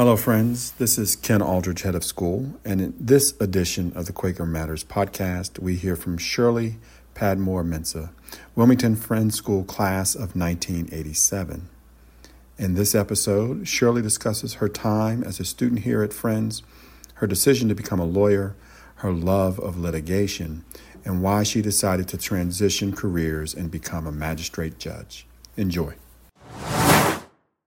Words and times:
Hello, 0.00 0.16
friends. 0.16 0.70
This 0.78 0.96
is 0.96 1.14
Ken 1.14 1.42
Aldridge, 1.42 1.82
head 1.82 1.94
of 1.94 2.04
school, 2.04 2.58
and 2.64 2.80
in 2.80 2.94
this 2.98 3.34
edition 3.38 3.92
of 3.94 4.06
the 4.06 4.14
Quaker 4.14 4.46
Matters 4.46 4.82
podcast, 4.82 5.58
we 5.58 5.76
hear 5.76 5.94
from 5.94 6.16
Shirley 6.16 6.78
Padmore 7.14 7.66
Mensah, 7.66 8.08
Wilmington 8.56 8.96
Friends 8.96 9.34
School 9.34 9.62
class 9.62 10.14
of 10.14 10.34
1987. 10.34 11.68
In 12.56 12.72
this 12.72 12.94
episode, 12.94 13.68
Shirley 13.68 14.00
discusses 14.00 14.54
her 14.54 14.70
time 14.70 15.22
as 15.22 15.38
a 15.38 15.44
student 15.44 15.82
here 15.82 16.02
at 16.02 16.14
Friends, 16.14 16.62
her 17.16 17.26
decision 17.26 17.68
to 17.68 17.74
become 17.74 18.00
a 18.00 18.06
lawyer, 18.06 18.56
her 18.94 19.12
love 19.12 19.60
of 19.60 19.78
litigation, 19.78 20.64
and 21.04 21.22
why 21.22 21.42
she 21.42 21.60
decided 21.60 22.08
to 22.08 22.16
transition 22.16 22.96
careers 22.96 23.52
and 23.52 23.70
become 23.70 24.06
a 24.06 24.12
magistrate 24.12 24.78
judge. 24.78 25.26
Enjoy. 25.58 25.92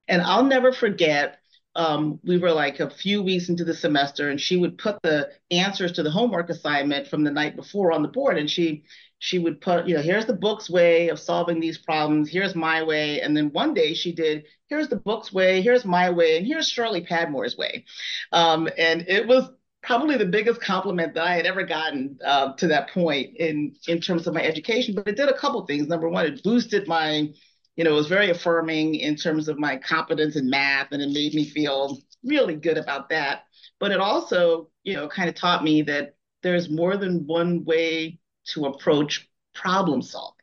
And 0.07 0.23
I'll 0.23 0.43
never 0.43 0.73
forget 0.73 1.39
um, 1.75 2.19
we 2.23 2.37
were 2.37 2.51
like 2.51 2.79
a 2.79 2.89
few 2.89 3.23
weeks 3.23 3.49
into 3.49 3.63
the 3.63 3.73
semester 3.73 4.29
and 4.29 4.39
she 4.39 4.57
would 4.57 4.77
put 4.77 5.01
the 5.01 5.29
answers 5.51 5.93
to 5.93 6.03
the 6.03 6.11
homework 6.11 6.49
assignment 6.49 7.07
from 7.07 7.23
the 7.23 7.31
night 7.31 7.55
before 7.55 7.91
on 7.91 8.03
the 8.03 8.07
board 8.07 8.37
and 8.37 8.49
she 8.49 8.83
she 9.19 9.39
would 9.39 9.61
put 9.61 9.87
you 9.87 9.95
know 9.95 10.01
here's 10.01 10.25
the 10.25 10.33
book's 10.33 10.69
way 10.69 11.09
of 11.09 11.19
solving 11.19 11.59
these 11.59 11.77
problems. 11.77 12.29
Here's 12.29 12.55
my 12.55 12.83
way. 12.83 13.21
And 13.21 13.35
then 13.35 13.51
one 13.53 13.73
day 13.73 13.93
she 13.93 14.11
did 14.13 14.45
here's 14.67 14.89
the 14.89 14.97
book's 14.97 15.31
way. 15.33 15.61
Here's 15.61 15.85
my 15.85 16.09
way. 16.09 16.37
And 16.37 16.45
here's 16.45 16.69
shirley 16.69 17.05
padmore's 17.05 17.57
way. 17.57 17.85
Um, 18.31 18.69
and 18.77 19.05
it 19.07 19.27
was 19.27 19.49
probably 19.81 20.17
the 20.17 20.25
biggest 20.25 20.61
compliment 20.61 21.13
that 21.13 21.25
i 21.25 21.35
had 21.35 21.45
ever 21.45 21.63
gotten 21.63 22.17
uh, 22.25 22.53
to 22.53 22.67
that 22.67 22.89
point 22.91 23.35
in 23.35 23.75
in 23.87 23.99
terms 23.99 24.25
of 24.27 24.33
my 24.33 24.41
education 24.41 24.95
but 24.95 25.07
it 25.07 25.17
did 25.17 25.29
a 25.29 25.37
couple 25.37 25.65
things. 25.65 25.87
Number 25.87 26.09
one 26.09 26.25
it 26.25 26.43
boosted 26.43 26.87
my 26.87 27.29
you 27.75 27.83
know, 27.83 27.91
it 27.91 27.95
was 27.95 28.07
very 28.07 28.29
affirming 28.29 28.95
in 28.95 29.15
terms 29.15 29.47
of 29.47 29.57
my 29.57 29.77
competence 29.77 30.35
in 30.35 30.49
math, 30.49 30.91
and 30.91 31.01
it 31.01 31.09
made 31.11 31.33
me 31.33 31.45
feel 31.45 31.97
really 32.23 32.55
good 32.55 32.77
about 32.77 33.09
that. 33.09 33.43
But 33.79 33.91
it 33.91 33.99
also, 33.99 34.69
you 34.83 34.93
know, 34.93 35.07
kind 35.07 35.29
of 35.29 35.35
taught 35.35 35.63
me 35.63 35.81
that 35.83 36.15
there's 36.43 36.69
more 36.69 36.97
than 36.97 37.25
one 37.25 37.65
way 37.65 38.19
to 38.53 38.65
approach 38.65 39.29
problem 39.55 40.01
solving. 40.01 40.37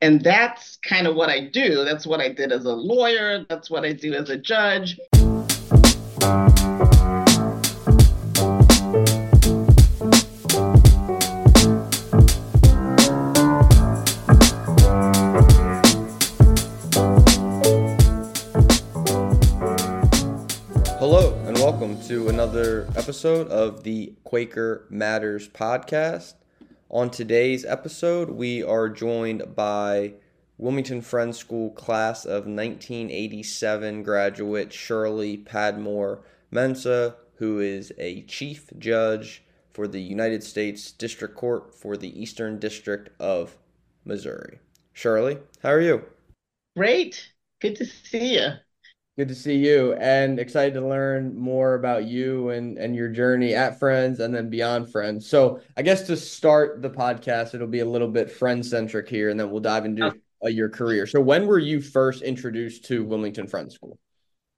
And 0.00 0.22
that's 0.22 0.76
kind 0.76 1.06
of 1.06 1.14
what 1.14 1.30
I 1.30 1.48
do. 1.48 1.84
That's 1.84 2.06
what 2.06 2.20
I 2.20 2.28
did 2.28 2.52
as 2.52 2.64
a 2.64 2.72
lawyer, 2.72 3.44
that's 3.48 3.70
what 3.70 3.84
I 3.84 3.92
do 3.92 4.14
as 4.14 4.30
a 4.30 4.36
judge. 4.36 4.98
To 22.08 22.28
another 22.28 22.88
episode 22.96 23.48
of 23.48 23.84
the 23.84 24.14
Quaker 24.24 24.86
Matters 24.90 25.48
podcast. 25.48 26.34
On 26.90 27.08
today's 27.08 27.64
episode, 27.64 28.30
we 28.30 28.62
are 28.62 28.88
joined 28.88 29.54
by 29.54 30.14
Wilmington 30.58 31.00
Friends 31.00 31.38
School 31.38 31.70
class 31.70 32.24
of 32.24 32.46
1987 32.46 34.02
graduate 34.02 34.72
Shirley 34.72 35.38
Padmore 35.38 36.22
Mensah, 36.52 37.14
who 37.36 37.60
is 37.60 37.92
a 37.98 38.22
chief 38.22 38.68
judge 38.78 39.44
for 39.70 39.86
the 39.86 40.02
United 40.02 40.42
States 40.42 40.90
District 40.90 41.36
Court 41.36 41.74
for 41.74 41.96
the 41.96 42.20
Eastern 42.20 42.58
District 42.58 43.10
of 43.20 43.56
Missouri. 44.04 44.58
Shirley, 44.92 45.38
how 45.62 45.70
are 45.70 45.80
you? 45.80 46.04
Great. 46.76 47.32
Good 47.60 47.76
to 47.76 47.86
see 47.86 48.34
you. 48.34 48.48
Good 49.18 49.28
to 49.28 49.34
see 49.34 49.56
you 49.56 49.92
and 49.94 50.40
excited 50.40 50.72
to 50.72 50.86
learn 50.86 51.38
more 51.38 51.74
about 51.74 52.06
you 52.06 52.48
and, 52.48 52.78
and 52.78 52.96
your 52.96 53.10
journey 53.10 53.54
at 53.54 53.78
Friends 53.78 54.20
and 54.20 54.34
then 54.34 54.48
beyond 54.48 54.90
Friends. 54.90 55.28
So, 55.28 55.60
I 55.76 55.82
guess 55.82 56.06
to 56.06 56.16
start 56.16 56.80
the 56.80 56.88
podcast, 56.88 57.54
it'll 57.54 57.66
be 57.66 57.80
a 57.80 57.84
little 57.84 58.08
bit 58.08 58.30
friend 58.30 58.64
centric 58.64 59.10
here 59.10 59.28
and 59.28 59.38
then 59.38 59.50
we'll 59.50 59.60
dive 59.60 59.84
into 59.84 60.14
uh, 60.42 60.48
your 60.48 60.70
career. 60.70 61.06
So, 61.06 61.20
when 61.20 61.46
were 61.46 61.58
you 61.58 61.82
first 61.82 62.22
introduced 62.22 62.86
to 62.86 63.04
Wilmington 63.04 63.48
Friends 63.48 63.74
School? 63.74 63.98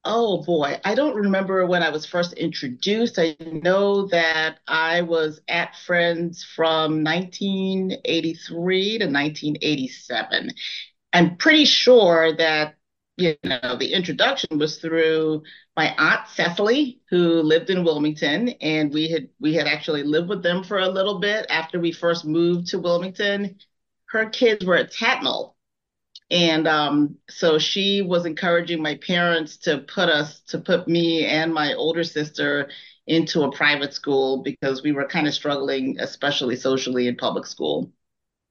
Oh 0.04 0.42
boy, 0.42 0.78
I 0.84 0.94
don't 0.94 1.16
remember 1.16 1.66
when 1.66 1.82
I 1.82 1.88
was 1.88 2.04
first 2.04 2.34
introduced. 2.34 3.18
I 3.18 3.36
know 3.40 4.06
that 4.08 4.58
I 4.68 5.00
was 5.00 5.40
at 5.48 5.74
Friends 5.76 6.44
from 6.44 7.02
1983 7.02 8.98
to 8.98 9.06
1987. 9.06 10.50
I'm 11.12 11.36
pretty 11.38 11.64
sure 11.64 12.36
that 12.36 12.74
you 13.16 13.36
know, 13.44 13.76
the 13.78 13.92
introduction 13.92 14.58
was 14.58 14.78
through 14.78 15.42
my 15.76 15.94
aunt 15.96 16.28
Cecily, 16.28 17.00
who 17.10 17.42
lived 17.42 17.70
in 17.70 17.84
Wilmington, 17.84 18.50
and 18.60 18.92
we 18.92 19.08
had 19.08 19.28
we 19.40 19.54
had 19.54 19.66
actually 19.68 20.02
lived 20.02 20.28
with 20.28 20.42
them 20.42 20.64
for 20.64 20.78
a 20.78 20.88
little 20.88 21.20
bit 21.20 21.46
after 21.48 21.78
we 21.78 21.92
first 21.92 22.24
moved 22.24 22.68
to 22.68 22.78
Wilmington. 22.78 23.58
Her 24.06 24.28
kids 24.30 24.64
were 24.64 24.76
at 24.76 24.92
Tatnall, 24.92 25.54
and 26.30 26.68
um, 26.68 27.16
so 27.30 27.58
she 27.58 28.02
was 28.02 28.26
encouraging 28.26 28.82
my 28.82 28.96
parents 28.96 29.58
to 29.58 29.78
put 29.78 30.08
us 30.08 30.40
to 30.48 30.58
put 30.58 30.88
me 30.88 31.26
and 31.26 31.54
my 31.54 31.74
older 31.74 32.04
sister 32.04 32.70
into 33.06 33.42
a 33.42 33.52
private 33.52 33.94
school 33.94 34.42
because 34.42 34.82
we 34.82 34.92
were 34.92 35.06
kind 35.06 35.26
of 35.28 35.34
struggling, 35.34 35.98
especially 36.00 36.56
socially 36.56 37.08
in 37.08 37.16
public 37.16 37.46
school. 37.46 37.92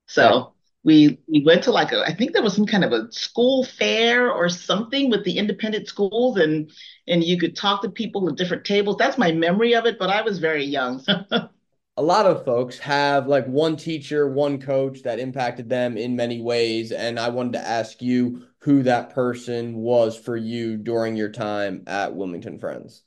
So 0.08 0.54
we 0.84 1.20
we 1.28 1.44
went 1.44 1.64
to 1.64 1.72
like 1.72 1.92
a 1.92 2.02
I 2.04 2.14
think 2.14 2.34
there 2.34 2.44
was 2.44 2.56
some 2.56 2.66
kind 2.66 2.84
of 2.84 2.92
a 2.92 3.12
school 3.12 3.64
fair 3.64 4.32
or 4.32 4.50
something 4.50 5.10
with 5.10 5.24
the 5.24 5.38
independent 5.38 5.88
schools 5.88 6.38
and 6.38 6.72
and 7.08 7.24
you 7.24 7.38
could 7.40 7.56
talk 7.56 7.82
to 7.84 7.90
people 7.90 8.28
at 8.30 8.36
different 8.36 8.66
tables. 8.66 8.98
That's 8.98 9.18
my 9.18 9.32
memory 9.32 9.76
of 9.76 9.86
it, 9.86 9.98
but 10.00 10.10
I 10.10 10.22
was 10.22 10.40
very 10.40 10.66
young. 10.66 11.04
a 11.98 12.04
lot 12.04 12.26
of 12.28 12.46
folks 12.46 12.78
have 12.80 13.28
like 13.28 13.46
one 13.48 13.76
teacher, 13.78 14.28
one 14.30 14.60
coach 14.60 15.02
that 15.04 15.20
impacted 15.20 15.70
them 15.70 15.98
in 15.98 16.16
many 16.16 16.40
ways 16.42 16.92
and 16.92 17.20
I 17.20 17.30
wanted 17.30 17.54
to 17.54 17.68
ask 17.68 18.02
you 18.02 18.48
who 18.60 18.84
that 18.84 19.10
person 19.12 19.76
was 19.76 20.16
for 20.18 20.36
you 20.38 20.78
during 20.78 21.16
your 21.16 21.30
time 21.32 21.84
at 21.88 22.16
Wilmington 22.16 22.60
Friends. 22.60 23.04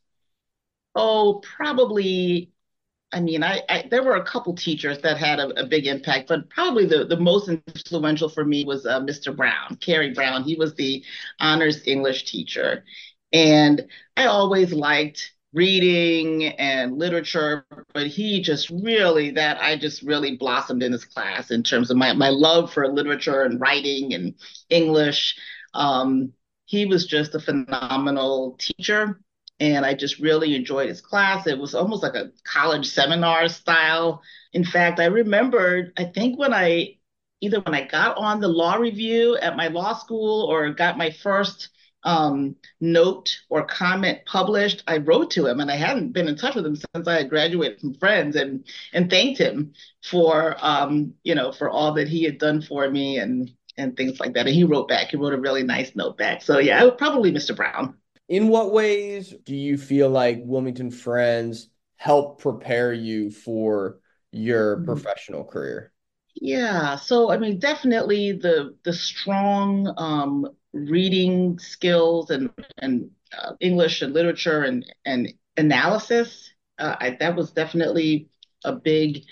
Oh, 0.94 1.40
probably 1.56 2.52
I 3.12 3.20
mean, 3.20 3.42
I, 3.42 3.62
I, 3.68 3.84
there 3.90 4.02
were 4.02 4.16
a 4.16 4.24
couple 4.24 4.54
teachers 4.54 4.98
that 5.02 5.16
had 5.16 5.38
a, 5.38 5.48
a, 5.60 5.66
big 5.66 5.86
impact, 5.86 6.28
but 6.28 6.50
probably 6.50 6.86
the, 6.86 7.04
the 7.04 7.18
most 7.18 7.48
influential 7.48 8.28
for 8.28 8.44
me 8.44 8.64
was 8.64 8.84
uh, 8.84 9.00
Mr. 9.00 9.34
Brown, 9.34 9.76
Kerry 9.80 10.12
Brown. 10.12 10.42
He 10.42 10.56
was 10.56 10.74
the 10.74 11.04
honors 11.38 11.86
English 11.86 12.24
teacher. 12.24 12.84
And 13.32 13.86
I 14.16 14.26
always 14.26 14.72
liked 14.72 15.32
reading 15.52 16.46
and 16.58 16.98
literature, 16.98 17.64
but 17.94 18.08
he 18.08 18.42
just 18.42 18.70
really, 18.70 19.30
that 19.30 19.62
I 19.62 19.76
just 19.76 20.02
really 20.02 20.36
blossomed 20.36 20.82
in 20.82 20.92
his 20.92 21.04
class 21.04 21.50
in 21.50 21.62
terms 21.62 21.90
of 21.90 21.96
my, 21.96 22.12
my 22.12 22.28
love 22.28 22.72
for 22.72 22.92
literature 22.92 23.42
and 23.42 23.60
writing 23.60 24.14
and 24.14 24.34
English. 24.68 25.36
Um, 25.74 26.32
he 26.64 26.86
was 26.86 27.06
just 27.06 27.34
a 27.36 27.40
phenomenal 27.40 28.58
teacher 28.58 29.20
and 29.60 29.86
I 29.86 29.94
just 29.94 30.18
really 30.18 30.54
enjoyed 30.54 30.88
his 30.88 31.00
class. 31.00 31.46
It 31.46 31.58
was 31.58 31.74
almost 31.74 32.02
like 32.02 32.14
a 32.14 32.30
college 32.44 32.86
seminar 32.86 33.48
style. 33.48 34.22
In 34.52 34.64
fact, 34.64 35.00
I 35.00 35.06
remembered, 35.06 35.92
I 35.96 36.04
think 36.04 36.38
when 36.38 36.52
I 36.52 36.96
either 37.40 37.60
when 37.60 37.74
I 37.74 37.86
got 37.86 38.16
on 38.16 38.40
the 38.40 38.48
law 38.48 38.74
review 38.76 39.36
at 39.36 39.56
my 39.56 39.68
law 39.68 39.94
school 39.94 40.46
or 40.50 40.70
got 40.70 40.98
my 40.98 41.10
first 41.10 41.70
um, 42.02 42.54
note 42.80 43.36
or 43.48 43.64
comment 43.66 44.20
published, 44.26 44.82
I 44.86 44.98
wrote 44.98 45.30
to 45.32 45.46
him, 45.46 45.60
and 45.60 45.70
I 45.70 45.76
hadn't 45.76 46.12
been 46.12 46.28
in 46.28 46.36
touch 46.36 46.54
with 46.54 46.64
him 46.64 46.76
since 46.76 47.08
I 47.08 47.14
had 47.14 47.30
graduated 47.30 47.80
from 47.80 47.94
Friends, 47.94 48.36
and 48.36 48.64
and 48.92 49.10
thanked 49.10 49.40
him 49.40 49.72
for 50.04 50.56
um, 50.60 51.14
you 51.24 51.34
know 51.34 51.52
for 51.52 51.68
all 51.68 51.92
that 51.94 52.08
he 52.08 52.22
had 52.24 52.38
done 52.38 52.62
for 52.62 52.88
me 52.90 53.18
and 53.18 53.50
and 53.76 53.96
things 53.96 54.20
like 54.20 54.34
that. 54.34 54.46
And 54.46 54.54
he 54.54 54.64
wrote 54.64 54.88
back. 54.88 55.08
He 55.08 55.16
wrote 55.16 55.34
a 55.34 55.40
really 55.40 55.62
nice 55.62 55.94
note 55.96 56.16
back. 56.16 56.42
So 56.42 56.58
yeah, 56.58 56.88
probably 56.96 57.32
Mr. 57.32 57.54
Brown. 57.54 57.96
In 58.28 58.48
what 58.48 58.72
ways 58.72 59.34
do 59.44 59.54
you 59.54 59.78
feel 59.78 60.10
like 60.10 60.40
Wilmington 60.42 60.90
Friends 60.90 61.68
help 61.96 62.40
prepare 62.40 62.92
you 62.92 63.30
for 63.30 64.00
your 64.32 64.76
mm-hmm. 64.76 64.84
professional 64.86 65.44
career? 65.44 65.92
Yeah, 66.34 66.96
so 66.96 67.30
I 67.30 67.38
mean, 67.38 67.58
definitely 67.58 68.32
the 68.32 68.76
the 68.84 68.92
strong 68.92 69.92
um, 69.96 70.48
reading 70.72 71.58
skills 71.58 72.30
and 72.30 72.50
and 72.78 73.10
uh, 73.36 73.52
English 73.60 74.02
and 74.02 74.12
literature 74.12 74.62
and 74.62 74.84
and 75.06 75.32
analysis. 75.56 76.50
Uh, 76.78 76.96
I, 77.00 77.16
that 77.20 77.36
was 77.36 77.52
definitely 77.52 78.28
a 78.64 78.72
big 78.72 79.24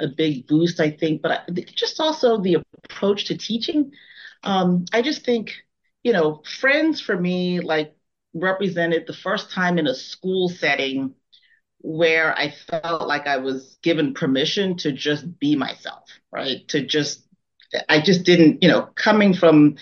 a 0.00 0.08
big 0.08 0.48
boost, 0.48 0.80
I 0.80 0.90
think. 0.90 1.22
But 1.22 1.30
I, 1.30 1.60
just 1.74 2.00
also 2.00 2.40
the 2.40 2.64
approach 2.84 3.26
to 3.26 3.38
teaching. 3.38 3.92
Um, 4.42 4.86
I 4.92 5.02
just 5.02 5.24
think 5.24 5.54
you 6.02 6.12
know, 6.12 6.42
friends 6.60 7.00
for 7.00 7.14
me, 7.18 7.60
like 7.60 7.94
represented 8.34 9.06
the 9.06 9.12
first 9.12 9.50
time 9.50 9.78
in 9.78 9.86
a 9.86 9.94
school 9.94 10.48
setting 10.48 11.14
where 11.82 12.36
I 12.36 12.50
felt 12.50 13.08
like 13.08 13.26
I 13.26 13.38
was 13.38 13.78
given 13.82 14.14
permission 14.14 14.76
to 14.78 14.92
just 14.92 15.38
be 15.38 15.56
myself, 15.56 16.10
right? 16.30 16.66
To 16.68 16.84
just, 16.84 17.26
I 17.88 18.00
just 18.00 18.24
didn't, 18.24 18.62
you 18.62 18.68
know, 18.68 18.82
coming 18.94 19.34
from 19.34 19.76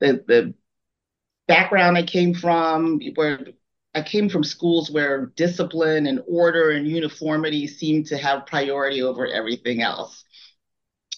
the 0.00 0.24
the 0.26 0.54
background 1.46 1.96
I 1.96 2.02
came 2.02 2.34
from, 2.34 3.00
where 3.14 3.46
I 3.94 4.02
came 4.02 4.28
from 4.28 4.44
schools 4.44 4.90
where 4.90 5.32
discipline 5.36 6.06
and 6.06 6.22
order 6.28 6.70
and 6.70 6.86
uniformity 6.86 7.66
seemed 7.66 8.06
to 8.06 8.18
have 8.18 8.46
priority 8.46 9.02
over 9.02 9.26
everything 9.26 9.82
else. 9.82 10.24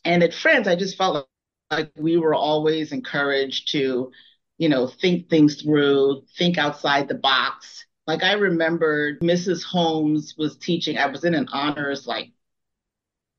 And 0.04 0.22
at 0.22 0.34
Friends, 0.34 0.68
I 0.68 0.76
just 0.76 0.96
felt 0.96 1.28
like 1.70 1.92
we 1.96 2.16
were 2.16 2.34
always 2.34 2.92
encouraged 2.92 3.72
to, 3.72 4.12
you 4.58 4.68
know, 4.68 4.86
think 4.86 5.30
things 5.30 5.62
through, 5.62 6.22
think 6.36 6.58
outside 6.58 7.08
the 7.08 7.14
box. 7.14 7.86
Like 8.06 8.22
I 8.22 8.34
remember 8.34 9.18
Mrs. 9.20 9.64
Holmes 9.64 10.34
was 10.36 10.56
teaching, 10.56 10.98
I 10.98 11.06
was 11.06 11.24
in 11.24 11.34
an 11.34 11.48
honors 11.52 12.06
like 12.06 12.32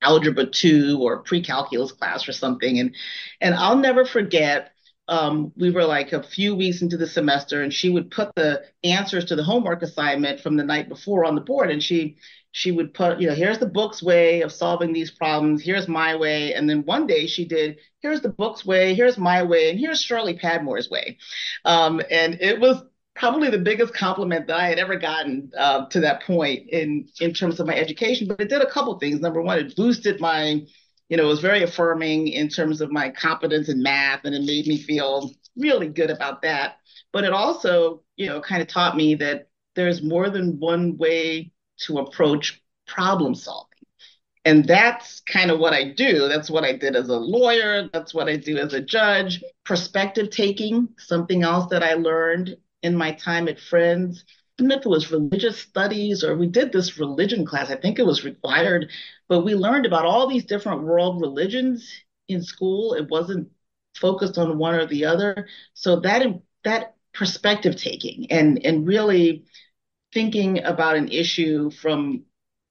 algebra 0.02 0.46
two 0.46 1.00
or 1.02 1.20
pre-calculus 1.24 1.92
class 1.92 2.28
or 2.28 2.32
something. 2.32 2.80
And 2.80 2.96
and 3.42 3.54
I'll 3.56 3.78
never 3.78 4.06
forget 4.06 4.72
um, 5.08 5.52
we 5.58 5.72
were 5.72 5.86
like 5.86 6.14
a 6.14 6.22
few 6.22 6.56
weeks 6.56 6.84
into 6.84 6.96
the 6.96 7.08
semester 7.08 7.64
and 7.64 7.74
she 7.74 7.90
would 7.90 8.12
put 8.12 8.32
the 8.36 8.64
answers 8.84 9.26
to 9.26 9.36
the 9.36 9.44
homework 9.44 9.82
assignment 9.82 10.40
from 10.40 10.56
the 10.56 10.64
night 10.64 10.88
before 10.88 11.26
on 11.26 11.34
the 11.34 11.42
board 11.42 11.72
and 11.72 11.82
she 11.82 12.18
she 12.52 12.72
would 12.72 12.94
put 12.94 13.20
you 13.20 13.28
know 13.28 13.36
here's 13.36 13.60
the 13.60 13.66
book's 13.66 14.02
way 14.02 14.42
of 14.42 14.52
solving 14.52 14.94
these 14.94 15.12
problems 15.12 15.62
here's 15.62 15.88
my 15.88 16.16
way. 16.16 16.54
And 16.54 16.70
then 16.70 16.84
one 16.86 17.08
day 17.08 17.28
she 17.28 17.46
did 17.46 17.80
here's 18.02 18.22
the 18.22 18.30
book's 18.30 18.66
way 18.66 18.94
here's 18.94 19.18
my 19.18 19.44
way 19.44 19.70
and 19.70 19.80
here's 19.80 20.02
shirley 20.02 20.38
padmore's 20.38 20.90
way. 20.90 21.18
Um, 21.66 22.02
and 22.10 22.36
it 22.42 22.60
was 22.60 22.82
probably 23.16 23.50
the 23.50 23.58
biggest 23.58 23.94
compliment 23.94 24.48
that 24.48 24.58
i 24.58 24.68
had 24.68 24.80
ever 24.80 24.96
gotten 24.96 25.52
uh, 25.58 25.86
to 25.88 26.00
that 26.00 26.24
point 26.24 26.70
in 26.70 27.08
in 27.20 27.34
terms 27.34 27.60
of 27.60 27.68
my 27.68 27.76
education 27.76 28.28
but 28.28 28.40
it 28.40 28.50
did 28.50 28.62
a 28.62 28.70
couple 28.70 28.98
things. 29.00 29.20
Number 29.20 29.42
one 29.42 29.60
it 29.60 29.76
boosted 29.76 30.20
my 30.20 30.62
you 31.10 31.18
know, 31.18 31.24
it 31.24 31.28
was 31.28 31.42
very 31.42 31.64
affirming 31.64 32.28
in 32.28 32.50
terms 32.50 32.82
of 32.82 32.92
my 32.92 33.10
competence 33.10 33.68
in 33.68 33.82
math, 33.82 34.26
and 34.26 34.36
it 34.36 34.44
made 34.44 34.68
me 34.68 34.78
feel 34.78 35.32
really 35.58 35.88
good 35.88 36.12
about 36.12 36.44
that. 36.44 36.78
But 37.12 37.24
it 37.24 37.34
also, 37.34 38.04
you 38.16 38.28
know, 38.28 38.40
kind 38.42 38.62
of 38.62 38.68
taught 38.68 38.96
me 38.96 39.16
that 39.16 39.50
there's 39.76 40.04
more 40.04 40.30
than 40.30 40.60
one 40.60 40.98
way 40.98 41.52
to 41.86 42.00
approach 42.00 42.62
problem 42.88 43.36
solving. 43.36 43.66
And 44.46 44.66
that's 44.66 45.20
kind 45.22 45.52
of 45.52 45.60
what 45.60 45.74
I 45.74 45.92
do. 45.92 46.28
That's 46.28 46.50
what 46.50 46.64
I 46.64 46.74
did 46.74 46.96
as 46.96 47.10
a 47.10 47.18
lawyer. 47.18 47.90
That's 47.92 48.14
what 48.14 48.30
I 48.30 48.38
do 48.38 48.58
as 48.58 48.74
a 48.74 48.82
judge. 48.82 49.44
Perspective 49.66 50.30
taking, 50.30 50.90
something 50.98 51.44
else 51.44 51.70
that 51.70 51.84
I 51.84 51.94
learned 51.96 52.58
in 52.82 52.96
my 52.96 53.12
time 53.12 53.48
at 53.48 53.60
Friends. 53.60 54.24
I 54.28 54.64
don't 54.64 54.70
know 54.70 54.76
if 54.76 54.86
it 54.86 54.90
was 54.90 55.12
religious 55.12 55.60
studies 55.60 56.24
or 56.24 56.36
we 56.36 56.48
did 56.48 56.72
this 56.72 56.98
religion 56.98 57.46
class. 57.46 57.70
I 57.70 57.76
think 57.76 58.00
it 58.00 58.06
was 58.06 58.24
required 58.26 58.90
but 59.30 59.46
we 59.46 59.56
learned 59.56 59.86
about 59.86 60.06
all 60.06 60.28
these 60.28 60.44
different 60.44 60.84
world 60.84 61.22
religions 61.22 61.90
in 62.28 62.44
school. 62.44 62.96
It 62.96 63.08
wasn't 63.10 63.50
focused 63.96 64.38
on 64.38 64.58
one 64.58 64.76
or 64.76 64.86
the 64.88 65.06
other. 65.06 65.48
So 65.76 66.00
that 66.02 66.24
that 66.66 66.96
perspective 67.14 67.76
taking 67.76 68.32
and 68.32 68.64
and 68.66 68.88
really 68.88 69.46
thinking 70.14 70.64
about 70.64 70.96
an 70.96 71.10
issue 71.10 71.70
from 71.72 72.24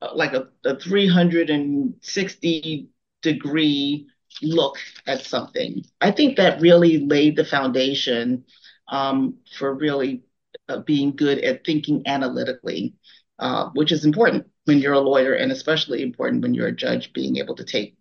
uh, 0.03 0.11
like 0.15 0.35
a, 0.35 0.49
a 0.65 0.79
360 0.79 2.89
degree 3.23 4.07
look 4.43 4.77
at 5.07 5.25
something. 5.25 5.85
I 6.01 6.11
think 6.13 6.37
that 6.37 6.61
really 6.61 6.99
laid 6.99 7.37
the 7.37 7.45
foundation 7.45 8.45
um, 8.89 9.39
for 9.59 9.75
really 9.75 10.23
uh, 10.69 10.79
being 10.81 11.17
good 11.17 11.39
at 11.39 11.65
thinking 11.65 12.03
analytically, 12.07 12.95
uh, 13.39 13.71
which 13.75 13.93
is 13.93 14.05
important 14.05 14.47
when 14.65 14.79
you're 14.79 14.93
a 14.93 15.01
lawyer, 15.01 15.35
and 15.35 15.51
especially 15.53 16.03
important 16.03 16.43
when 16.43 16.55
you're 16.55 16.69
a 16.69 16.77
judge, 16.77 17.13
being 17.13 17.37
able 17.39 17.57
to 17.57 17.65
take 17.65 17.97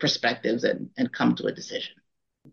perspectives 0.00 0.64
and, 0.64 0.90
and 0.96 1.12
come 1.12 1.34
to 1.36 1.46
a 1.46 1.52
decision. 1.52 1.94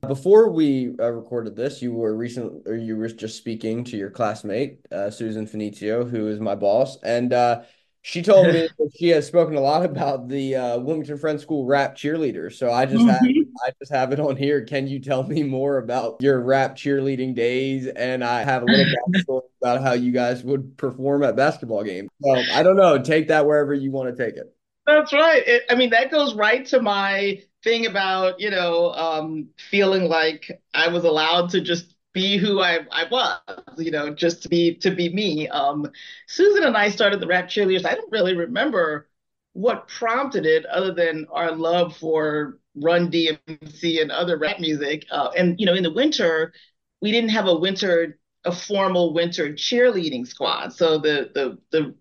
Before 0.08 0.50
we 0.50 0.96
uh, 1.00 1.12
recorded 1.12 1.56
this, 1.56 1.82
you 1.82 1.94
were 1.94 2.16
recent, 2.16 2.68
or 2.68 2.76
you 2.76 2.96
were 2.98 3.10
just 3.10 3.38
speaking 3.38 3.84
to 3.86 3.98
your 3.98 4.10
classmate, 4.10 4.80
uh, 4.92 5.10
Susan 5.10 5.46
Finizio, 5.46 6.10
who 6.10 6.28
is 6.28 6.40
my 6.40 6.56
boss, 6.56 6.98
and 7.04 7.34
uh, 7.34 7.62
she 8.02 8.22
told 8.22 8.48
me 8.48 8.54
that 8.80 8.92
she 8.98 9.10
has 9.10 9.28
spoken 9.28 9.56
a 9.56 9.62
lot 9.62 9.84
about 9.84 10.28
the 10.30 10.56
uh, 10.56 10.80
Wilmington 10.80 11.18
Friends 11.18 11.42
School 11.42 11.66
rap 11.66 11.96
cheerleader. 11.96 12.52
So 12.52 12.72
I 12.72 12.86
just 12.86 13.06
mm-hmm. 13.06 13.10
have 13.10 13.46
I 13.68 13.72
just 13.80 13.92
have 13.92 14.14
it 14.14 14.20
on 14.20 14.36
here. 14.38 14.64
Can 14.64 14.88
you 14.88 15.00
tell 15.00 15.24
me 15.24 15.44
more 15.44 15.78
about 15.78 16.18
your 16.22 16.42
rap 16.42 16.76
cheerleading 16.76 17.36
days? 17.36 17.88
And 17.88 18.24
I 18.24 18.44
have 18.44 18.64
a 18.64 18.66
little 18.66 18.86
backstory 19.14 19.42
about 19.62 19.82
how 19.82 19.94
you 19.94 20.12
guys 20.12 20.44
would 20.44 20.78
perform 20.78 21.24
at 21.24 21.36
basketball 21.36 21.84
games. 21.84 22.10
So 22.22 22.42
I 22.54 22.64
don't 22.64 22.78
know. 22.78 23.02
Take 23.02 23.28
that 23.28 23.46
wherever 23.46 23.74
you 23.74 23.92
want 23.92 24.16
to 24.16 24.26
take 24.26 24.36
it. 24.36 24.56
That's 24.86 25.14
right. 25.14 25.44
It, 25.46 25.64
I 25.70 25.76
mean, 25.76 25.92
that 25.92 26.10
goes 26.10 26.34
right 26.34 26.66
to 26.68 26.82
my 26.82 27.44
thing 27.64 27.86
about 27.86 28.40
you 28.40 28.50
know 28.50 28.94
um, 28.94 29.50
feeling 29.70 30.06
like 30.06 30.62
I 30.74 30.88
was 30.90 31.04
allowed 31.04 31.50
to 31.52 31.62
just 31.62 31.96
be 32.14 32.38
who 32.38 32.60
I, 32.60 32.80
I 32.92 33.06
was, 33.10 33.40
you 33.78 33.92
know, 33.92 34.14
just 34.14 34.44
to 34.44 34.50
be 34.50 34.76
to 34.76 34.92
be 34.92 35.10
me. 35.14 35.48
Um, 35.48 35.90
Susan 36.28 36.64
and 36.64 36.76
I 36.78 36.90
started 36.90 37.20
the 37.20 37.28
rap 37.28 37.48
cheerleaders. 37.48 37.86
I 37.86 37.96
don't 37.96 38.12
really 38.12 38.36
remember 38.36 39.08
what 39.54 39.88
prompted 39.88 40.46
it, 40.46 40.66
other 40.66 40.94
than 40.94 41.28
our 41.32 41.52
love 41.52 41.96
for 41.98 42.60
Run 42.76 43.10
DMC 43.12 44.02
and 44.02 44.12
other 44.12 44.38
rap 44.38 44.60
music. 44.60 45.06
Uh, 45.12 45.30
and 45.38 45.60
you 45.60 45.66
know, 45.66 45.74
in 45.74 45.84
the 45.84 45.94
winter, 45.94 46.54
we 47.02 47.12
didn't 47.12 47.32
have 47.32 47.48
a 47.48 47.56
winter 47.56 48.18
a 48.46 48.52
formal 48.54 49.14
winter 49.14 49.50
cheerleading 49.54 50.26
squad. 50.26 50.74
So 50.74 50.98
the 50.98 51.30
the 51.34 51.58
the 51.72 51.96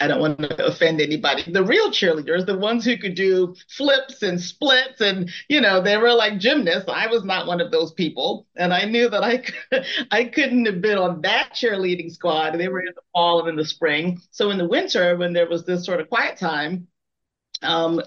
I 0.00 0.08
don't 0.08 0.20
want 0.20 0.38
to 0.38 0.66
offend 0.66 1.00
anybody. 1.00 1.50
The 1.50 1.62
real 1.62 1.90
cheerleaders, 1.90 2.46
the 2.46 2.58
ones 2.58 2.84
who 2.84 2.96
could 2.96 3.14
do 3.14 3.54
flips 3.68 4.22
and 4.22 4.40
splits, 4.40 5.00
and 5.00 5.30
you 5.48 5.60
know, 5.60 5.80
they 5.80 5.96
were 5.96 6.12
like 6.12 6.38
gymnasts. 6.38 6.88
I 6.88 7.06
was 7.06 7.24
not 7.24 7.46
one 7.46 7.60
of 7.60 7.70
those 7.70 7.92
people, 7.92 8.46
and 8.56 8.74
I 8.74 8.86
knew 8.86 9.08
that 9.08 9.22
I 9.22 9.38
could, 9.38 9.84
I 10.10 10.24
couldn't 10.24 10.66
have 10.66 10.80
been 10.80 10.98
on 10.98 11.20
that 11.22 11.50
cheerleading 11.54 12.10
squad. 12.12 12.58
They 12.58 12.68
were 12.68 12.80
in 12.80 12.92
the 12.94 13.02
fall 13.12 13.40
and 13.40 13.50
in 13.50 13.56
the 13.56 13.64
spring. 13.64 14.20
So 14.30 14.50
in 14.50 14.58
the 14.58 14.68
winter, 14.68 15.16
when 15.16 15.32
there 15.32 15.48
was 15.48 15.64
this 15.64 15.84
sort 15.86 16.00
of 16.00 16.08
quiet 16.08 16.38
time, 16.38 16.88
um, 17.62 18.02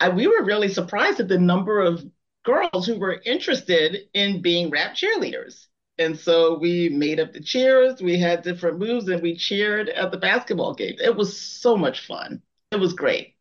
I, 0.00 0.10
we 0.10 0.26
were 0.26 0.44
really 0.44 0.68
surprised 0.68 1.20
at 1.20 1.28
the 1.28 1.38
number 1.38 1.80
of 1.80 2.04
girls 2.44 2.86
who 2.86 2.98
were 2.98 3.20
interested 3.24 4.08
in 4.14 4.42
being 4.42 4.70
rap 4.70 4.94
cheerleaders. 4.94 5.66
And 5.98 6.18
so 6.18 6.58
we 6.58 6.90
made 6.90 7.20
up 7.20 7.32
the 7.32 7.40
cheers, 7.40 8.02
we 8.02 8.18
had 8.18 8.42
different 8.42 8.78
moves, 8.78 9.08
and 9.08 9.22
we 9.22 9.36
cheered 9.36 9.88
at 9.88 10.10
the 10.10 10.18
basketball 10.18 10.74
games. 10.74 11.00
It 11.00 11.16
was 11.16 11.40
so 11.40 11.76
much 11.76 12.06
fun. 12.06 12.42
It 12.70 12.80
was 12.80 12.92
great. 12.92 13.34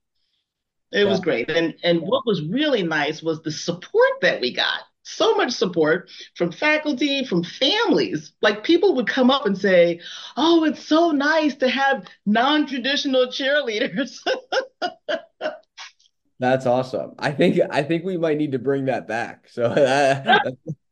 It 0.92 1.04
yeah. 1.04 1.10
was 1.10 1.19
great. 1.19 1.50
And 1.50 1.75
and 1.84 2.02
what 2.02 2.25
was 2.25 2.44
really 2.44 2.84
nice 2.84 3.22
was 3.22 3.42
the 3.42 3.52
support 3.52 4.22
that 4.22 4.40
we 4.40 4.54
got. 4.54 4.81
So 5.04 5.36
much 5.36 5.52
support 5.52 6.10
from 6.36 6.52
faculty, 6.52 7.25
from 7.25 7.44
families. 7.44 8.31
Like 8.42 8.63
people 8.63 8.96
would 8.96 9.07
come 9.07 9.30
up 9.30 9.46
and 9.46 9.57
say, 9.57 10.00
Oh, 10.38 10.63
it's 10.63 10.84
so 10.84 11.12
nice 11.12 11.56
to 11.56 11.69
have 11.69 12.07
non-traditional 12.25 13.28
cheerleaders. 13.28 14.18
That's 16.40 16.66
awesome. 16.66 17.16
I 17.19 17.31
think 17.31 17.59
I 17.71 17.83
think 17.83 18.04
we 18.04 18.18
might 18.18 18.38
need 18.38 18.54
to 18.54 18.59
bring 18.59 18.85
that 18.85 19.07
back. 19.07 19.50
So 19.50 19.66
uh, 19.66 20.40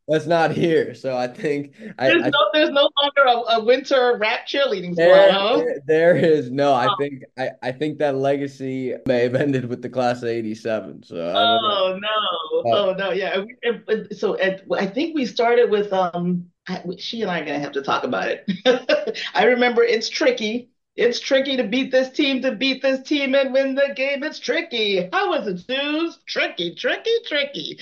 that's 0.07 0.25
not 0.25 0.51
here. 0.51 0.93
So 0.95 1.15
I 1.15 1.27
think 1.27 1.75
there's, 1.77 2.23
I, 2.23 2.29
no, 2.29 2.39
there's 2.53 2.69
no 2.71 2.89
longer 3.01 3.23
a, 3.25 3.57
a 3.57 3.63
winter 3.63 4.17
rap 4.19 4.45
cheerleading 4.45 4.95
there, 4.95 5.31
huh? 5.31 5.63
there, 5.85 6.15
is 6.15 6.51
no. 6.51 6.73
I 6.73 6.87
oh. 6.87 6.95
think 6.99 7.23
I, 7.37 7.51
I 7.61 7.71
think 7.71 7.99
that 7.99 8.15
legacy 8.15 8.95
may 9.07 9.23
have 9.23 9.35
ended 9.43 9.65
with 9.65 9.81
the 9.81 9.89
class 9.89 10.21
of 10.21 10.29
'87. 10.29 11.03
So 11.03 11.15
oh 11.15 11.99
no, 12.01 12.71
uh, 12.71 12.75
oh 12.75 12.93
no, 12.97 13.11
yeah. 13.11 13.43
So 14.11 14.37
at, 14.39 14.63
I 14.71 14.87
think 14.87 15.15
we 15.15 15.25
started 15.25 15.69
with 15.69 15.91
um. 15.93 16.49
She 16.97 17.21
and 17.21 17.29
I 17.29 17.41
are 17.41 17.45
gonna 17.45 17.59
have 17.59 17.73
to 17.73 17.81
talk 17.81 18.05
about 18.05 18.29
it. 18.29 19.19
I 19.33 19.45
remember 19.45 19.83
it's 19.83 20.09
tricky. 20.09 20.69
It's 20.95 21.19
tricky 21.19 21.57
to 21.57 21.63
beat 21.63 21.91
this 21.91 22.09
team, 22.09 22.41
to 22.43 22.51
beat 22.53 22.81
this 22.81 23.01
team 23.01 23.33
and 23.35 23.51
win 23.51 23.73
the 23.75 23.93
game. 23.95 24.23
It's 24.23 24.39
tricky. 24.39 25.09
How 25.11 25.31
was 25.31 25.47
it, 25.47 25.59
Suze? 25.59 26.19
Tricky, 26.27 26.75
tricky, 26.75 27.11
tricky. 27.25 27.79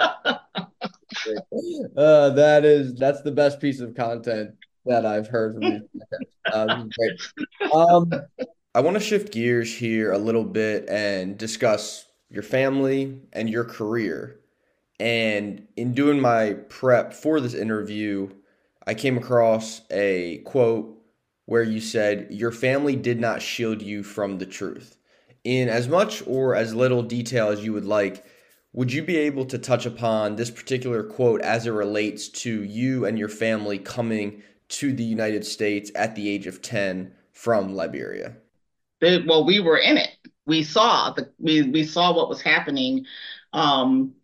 uh, 1.96 2.30
that 2.30 2.64
is 2.64 2.94
that's 2.94 3.22
the 3.22 3.32
best 3.32 3.60
piece 3.60 3.80
of 3.80 3.94
content 3.94 4.50
that 4.86 5.04
I've 5.04 5.28
heard 5.28 5.54
from 5.54 5.62
you. 5.62 5.88
Um, 6.52 6.90
um, 7.72 8.10
I 8.74 8.80
want 8.80 8.96
to 8.96 9.00
shift 9.00 9.32
gears 9.32 9.76
here 9.76 10.10
a 10.10 10.18
little 10.18 10.42
bit 10.42 10.88
and 10.88 11.38
discuss 11.38 12.06
your 12.28 12.42
family 12.42 13.20
and 13.32 13.48
your 13.48 13.64
career. 13.64 14.40
And 14.98 15.68
in 15.76 15.92
doing 15.92 16.20
my 16.20 16.54
prep 16.68 17.12
for 17.12 17.40
this 17.40 17.54
interview, 17.54 18.30
I 18.86 18.94
came 18.94 19.16
across 19.16 19.82
a 19.90 20.38
quote 20.38 20.96
where 21.46 21.62
you 21.62 21.80
said, 21.80 22.28
Your 22.30 22.52
family 22.52 22.96
did 22.96 23.20
not 23.20 23.42
shield 23.42 23.82
you 23.82 24.02
from 24.02 24.38
the 24.38 24.46
truth. 24.46 24.96
In 25.42 25.68
as 25.68 25.88
much 25.88 26.22
or 26.26 26.54
as 26.54 26.74
little 26.74 27.02
detail 27.02 27.48
as 27.48 27.64
you 27.64 27.72
would 27.72 27.86
like, 27.86 28.24
would 28.72 28.92
you 28.92 29.02
be 29.02 29.16
able 29.16 29.44
to 29.46 29.58
touch 29.58 29.86
upon 29.86 30.36
this 30.36 30.50
particular 30.50 31.02
quote 31.02 31.40
as 31.40 31.66
it 31.66 31.70
relates 31.70 32.28
to 32.28 32.62
you 32.62 33.04
and 33.04 33.18
your 33.18 33.28
family 33.28 33.78
coming 33.78 34.42
to 34.68 34.92
the 34.92 35.04
United 35.04 35.44
States 35.44 35.90
at 35.94 36.14
the 36.14 36.28
age 36.28 36.46
of 36.46 36.62
10 36.62 37.12
from 37.32 37.74
Liberia? 37.74 38.36
well, 39.02 39.44
we 39.44 39.60
were 39.60 39.78
in 39.78 39.96
it. 39.96 40.10
We 40.46 40.62
saw 40.62 41.12
the 41.12 41.32
we 41.38 41.62
we 41.62 41.84
saw 41.84 42.14
what 42.14 42.28
was 42.28 42.42
happening. 42.42 43.06
Um, 43.52 44.14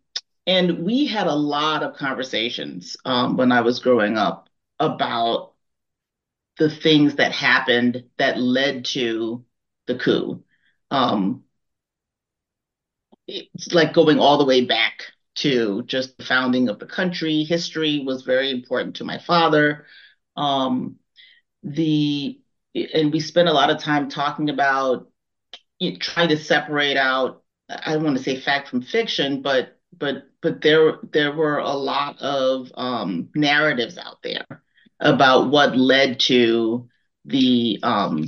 and 0.47 0.81
we 0.85 1.07
had 1.07 1.27
a 1.27 1.35
lot 1.35 1.83
of 1.83 1.97
conversations 1.97 2.97
um, 3.05 3.37
when 3.37 3.51
I 3.51 3.63
was 3.63 3.81
growing 3.81 4.17
up 4.17 4.49
about 4.79 5.55
the 6.59 6.71
things 6.71 7.17
that 7.17 7.33
happened 7.33 8.05
that 8.19 8.39
led 8.39 8.85
to 8.87 9.45
the 9.87 9.97
coup. 9.97 10.43
Um, 10.91 11.43
it's 13.27 13.73
like 13.73 13.93
going 13.93 14.19
all 14.19 14.39
the 14.39 14.45
way 14.45 14.65
back 14.65 15.05
to 15.37 15.83
just 15.85 16.17
the 16.19 16.25
founding 16.25 16.69
of 16.69 16.79
the 16.79 16.87
country. 16.87 17.45
History 17.45 18.03
was 18.05 18.23
very 18.23 18.51
important 18.51 18.97
to 18.97 19.05
my 19.05 19.19
father. 19.19 19.87
Um, 20.37 20.97
the 21.63 22.41
and 22.75 23.13
we 23.13 23.21
spent 23.21 23.49
a 23.49 23.53
lot 23.53 23.71
of 23.71 23.79
time 23.79 24.09
talking 24.09 24.51
about 24.51 25.09
you 25.79 25.93
know, 25.93 25.99
trying 25.99 26.29
to 26.29 26.37
separate 26.39 26.97
out. 26.97 27.43
I 27.69 27.95
don't 27.95 28.05
want 28.05 28.17
to 28.17 28.23
say 28.23 28.41
fact 28.41 28.69
from 28.69 28.83
fiction, 28.83 29.43
but 29.43 29.79
but 29.97 30.25
but 30.43 30.63
there 30.63 30.99
there 31.13 31.33
were 31.33 31.59
a 31.59 31.73
lot 31.73 32.21
of 32.21 32.71
um, 32.75 33.29
narratives 33.35 33.99
out 33.99 34.23
there 34.23 34.47
about 35.01 35.51
what 35.51 35.77
led 35.77 36.21
to 36.21 36.89
the 37.25 37.81
um, 37.83 38.27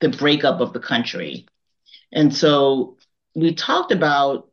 the 0.00 0.08
breakup 0.10 0.60
of 0.60 0.72
the 0.72 0.80
country, 0.80 1.46
and 2.12 2.34
so 2.34 2.96
we 3.34 3.54
talked 3.54 3.92
about 3.92 4.48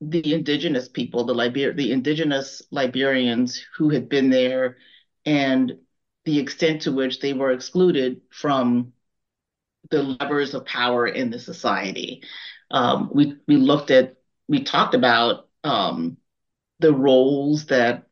the 0.00 0.34
indigenous 0.34 0.88
people, 0.88 1.24
the 1.24 1.34
Liber- 1.34 1.74
the 1.74 1.92
indigenous 1.92 2.62
Liberians 2.70 3.62
who 3.76 3.90
had 3.90 4.08
been 4.08 4.30
there, 4.30 4.78
and 5.26 5.78
the 6.24 6.38
extent 6.38 6.82
to 6.82 6.92
which 6.92 7.20
they 7.20 7.32
were 7.32 7.52
excluded 7.52 8.20
from 8.30 8.92
the 9.90 10.02
levers 10.02 10.54
of 10.54 10.64
power 10.66 11.06
in 11.06 11.30
the 11.30 11.38
society. 11.38 12.22
Um, 12.70 13.10
we 13.12 13.36
we 13.48 13.56
looked 13.56 13.90
at 13.90 14.16
we 14.48 14.62
talked 14.62 14.94
about 14.94 15.48
um, 15.64 16.16
the 16.80 16.92
roles 16.92 17.66
that 17.66 18.06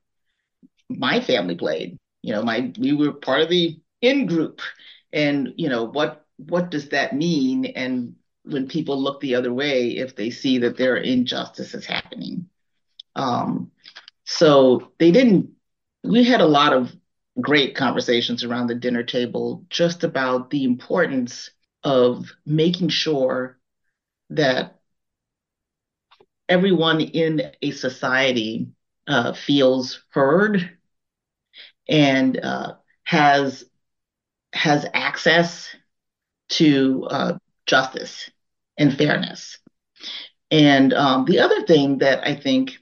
my 0.88 1.21
family 1.21 1.55
played. 1.55 1.99
You 2.23 2.35
know, 2.35 2.43
my 2.43 2.73
we 2.78 2.93
were 2.93 3.12
part 3.12 3.43
of 3.43 3.49
the 3.50 3.81
in 4.00 4.26
group, 4.26 4.61
and 5.12 5.55
you 5.57 5.69
know 5.69 5.85
what 5.85 6.26
what 6.37 6.71
does 6.71 6.90
that 6.90 7.14
mean? 7.17 7.67
And 7.67 8.14
when 8.49 8.69
people 8.69 9.00
look 9.00 9.21
the 9.21 9.35
other 9.35 9.52
way, 9.52 9.90
if 9.99 10.17
they 10.17 10.31
see 10.31 10.59
that 10.59 10.76
there 10.76 10.95
are 10.95 10.99
injustices 10.99 11.87
happening, 11.87 12.49
um, 13.14 13.71
so 14.25 14.93
they 14.99 15.11
didn't. 15.11 15.50
We 16.05 16.25
had 16.25 16.40
a 16.40 16.47
lot 16.47 16.73
of 16.73 16.95
great 17.40 17.76
conversations 17.76 18.45
around 18.45 18.67
the 18.67 18.75
dinner 18.75 19.02
table 19.02 19.64
just 19.71 20.05
about 20.05 20.50
the 20.50 20.64
importance 20.64 21.50
of 21.85 22.31
making 22.45 22.88
sure 22.88 23.59
that 24.31 24.78
everyone 26.49 27.00
in 27.00 27.43
a 27.62 27.71
society 27.71 28.69
uh, 29.07 29.33
feels 29.33 30.02
heard 30.11 30.78
and 31.88 32.38
uh, 32.38 32.75
has 33.05 33.64
has 34.52 34.87
access 34.95 35.69
to 36.49 37.07
uh, 37.11 37.38
justice 37.67 38.31
and 38.78 38.97
fairness. 38.97 39.58
And 40.50 40.94
um, 40.94 41.25
the 41.26 41.40
other 41.40 41.66
thing 41.66 41.99
that 41.99 42.26
I 42.26 42.35
think 42.35 42.78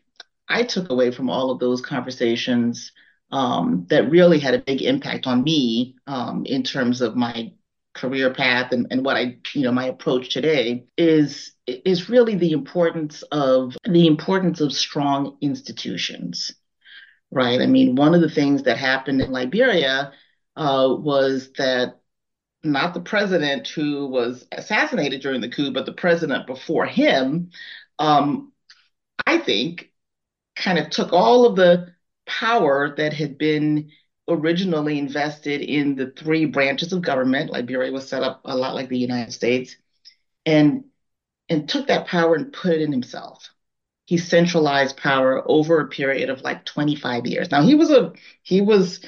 I 0.48 0.62
took 0.62 0.90
away 0.90 1.10
from 1.10 1.28
all 1.28 1.50
of 1.50 1.58
those 1.58 1.80
conversations 1.80 2.92
um, 3.32 3.86
that 3.88 4.10
really 4.10 4.38
had 4.38 4.54
a 4.54 4.60
big 4.60 4.82
impact 4.82 5.26
on 5.26 5.42
me 5.42 5.96
um, 6.06 6.44
in 6.46 6.62
terms 6.62 7.00
of 7.00 7.16
my 7.16 7.52
career 7.94 8.32
path 8.32 8.72
and, 8.72 8.86
and 8.90 9.04
what 9.04 9.16
I, 9.16 9.38
you 9.54 9.62
know, 9.62 9.72
my 9.72 9.86
approach 9.86 10.32
today 10.32 10.86
is 10.96 11.52
is 11.66 12.08
really 12.08 12.36
the 12.36 12.52
importance 12.52 13.22
of 13.32 13.76
the 13.84 14.06
importance 14.06 14.60
of 14.60 14.72
strong 14.72 15.36
institutions, 15.40 16.54
right? 17.32 17.60
I 17.60 17.66
mean, 17.66 17.96
one 17.96 18.14
of 18.14 18.20
the 18.20 18.30
things 18.30 18.62
that 18.64 18.78
happened 18.78 19.20
in 19.20 19.32
Liberia 19.32 20.12
uh, 20.54 20.94
was 20.96 21.50
that 21.58 21.98
not 22.72 22.94
the 22.94 23.00
president 23.00 23.68
who 23.68 24.06
was 24.06 24.46
assassinated 24.52 25.20
during 25.20 25.40
the 25.40 25.48
coup, 25.48 25.72
but 25.72 25.86
the 25.86 25.92
president 25.92 26.46
before 26.46 26.86
him, 26.86 27.50
um, 27.98 28.52
I 29.26 29.38
think, 29.38 29.92
kind 30.56 30.78
of 30.78 30.90
took 30.90 31.12
all 31.12 31.46
of 31.46 31.56
the 31.56 31.94
power 32.26 32.94
that 32.96 33.12
had 33.12 33.38
been 33.38 33.90
originally 34.28 34.98
invested 34.98 35.60
in 35.62 35.94
the 35.94 36.10
three 36.10 36.46
branches 36.46 36.92
of 36.92 37.02
government. 37.02 37.50
Liberia 37.50 37.92
was 37.92 38.08
set 38.08 38.22
up 38.22 38.40
a 38.44 38.56
lot 38.56 38.74
like 38.74 38.88
the 38.88 38.98
United 38.98 39.32
States, 39.32 39.76
and 40.44 40.84
and 41.48 41.68
took 41.68 41.86
that 41.88 42.06
power 42.06 42.34
and 42.34 42.52
put 42.52 42.72
it 42.72 42.82
in 42.82 42.92
himself. 42.92 43.50
He 44.06 44.18
centralized 44.18 44.96
power 44.96 45.42
over 45.46 45.80
a 45.80 45.88
period 45.88 46.30
of 46.30 46.42
like 46.42 46.64
25 46.64 47.26
years. 47.26 47.50
Now 47.50 47.62
he 47.62 47.74
was 47.74 47.90
a 47.90 48.12
he 48.42 48.60
was 48.60 49.00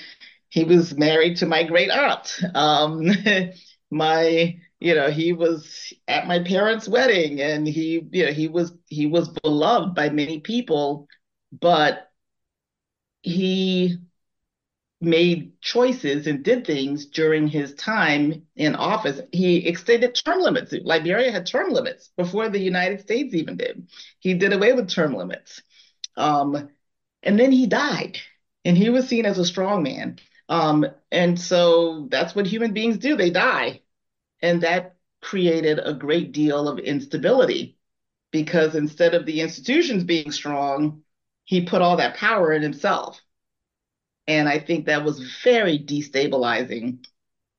he 0.48 0.64
was 0.64 0.96
married 0.96 1.38
to 1.38 1.46
my 1.46 1.62
great 1.64 1.90
aunt. 1.90 2.40
Um, 2.54 3.10
my 3.90 4.58
you 4.80 4.94
know 4.94 5.10
he 5.10 5.32
was 5.32 5.92
at 6.06 6.26
my 6.26 6.40
parents' 6.42 6.88
wedding, 6.88 7.40
and 7.40 7.66
he 7.66 8.06
you 8.10 8.26
know 8.26 8.32
he 8.32 8.48
was 8.48 8.72
he 8.86 9.06
was 9.06 9.28
beloved 9.28 9.94
by 9.94 10.10
many 10.10 10.40
people, 10.40 11.08
but 11.52 12.10
he 13.22 13.98
made 15.00 15.60
choices 15.60 16.26
and 16.26 16.42
did 16.42 16.66
things 16.66 17.06
during 17.06 17.46
his 17.46 17.74
time 17.74 18.42
in 18.56 18.74
office. 18.74 19.20
He 19.32 19.66
extended 19.68 20.14
term 20.14 20.40
limits. 20.40 20.72
Liberia 20.72 21.30
had 21.30 21.46
term 21.46 21.70
limits 21.70 22.10
before 22.16 22.48
the 22.48 22.58
United 22.58 23.00
States 23.00 23.34
even 23.34 23.56
did. 23.56 23.88
He 24.18 24.34
did 24.34 24.52
away 24.52 24.72
with 24.72 24.88
term 24.88 25.14
limits. 25.14 25.62
Um, 26.16 26.70
and 27.22 27.38
then 27.38 27.52
he 27.52 27.66
died, 27.66 28.18
and 28.64 28.76
he 28.76 28.90
was 28.90 29.08
seen 29.08 29.24
as 29.24 29.38
a 29.38 29.44
strong 29.44 29.82
man. 29.82 30.18
Um, 30.48 30.86
and 31.12 31.38
so 31.38 32.08
that's 32.10 32.34
what 32.34 32.46
human 32.46 32.72
beings 32.72 32.98
do 32.98 33.16
they 33.16 33.30
die. 33.30 33.82
And 34.40 34.62
that 34.62 34.96
created 35.20 35.80
a 35.82 35.94
great 35.94 36.32
deal 36.32 36.68
of 36.68 36.78
instability 36.78 37.76
because 38.30 38.74
instead 38.74 39.14
of 39.14 39.26
the 39.26 39.40
institutions 39.40 40.04
being 40.04 40.32
strong, 40.32 41.02
he 41.44 41.64
put 41.64 41.82
all 41.82 41.96
that 41.96 42.16
power 42.16 42.52
in 42.52 42.62
himself. 42.62 43.20
And 44.26 44.48
I 44.48 44.58
think 44.58 44.86
that 44.86 45.04
was 45.04 45.20
very 45.42 45.78
destabilizing. 45.78 47.04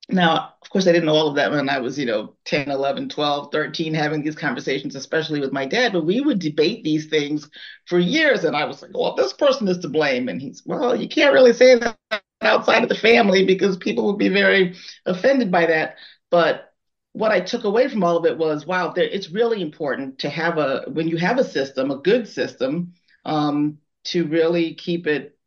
Now, 0.07 0.53
of 0.61 0.69
course, 0.69 0.87
I 0.87 0.91
didn't 0.91 1.05
know 1.05 1.15
all 1.15 1.29
of 1.29 1.35
that 1.35 1.51
when 1.51 1.69
I 1.69 1.79
was, 1.79 1.97
you 1.97 2.05
know, 2.05 2.35
10, 2.45 2.69
11, 2.69 3.09
12, 3.09 3.51
13, 3.51 3.93
having 3.93 4.23
these 4.23 4.35
conversations, 4.35 4.95
especially 4.95 5.39
with 5.39 5.51
my 5.51 5.65
dad, 5.65 5.93
but 5.93 6.05
we 6.05 6.21
would 6.21 6.39
debate 6.39 6.83
these 6.83 7.07
things 7.07 7.49
for 7.85 7.99
years. 7.99 8.43
And 8.43 8.55
I 8.55 8.65
was 8.65 8.81
like, 8.81 8.91
well, 8.93 9.15
this 9.15 9.33
person 9.33 9.67
is 9.67 9.79
to 9.79 9.89
blame. 9.89 10.29
And 10.29 10.41
he's, 10.41 10.63
well, 10.65 10.95
you 10.95 11.07
can't 11.07 11.33
really 11.33 11.53
say 11.53 11.75
that 11.75 11.97
outside 12.41 12.83
of 12.83 12.89
the 12.89 12.95
family 12.95 13.45
because 13.45 13.77
people 13.77 14.05
would 14.07 14.17
be 14.17 14.29
very 14.29 14.75
offended 15.05 15.51
by 15.51 15.65
that. 15.67 15.95
But 16.29 16.73
what 17.13 17.31
I 17.31 17.41
took 17.41 17.63
away 17.63 17.87
from 17.87 18.03
all 18.03 18.17
of 18.17 18.25
it 18.25 18.37
was, 18.37 18.65
wow, 18.65 18.91
there, 18.93 19.05
it's 19.05 19.31
really 19.31 19.61
important 19.61 20.19
to 20.19 20.29
have 20.29 20.57
a, 20.57 20.85
when 20.87 21.07
you 21.07 21.17
have 21.17 21.37
a 21.37 21.43
system, 21.43 21.91
a 21.91 21.97
good 21.97 22.27
system, 22.27 22.93
um, 23.25 23.79
to 24.05 24.25
really 24.27 24.75
keep 24.75 25.07
it, 25.07 25.37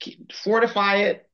keep, 0.00 0.32
fortify 0.32 0.96
it, 0.96 1.28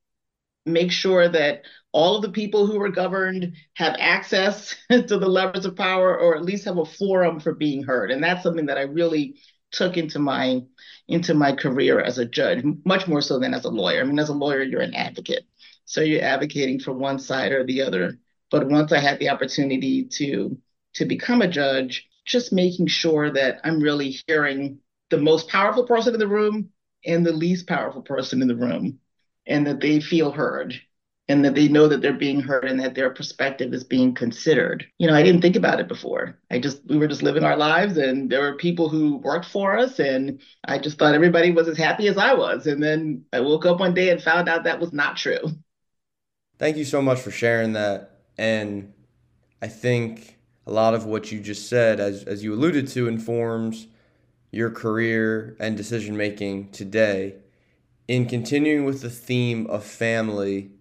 make 0.66 0.92
sure 0.92 1.28
that 1.28 1.62
all 1.92 2.16
of 2.16 2.22
the 2.22 2.30
people 2.30 2.66
who 2.66 2.80
are 2.80 2.90
governed 2.90 3.54
have 3.74 3.96
access 3.98 4.76
to 4.90 5.02
the 5.02 5.28
levers 5.28 5.64
of 5.64 5.74
power 5.76 6.16
or 6.18 6.36
at 6.36 6.44
least 6.44 6.66
have 6.66 6.78
a 6.78 6.84
forum 6.84 7.40
for 7.40 7.54
being 7.54 7.82
heard. 7.82 8.10
And 8.10 8.22
that's 8.22 8.42
something 8.42 8.66
that 8.66 8.78
I 8.78 8.82
really 8.82 9.40
took 9.70 9.96
into 9.96 10.18
my 10.18 10.62
into 11.08 11.34
my 11.34 11.52
career 11.52 12.00
as 12.00 12.18
a 12.18 12.24
judge, 12.24 12.64
much 12.84 13.08
more 13.08 13.20
so 13.20 13.38
than 13.38 13.54
as 13.54 13.64
a 13.64 13.70
lawyer. 13.70 14.00
I 14.00 14.04
mean, 14.04 14.18
as 14.18 14.28
a 14.28 14.34
lawyer, 14.34 14.62
you're 14.62 14.80
an 14.80 14.94
advocate. 14.94 15.44
So 15.84 16.02
you're 16.02 16.22
advocating 16.22 16.80
for 16.80 16.92
one 16.92 17.18
side 17.18 17.52
or 17.52 17.64
the 17.64 17.82
other. 17.82 18.18
But 18.50 18.68
once 18.68 18.92
I 18.92 18.98
had 18.98 19.18
the 19.18 19.30
opportunity 19.30 20.04
to 20.04 20.58
to 20.94 21.04
become 21.04 21.42
a 21.42 21.48
judge, 21.48 22.08
just 22.24 22.52
making 22.52 22.88
sure 22.88 23.30
that 23.32 23.60
I'm 23.64 23.80
really 23.80 24.16
hearing 24.26 24.78
the 25.10 25.18
most 25.18 25.48
powerful 25.48 25.84
person 25.84 26.14
in 26.14 26.20
the 26.20 26.28
room 26.28 26.70
and 27.04 27.24
the 27.24 27.32
least 27.32 27.66
powerful 27.66 28.02
person 28.02 28.42
in 28.42 28.48
the 28.48 28.56
room, 28.56 28.98
and 29.46 29.66
that 29.66 29.80
they 29.80 30.00
feel 30.00 30.30
heard 30.30 30.80
and 31.30 31.44
that 31.44 31.54
they 31.54 31.68
know 31.68 31.86
that 31.86 32.02
they're 32.02 32.12
being 32.12 32.40
heard 32.40 32.64
and 32.64 32.80
that 32.80 32.96
their 32.96 33.10
perspective 33.10 33.72
is 33.72 33.84
being 33.84 34.12
considered. 34.12 34.84
You 34.98 35.06
know, 35.06 35.14
I 35.14 35.22
didn't 35.22 35.42
think 35.42 35.54
about 35.54 35.78
it 35.78 35.86
before. 35.86 36.36
I 36.50 36.58
just, 36.58 36.84
we 36.88 36.98
were 36.98 37.06
just 37.06 37.22
living 37.22 37.44
our 37.44 37.56
lives 37.56 37.98
and 37.98 38.28
there 38.28 38.40
were 38.40 38.56
people 38.56 38.88
who 38.88 39.18
worked 39.18 39.46
for 39.46 39.78
us 39.78 40.00
and 40.00 40.40
I 40.64 40.78
just 40.78 40.98
thought 40.98 41.14
everybody 41.14 41.52
was 41.52 41.68
as 41.68 41.78
happy 41.78 42.08
as 42.08 42.18
I 42.18 42.34
was. 42.34 42.66
And 42.66 42.82
then 42.82 43.24
I 43.32 43.38
woke 43.38 43.64
up 43.64 43.78
one 43.78 43.94
day 43.94 44.10
and 44.10 44.20
found 44.20 44.48
out 44.48 44.64
that 44.64 44.80
was 44.80 44.92
not 44.92 45.16
true. 45.16 45.38
Thank 46.58 46.76
you 46.76 46.84
so 46.84 47.00
much 47.00 47.20
for 47.20 47.30
sharing 47.30 47.74
that. 47.74 48.22
And 48.36 48.92
I 49.62 49.68
think 49.68 50.36
a 50.66 50.72
lot 50.72 50.94
of 50.94 51.04
what 51.04 51.30
you 51.30 51.38
just 51.38 51.68
said, 51.68 52.00
as, 52.00 52.24
as 52.24 52.42
you 52.42 52.54
alluded 52.54 52.88
to, 52.88 53.06
informs 53.06 53.86
your 54.50 54.70
career 54.70 55.56
and 55.60 55.76
decision 55.76 56.16
making 56.16 56.72
today. 56.72 57.36
In 58.08 58.26
continuing 58.26 58.84
with 58.84 59.00
the 59.02 59.10
theme 59.10 59.68
of 59.68 59.84
family, 59.84 60.72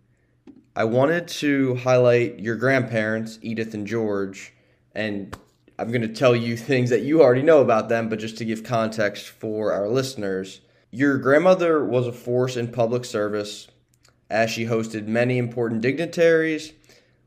I 0.79 0.85
wanted 0.85 1.27
to 1.27 1.75
highlight 1.75 2.39
your 2.39 2.55
grandparents, 2.55 3.37
Edith 3.41 3.73
and 3.73 3.85
George, 3.85 4.53
and 4.95 5.37
I'm 5.77 5.89
going 5.89 6.03
to 6.03 6.07
tell 6.07 6.33
you 6.33 6.55
things 6.55 6.89
that 6.89 7.01
you 7.01 7.21
already 7.21 7.41
know 7.41 7.59
about 7.59 7.89
them, 7.89 8.07
but 8.07 8.19
just 8.19 8.37
to 8.37 8.45
give 8.45 8.63
context 8.63 9.27
for 9.27 9.73
our 9.73 9.89
listeners. 9.89 10.61
Your 10.89 11.17
grandmother 11.17 11.83
was 11.83 12.07
a 12.07 12.13
force 12.13 12.55
in 12.55 12.69
public 12.69 13.03
service, 13.03 13.67
as 14.29 14.51
she 14.51 14.67
hosted 14.67 15.05
many 15.05 15.37
important 15.37 15.81
dignitaries, 15.81 16.71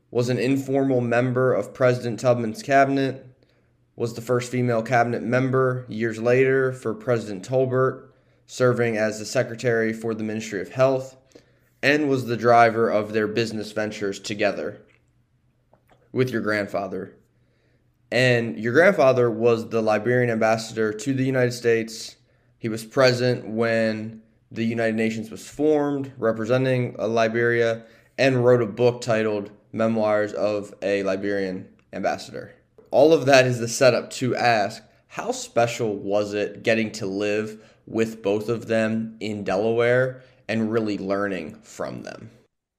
was 0.09 0.29
an 0.29 0.39
informal 0.39 1.01
member 1.01 1.53
of 1.53 1.75
President 1.75 2.21
Tubman's 2.21 2.63
cabinet, 2.63 3.23
was 3.95 4.15
the 4.15 4.21
first 4.21 4.51
female 4.51 4.81
cabinet 4.81 5.21
member 5.21 5.85
years 5.87 6.19
later 6.19 6.73
for 6.73 6.95
President 6.95 7.47
Tolbert, 7.47 8.07
serving 8.47 8.97
as 8.97 9.19
the 9.19 9.25
secretary 9.25 9.93
for 9.93 10.15
the 10.15 10.23
Ministry 10.23 10.59
of 10.59 10.69
Health, 10.69 11.17
and 11.83 12.07
was 12.07 12.25
the 12.25 12.37
driver 12.37 12.89
of 12.89 13.11
their 13.11 13.27
business 13.27 13.73
ventures 13.73 14.17
together 14.17 14.81
with 16.13 16.29
your 16.29 16.41
grandfather. 16.41 17.13
And 18.09 18.57
your 18.57 18.71
grandfather 18.71 19.29
was 19.29 19.69
the 19.69 19.81
Liberian 19.81 20.29
ambassador 20.29 20.93
to 20.93 21.13
the 21.13 21.25
United 21.25 21.51
States. 21.51 22.15
He 22.57 22.69
was 22.69 22.85
present 22.85 23.45
when 23.49 24.21
the 24.49 24.63
United 24.63 24.95
Nations 24.95 25.29
was 25.29 25.45
formed, 25.45 26.13
representing 26.17 26.95
uh, 26.97 27.07
Liberia, 27.07 27.83
and 28.17 28.45
wrote 28.45 28.61
a 28.61 28.67
book 28.67 29.01
titled 29.01 29.51
Memoirs 29.73 30.31
of 30.31 30.73
a 30.81 31.03
Liberian 31.03 31.67
Ambassador. 31.91 32.53
All 32.91 33.11
of 33.11 33.25
that 33.25 33.45
is 33.45 33.59
the 33.59 33.67
setup 33.67 34.09
to 34.11 34.35
ask 34.35 34.81
how 35.07 35.31
special 35.31 35.97
was 35.97 36.33
it 36.33 36.63
getting 36.63 36.91
to 36.93 37.07
live 37.07 37.61
with 37.85 38.21
both 38.23 38.47
of 38.47 38.67
them 38.67 39.17
in 39.19 39.43
Delaware 39.43 40.21
and 40.47 40.71
really 40.71 40.97
learning 40.97 41.59
from 41.63 42.03
them? 42.03 42.31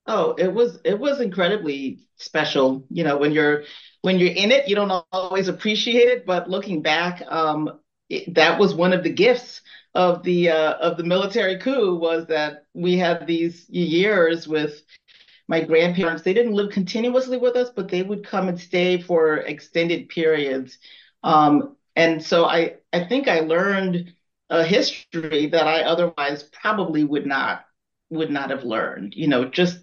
Oh, 0.06 0.34
it 0.36 0.52
was 0.52 0.78
it 0.84 0.98
was 0.98 1.20
incredibly 1.20 2.00
special. 2.16 2.84
You 2.90 3.04
know, 3.04 3.16
when 3.16 3.32
you're 3.32 3.64
when 4.02 4.18
you're 4.18 4.32
in 4.34 4.52
it, 4.52 4.68
you 4.68 4.74
don't 4.74 5.04
always 5.12 5.48
appreciate 5.48 6.08
it, 6.08 6.26
but 6.26 6.50
looking 6.50 6.82
back, 6.82 7.22
um, 7.28 7.80
it, 8.10 8.34
that 8.34 8.58
was 8.58 8.74
one 8.74 8.92
of 8.92 9.02
the 9.02 9.12
gifts 9.12 9.62
of 9.94 10.22
the 10.22 10.50
uh, 10.50 10.74
of 10.74 10.96
the 10.98 11.04
military 11.04 11.58
coup 11.58 11.96
was 11.96 12.26
that 12.26 12.66
we 12.74 12.98
had 12.98 13.26
these 13.26 13.68
years 13.70 14.46
with 14.46 14.82
my 15.48 15.60
grandparents. 15.60 16.22
They 16.22 16.34
didn't 16.34 16.54
live 16.54 16.70
continuously 16.72 17.38
with 17.38 17.56
us, 17.56 17.70
but 17.74 17.88
they 17.88 18.02
would 18.02 18.26
come 18.26 18.48
and 18.48 18.60
stay 18.60 19.00
for 19.00 19.38
extended 19.38 20.08
periods. 20.08 20.78
Um, 21.22 21.76
and 21.96 22.22
so 22.22 22.44
I 22.46 22.76
I 22.92 23.04
think 23.04 23.28
I 23.28 23.40
learned 23.40 24.13
a 24.50 24.64
history 24.64 25.46
that 25.46 25.66
I 25.66 25.82
otherwise 25.82 26.42
probably 26.44 27.04
would 27.04 27.26
not 27.26 27.64
would 28.10 28.30
not 28.30 28.50
have 28.50 28.64
learned. 28.64 29.14
You 29.14 29.28
know, 29.28 29.44
just 29.46 29.78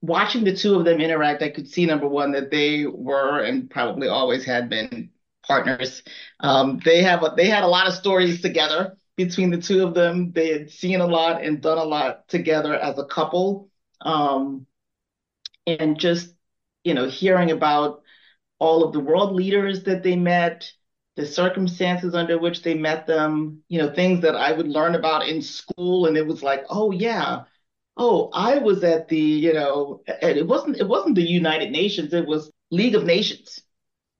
watching 0.00 0.44
the 0.44 0.54
two 0.56 0.76
of 0.76 0.84
them 0.84 1.00
interact, 1.00 1.42
I 1.42 1.50
could 1.50 1.68
see 1.68 1.86
number 1.86 2.08
one 2.08 2.32
that 2.32 2.50
they 2.50 2.86
were 2.86 3.40
and 3.40 3.68
probably 3.68 4.08
always 4.08 4.44
had 4.44 4.68
been 4.68 5.10
partners. 5.46 6.02
Um, 6.40 6.80
they 6.84 7.02
have 7.02 7.22
a, 7.22 7.34
they 7.36 7.48
had 7.48 7.64
a 7.64 7.68
lot 7.68 7.88
of 7.88 7.94
stories 7.94 8.40
together 8.40 8.96
between 9.16 9.50
the 9.50 9.58
two 9.58 9.84
of 9.86 9.94
them. 9.94 10.32
They 10.32 10.52
had 10.52 10.70
seen 10.70 11.00
a 11.00 11.06
lot 11.06 11.42
and 11.42 11.60
done 11.60 11.78
a 11.78 11.84
lot 11.84 12.28
together 12.28 12.74
as 12.74 12.98
a 12.98 13.04
couple. 13.04 13.70
Um, 14.00 14.66
and 15.66 15.98
just 15.98 16.34
you 16.84 16.94
know 16.94 17.08
hearing 17.08 17.50
about 17.50 18.02
all 18.58 18.84
of 18.84 18.92
the 18.92 19.00
world 19.00 19.34
leaders 19.34 19.84
that 19.84 20.02
they 20.02 20.16
met 20.16 20.72
the 21.18 21.26
circumstances 21.26 22.14
under 22.14 22.38
which 22.38 22.62
they 22.62 22.74
met 22.74 23.06
them 23.06 23.60
you 23.68 23.78
know 23.80 23.92
things 23.92 24.22
that 24.22 24.36
i 24.36 24.52
would 24.52 24.68
learn 24.68 24.94
about 24.94 25.28
in 25.28 25.42
school. 25.42 26.06
And 26.06 26.16
it 26.16 26.26
was 26.26 26.42
like 26.44 26.64
oh 26.70 26.92
yeah. 26.92 27.44
Oh 27.96 28.30
i 28.32 28.58
was 28.58 28.84
at 28.84 29.08
the 29.08 29.18
you 29.18 29.52
know 29.52 30.02
and 30.22 30.38
it 30.38 30.46
wasn't 30.46 30.78
it 30.78 30.88
wasn't 30.88 31.16
the 31.16 31.22
united 31.22 31.72
nations. 31.72 32.14
It 32.14 32.26
was 32.26 32.50
league 32.70 32.94
of 32.94 33.04
nations. 33.04 33.60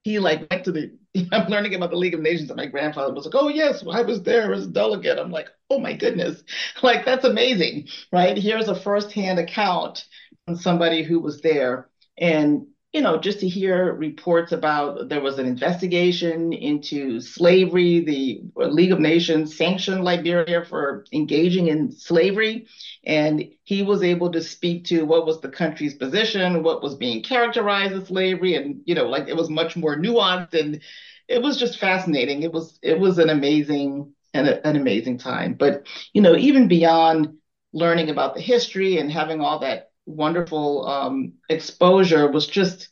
He 0.05 0.19
like 0.19 0.49
went 0.50 0.64
to 0.64 0.73
the 0.73 0.93
i'm 1.33 1.49
learning 1.49 1.75
about 1.75 1.90
the 1.90 1.97
league 1.97 2.14
of 2.14 2.21
nations 2.21 2.50
and 2.50 2.57
my 2.57 2.67
grandfather 2.67 3.14
was 3.14 3.26
like 3.26 3.35
oh 3.37 3.49
yes 3.49 3.85
i 3.90 4.02
was 4.02 4.23
there 4.25 4.52
as 4.52 4.67
a 4.67 4.71
delegate. 4.71 5.19
I'm 5.19 5.31
like 5.33 5.49
oh 5.71 5.78
my 5.81 5.95
goodness. 5.95 6.43
Like 6.83 7.05
that's 7.05 7.25
amazing 7.25 7.88
right? 8.12 8.37
Here's 8.37 8.69
a 8.69 8.75
firsthand 8.81 9.38
account 9.38 10.05
from 10.47 10.57
somebody 10.57 11.02
who 11.05 11.21
was 11.21 11.40
there. 11.43 11.88
And 12.19 12.67
you 12.99 13.05
know, 13.05 13.17
just 13.17 13.38
to 13.38 13.49
hear 13.49 13.93
reports 13.93 14.50
about 14.50 15.09
there 15.09 15.21
was 15.21 15.38
an 15.38 15.47
investigation 15.47 16.52
into 16.52 17.21
slavery, 17.21 18.00
the 18.00 18.43
League 18.56 18.91
of 18.91 18.99
Nations 18.99 19.56
sanctioned 19.56 20.02
Liberia 20.02 20.65
for 20.65 21.04
engaging 21.13 21.69
in 21.69 21.93
slavery. 21.93 22.67
And 23.04 23.45
he 23.63 23.84
was 23.84 24.02
able 24.02 24.32
to 24.32 24.43
speak 24.43 24.87
to 24.87 25.04
what 25.04 25.26
was 25.26 25.41
the 25.41 25.49
country's 25.49 25.95
position, 25.95 26.65
what 26.65 26.82
was 26.82 26.97
being 26.97 27.23
characterized 27.23 27.95
as 27.95 28.08
slavery. 28.08 28.56
And, 28.56 28.80
you 28.84 28.97
know, 28.97 29.08
like 29.08 29.28
it 29.28 29.37
was 29.37 29.49
much 29.49 29.76
more 29.76 29.97
nuanced 29.97 30.54
and 30.54 30.80
it 31.28 31.41
was 31.41 31.56
just 31.56 31.78
fascinating. 31.78 32.43
It 32.43 32.52
was, 32.52 32.80
it 32.82 32.99
was 32.99 33.19
an 33.19 33.30
amazing, 33.30 34.13
an, 34.34 34.49
an 34.65 34.75
amazing 34.75 35.19
time. 35.19 35.54
But, 35.54 35.87
you 36.13 36.21
know, 36.21 36.34
even 36.34 36.67
beyond 36.67 37.37
learning 37.73 38.11
about 38.11 38.34
the 38.34 38.41
history 38.41 38.99
and 38.99 39.13
having 39.13 39.41
all 39.41 39.61
that 39.61 39.87
wonderful 40.08 40.86
um, 40.86 41.34
exposure 41.49 42.30
was 42.30 42.47
just 42.47 42.88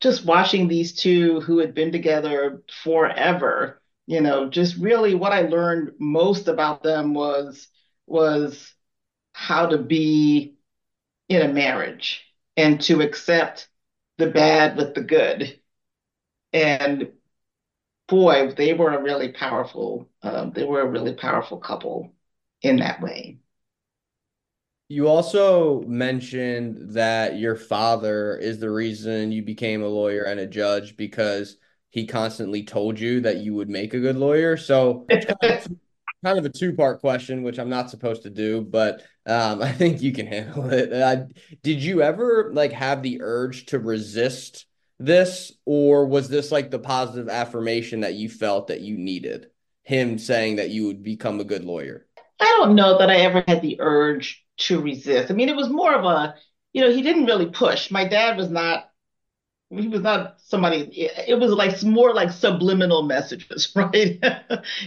just 0.00 0.24
watching 0.24 0.68
these 0.68 0.94
two 0.94 1.40
who 1.40 1.58
had 1.58 1.74
been 1.74 1.92
together 1.92 2.62
forever 2.84 3.80
you 4.06 4.20
know 4.20 4.48
just 4.48 4.76
really 4.78 5.14
what 5.14 5.32
i 5.32 5.42
learned 5.42 5.92
most 5.98 6.48
about 6.48 6.82
them 6.82 7.14
was 7.14 7.68
was 8.06 8.74
how 9.32 9.66
to 9.66 9.78
be 9.78 10.56
in 11.28 11.42
a 11.42 11.52
marriage 11.52 12.24
and 12.56 12.80
to 12.82 13.02
accept 13.02 13.68
the 14.18 14.26
bad 14.30 14.76
with 14.76 14.94
the 14.94 15.02
good. 15.02 15.60
And 16.52 17.12
boy 18.08 18.52
they 18.56 18.72
were 18.74 18.90
a 18.92 19.02
really 19.02 19.32
powerful 19.32 20.08
um, 20.22 20.52
they 20.52 20.64
were 20.64 20.80
a 20.80 20.88
really 20.90 21.14
powerful 21.14 21.58
couple 21.58 22.12
in 22.62 22.78
that 22.78 23.00
way 23.02 23.38
you 24.88 25.06
also 25.06 25.82
mentioned 25.82 26.94
that 26.94 27.38
your 27.38 27.56
father 27.56 28.36
is 28.38 28.58
the 28.58 28.70
reason 28.70 29.30
you 29.30 29.42
became 29.42 29.82
a 29.82 29.88
lawyer 29.88 30.22
and 30.22 30.40
a 30.40 30.46
judge 30.46 30.96
because 30.96 31.58
he 31.90 32.06
constantly 32.06 32.62
told 32.62 32.98
you 32.98 33.20
that 33.20 33.38
you 33.38 33.54
would 33.54 33.68
make 33.68 33.92
a 33.92 34.00
good 34.00 34.16
lawyer. 34.16 34.56
So, 34.56 35.04
it's 35.10 35.26
kind 36.24 36.38
of 36.38 36.44
a 36.46 36.50
two 36.50 36.74
part 36.74 37.00
question, 37.00 37.42
which 37.42 37.58
I'm 37.58 37.68
not 37.68 37.90
supposed 37.90 38.22
to 38.22 38.30
do, 38.30 38.62
but 38.62 39.02
um, 39.26 39.62
I 39.62 39.72
think 39.72 40.00
you 40.00 40.12
can 40.12 40.26
handle 40.26 40.70
it. 40.70 40.92
Uh, 40.92 41.24
did 41.62 41.82
you 41.82 42.02
ever 42.02 42.50
like 42.54 42.72
have 42.72 43.02
the 43.02 43.20
urge 43.20 43.66
to 43.66 43.78
resist 43.78 44.64
this, 44.98 45.52
or 45.66 46.06
was 46.06 46.30
this 46.30 46.50
like 46.50 46.70
the 46.70 46.78
positive 46.78 47.28
affirmation 47.28 48.00
that 48.00 48.14
you 48.14 48.30
felt 48.30 48.68
that 48.68 48.80
you 48.80 48.96
needed? 48.96 49.48
Him 49.82 50.18
saying 50.18 50.56
that 50.56 50.70
you 50.70 50.86
would 50.86 51.02
become 51.02 51.40
a 51.40 51.44
good 51.44 51.64
lawyer. 51.64 52.06
I 52.40 52.56
don't 52.58 52.74
know 52.74 52.98
that 52.98 53.10
I 53.10 53.16
ever 53.16 53.42
had 53.46 53.62
the 53.62 53.78
urge 53.80 54.44
to 54.58 54.80
resist. 54.80 55.30
I 55.30 55.34
mean, 55.34 55.48
it 55.48 55.56
was 55.56 55.68
more 55.68 55.94
of 55.94 56.04
a, 56.04 56.34
you 56.72 56.82
know, 56.82 56.90
he 56.90 57.02
didn't 57.02 57.26
really 57.26 57.46
push. 57.46 57.90
My 57.90 58.06
dad 58.06 58.36
was 58.36 58.50
not, 58.50 58.90
he 59.70 59.88
was 59.88 60.02
not 60.02 60.40
somebody, 60.40 61.08
it 61.26 61.38
was 61.38 61.52
like 61.52 61.82
more 61.82 62.14
like 62.14 62.30
subliminal 62.30 63.02
messages, 63.02 63.72
right? 63.76 64.22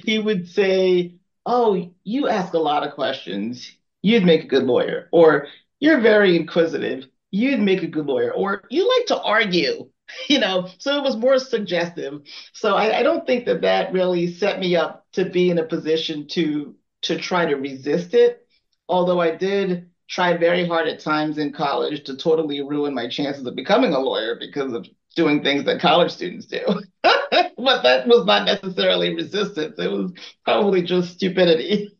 he 0.03 0.19
would 0.19 0.47
say, 0.47 1.15
Oh, 1.45 1.91
you 2.03 2.27
ask 2.27 2.53
a 2.53 2.59
lot 2.59 2.85
of 2.85 2.93
questions. 2.93 3.71
You'd 4.03 4.23
make 4.23 4.43
a 4.43 4.47
good 4.47 4.63
lawyer. 4.63 5.07
Or 5.11 5.47
you're 5.79 5.99
very 5.99 6.35
inquisitive. 6.35 7.07
You'd 7.31 7.59
make 7.59 7.81
a 7.81 7.87
good 7.87 8.05
lawyer. 8.05 8.31
Or 8.31 8.63
you 8.69 8.87
like 8.87 9.07
to 9.07 9.21
argue 9.21 9.89
you 10.29 10.39
know 10.39 10.69
so 10.77 10.97
it 10.97 11.03
was 11.03 11.15
more 11.15 11.39
suggestive 11.39 12.21
so 12.53 12.75
I, 12.75 12.99
I, 12.99 13.03
don't 13.03 13.25
think 13.25 13.45
that 13.45 13.61
that 13.61 13.93
really 13.93 14.33
set 14.33 14.59
me 14.59 14.75
up 14.75 15.05
to 15.13 15.25
be 15.25 15.49
in 15.49 15.57
a 15.57 15.63
position 15.63 16.27
to 16.29 16.75
to 17.03 17.17
try 17.17 17.45
to 17.45 17.55
resist 17.55 18.13
it 18.13 18.45
although 18.91 19.21
I 19.21 19.35
did 19.35 19.89
try 20.09 20.35
very 20.35 20.67
hard 20.67 20.87
at 20.87 20.99
times 20.99 21.37
in 21.37 21.53
college 21.53 22.03
to 22.03 22.17
totally 22.17 22.61
ruin 22.61 22.93
my 22.93 23.07
chances 23.07 23.45
of 23.45 23.55
becoming 23.55 23.93
a 23.93 23.99
lawyer 23.99 24.35
because 24.35 24.73
of 24.73 24.85
doing 25.15 25.41
things 25.41 25.63
that 25.65 25.81
college 25.81 26.11
students 26.11 26.45
do. 26.45 26.61
but 27.03 27.81
that 27.83 28.05
was 28.07 28.25
not 28.25 28.45
necessarily 28.45 29.15
resistance, 29.15 29.79
it 29.79 29.89
was 29.89 30.11
probably 30.43 30.81
just 30.81 31.13
stupidity. 31.13 31.97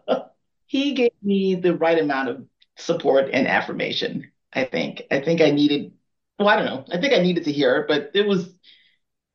he 0.66 0.94
gave 0.94 1.12
me 1.22 1.54
the 1.54 1.76
right 1.76 1.98
amount 2.00 2.30
of 2.30 2.46
support 2.78 3.28
and 3.32 3.46
affirmation, 3.46 4.32
I 4.52 4.64
think. 4.64 5.02
I 5.10 5.20
think 5.20 5.42
I 5.42 5.50
needed, 5.50 5.92
well, 6.38 6.48
I 6.48 6.56
don't 6.56 6.64
know. 6.64 6.84
I 6.90 6.98
think 7.00 7.12
I 7.12 7.22
needed 7.22 7.44
to 7.44 7.52
hear 7.52 7.76
it, 7.76 7.88
but 7.88 8.10
it 8.14 8.26
was 8.26 8.54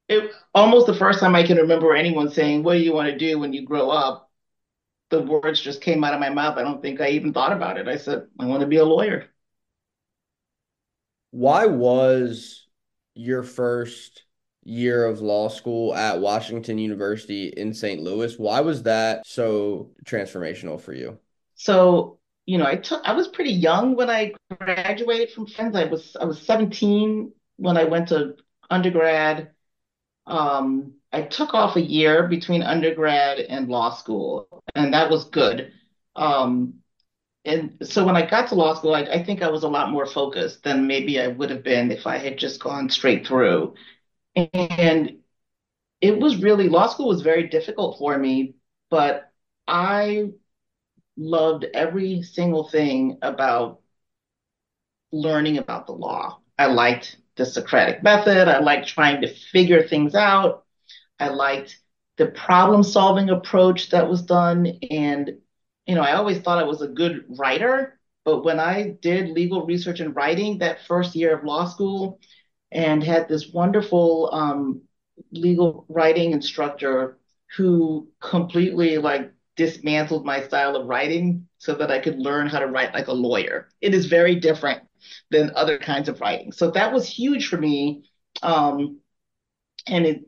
it 0.10 0.32
almost 0.56 0.88
the 0.88 0.96
first 0.96 1.20
time 1.20 1.36
I 1.36 1.44
can 1.44 1.58
remember 1.58 1.94
anyone 1.94 2.32
saying, 2.32 2.64
What 2.64 2.74
do 2.74 2.80
you 2.80 2.94
want 2.94 3.10
to 3.10 3.18
do 3.18 3.40
when 3.40 3.54
you 3.54 3.66
grow 3.66 3.90
up? 3.90 4.27
The 5.10 5.22
words 5.22 5.62
just 5.62 5.82
came 5.82 6.04
out 6.04 6.14
of 6.14 6.20
my 6.20 6.30
mouth. 6.30 6.58
I 6.58 6.64
don't 6.64 6.82
think 6.82 7.02
I 7.02 7.10
even 7.10 7.34
thought 7.34 7.54
about 7.54 7.78
it. 7.78 7.88
I 7.88 7.98
said, 7.98 8.28
I 8.40 8.46
want 8.46 8.62
to 8.62 8.68
be 8.68 8.78
a 8.78 8.86
lawyer. 8.86 9.28
Why 11.32 11.66
was 11.66 12.68
your 13.16 13.44
first 13.44 14.24
year 14.64 15.06
of 15.06 15.22
law 15.22 15.48
school 15.48 15.96
at 15.96 16.20
Washington 16.20 16.78
University 16.78 17.48
in 17.50 17.74
St. 17.74 18.02
Louis? 18.02 18.38
Why 18.38 18.60
was 18.62 18.84
that 18.84 19.26
so 19.26 19.92
transformational 20.06 20.80
for 20.80 20.94
you? 20.94 21.18
So, 21.56 22.20
you 22.46 22.58
know, 22.58 22.66
I 22.66 22.76
took 22.76 23.02
I 23.04 23.14
was 23.14 23.28
pretty 23.28 23.52
young 23.52 23.96
when 23.96 24.10
I 24.10 24.34
graduated 24.60 25.32
from 25.32 25.48
Friends. 25.48 25.76
I 25.76 25.86
was 25.86 26.16
I 26.20 26.26
was 26.26 26.42
17 26.42 27.32
when 27.58 27.78
I 27.78 27.86
went 27.86 28.10
to 28.10 28.36
undergrad. 28.70 29.52
Um, 30.28 30.94
I 31.14 31.24
took 31.24 31.54
off 31.56 31.78
a 31.78 31.82
year 31.82 32.28
between 32.28 32.64
undergrad 32.64 33.40
and 33.40 33.70
law 33.70 33.92
school, 33.96 34.50
and 34.76 34.94
that 34.94 35.10
was 35.10 35.26
good. 35.26 35.74
Um, 36.16 36.76
and 37.46 37.78
so 37.84 38.06
when 38.06 38.18
I 38.18 38.26
got 38.30 38.50
to 38.50 38.56
law 38.56 38.76
school, 38.76 38.96
I, 38.96 39.04
I 39.04 39.24
think 39.24 39.42
I 39.44 39.50
was 39.50 39.64
a 39.64 39.70
lot 39.70 39.92
more 39.92 40.06
focused 40.06 40.64
than 40.64 40.88
maybe 40.88 41.22
I 41.22 41.28
would 41.28 41.50
have 41.52 41.64
been 41.64 41.92
if 41.92 42.08
I 42.08 42.18
had 42.18 42.38
just 42.38 42.62
gone 42.62 42.90
straight 42.90 43.28
through. 43.28 43.76
And 44.54 45.20
it 46.02 46.20
was 46.20 46.42
really, 46.44 46.70
law 46.70 46.88
school 46.88 47.10
was 47.10 47.22
very 47.22 47.48
difficult 47.50 48.00
for 48.00 48.18
me, 48.18 48.56
but 48.90 49.32
I 49.68 50.32
loved 51.18 51.66
every 51.74 52.24
single 52.24 52.70
thing 52.70 53.20
about 53.24 53.82
learning 55.12 55.58
about 55.58 55.86
the 55.88 55.94
law. 55.94 56.40
I 56.58 56.68
liked 56.68 57.18
the 57.38 57.46
Socratic 57.46 58.04
method. 58.04 58.48
I 58.48 58.60
liked 58.60 58.88
trying 58.88 59.22
to 59.22 59.34
figure 59.34 59.88
things 59.88 60.16
out. 60.16 60.66
I 61.20 61.30
liked 61.30 61.80
the 62.18 62.28
problem 62.28 62.84
solving 62.84 63.30
approach 63.30 63.92
that 63.92 64.10
was 64.10 64.24
done. 64.24 64.80
And, 64.90 65.38
you 65.86 65.96
know, 65.96 66.02
I 66.02 66.14
always 66.14 66.40
thought 66.40 66.58
I 66.58 66.64
was 66.64 66.82
a 66.82 66.88
good 66.88 67.26
writer. 67.30 68.00
But 68.26 68.44
when 68.44 68.60
I 68.60 68.96
did 69.02 69.30
legal 69.30 69.66
research 69.66 70.00
and 70.00 70.16
writing 70.16 70.58
that 70.58 70.86
first 70.86 71.16
year 71.16 71.38
of 71.38 71.46
law 71.46 71.66
school 71.66 72.20
and 72.72 73.04
had 73.04 73.30
this 73.30 73.50
wonderful 73.54 74.30
um, 74.34 74.82
legal 75.32 75.86
writing 75.88 76.32
instructor 76.32 77.18
who 77.56 78.10
completely 78.20 78.98
like 78.98 79.32
dismantled 79.56 80.26
my 80.26 80.44
style 80.44 80.76
of 80.76 80.88
writing 80.88 81.48
so 81.58 81.74
that 81.76 81.90
I 81.92 82.00
could 82.00 82.20
learn 82.20 82.48
how 82.48 82.60
to 82.60 82.68
write 82.68 82.94
like 82.94 83.08
a 83.08 83.14
lawyer. 83.14 83.70
It 83.82 83.94
is 83.94 84.06
very 84.06 84.36
different 84.36 84.84
than 85.32 85.52
other 85.56 85.78
kinds 85.78 86.10
of 86.10 86.22
writing. 86.22 86.52
So 86.52 86.72
that 86.72 86.94
was 86.94 87.08
huge 87.08 87.48
for 87.48 87.58
me. 87.58 88.10
Um, 88.42 89.00
and 89.88 90.06
it 90.06 90.22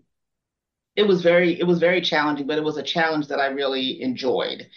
it 0.95 1.07
was 1.07 1.21
very 1.21 1.59
it 1.59 1.65
was 1.65 1.79
very 1.79 2.01
challenging, 2.01 2.47
but 2.47 2.57
it 2.57 2.63
was 2.63 2.77
a 2.77 2.83
challenge 2.83 3.27
that 3.27 3.39
I 3.39 3.47
really 3.47 4.01
enjoyed. 4.01 4.67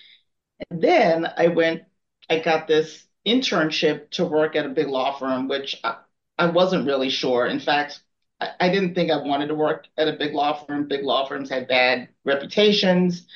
And 0.71 0.83
then 0.83 1.27
I 1.37 1.49
went, 1.49 1.83
I 2.31 2.41
got 2.41 2.69
this 2.69 3.07
internship 3.27 4.11
to 4.13 4.25
work 4.25 4.57
at 4.57 4.67
a 4.67 4.71
big 4.71 4.89
law 4.89 5.19
firm, 5.19 5.49
which 5.49 5.77
I, 5.85 5.97
I 6.39 6.47
wasn't 6.47 6.87
really 6.87 7.11
sure. 7.11 7.47
In 7.47 7.61
fact, 7.61 8.01
I, 8.41 8.51
I 8.61 8.69
didn't 8.71 8.95
think 8.95 9.11
I 9.11 9.19
wanted 9.19 9.49
to 9.49 9.55
work 9.55 9.87
at 9.97 10.09
a 10.09 10.17
big 10.17 10.35
law 10.35 10.65
firm. 10.65 10.89
Big 10.89 11.05
law 11.05 11.27
firms 11.27 11.51
had 11.51 11.69
bad 11.69 12.09
reputations. 12.25 13.27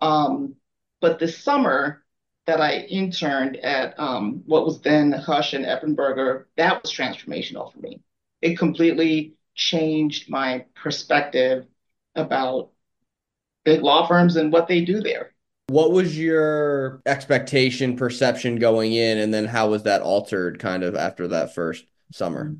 Um, 0.00 0.56
but 1.00 1.18
this 1.18 1.38
summer, 1.38 2.04
that 2.48 2.62
I 2.62 2.78
interned 2.88 3.56
at 3.58 3.94
um, 4.00 4.42
what 4.46 4.64
was 4.64 4.80
then 4.80 5.12
Husch 5.12 5.52
and 5.52 5.66
Eppenberger, 5.66 6.46
that 6.56 6.82
was 6.82 6.90
transformational 6.90 7.70
for 7.70 7.78
me. 7.78 8.00
It 8.40 8.56
completely 8.56 9.34
changed 9.54 10.30
my 10.30 10.64
perspective 10.74 11.66
about 12.14 12.70
big 13.66 13.82
law 13.82 14.06
firms 14.06 14.36
and 14.36 14.50
what 14.50 14.66
they 14.66 14.80
do 14.80 15.02
there. 15.02 15.34
What 15.66 15.92
was 15.92 16.18
your 16.18 17.02
expectation, 17.04 17.96
perception 17.96 18.56
going 18.56 18.94
in, 18.94 19.18
and 19.18 19.34
then 19.34 19.44
how 19.44 19.68
was 19.68 19.82
that 19.82 20.00
altered 20.00 20.58
kind 20.58 20.82
of 20.82 20.94
after 20.96 21.28
that 21.28 21.54
first 21.54 21.84
summer? 22.14 22.56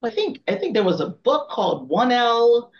I 0.00 0.10
think 0.10 0.42
I 0.46 0.54
think 0.54 0.74
there 0.74 0.84
was 0.84 1.00
a 1.00 1.08
book 1.08 1.48
called 1.48 1.90
1L 1.90 2.70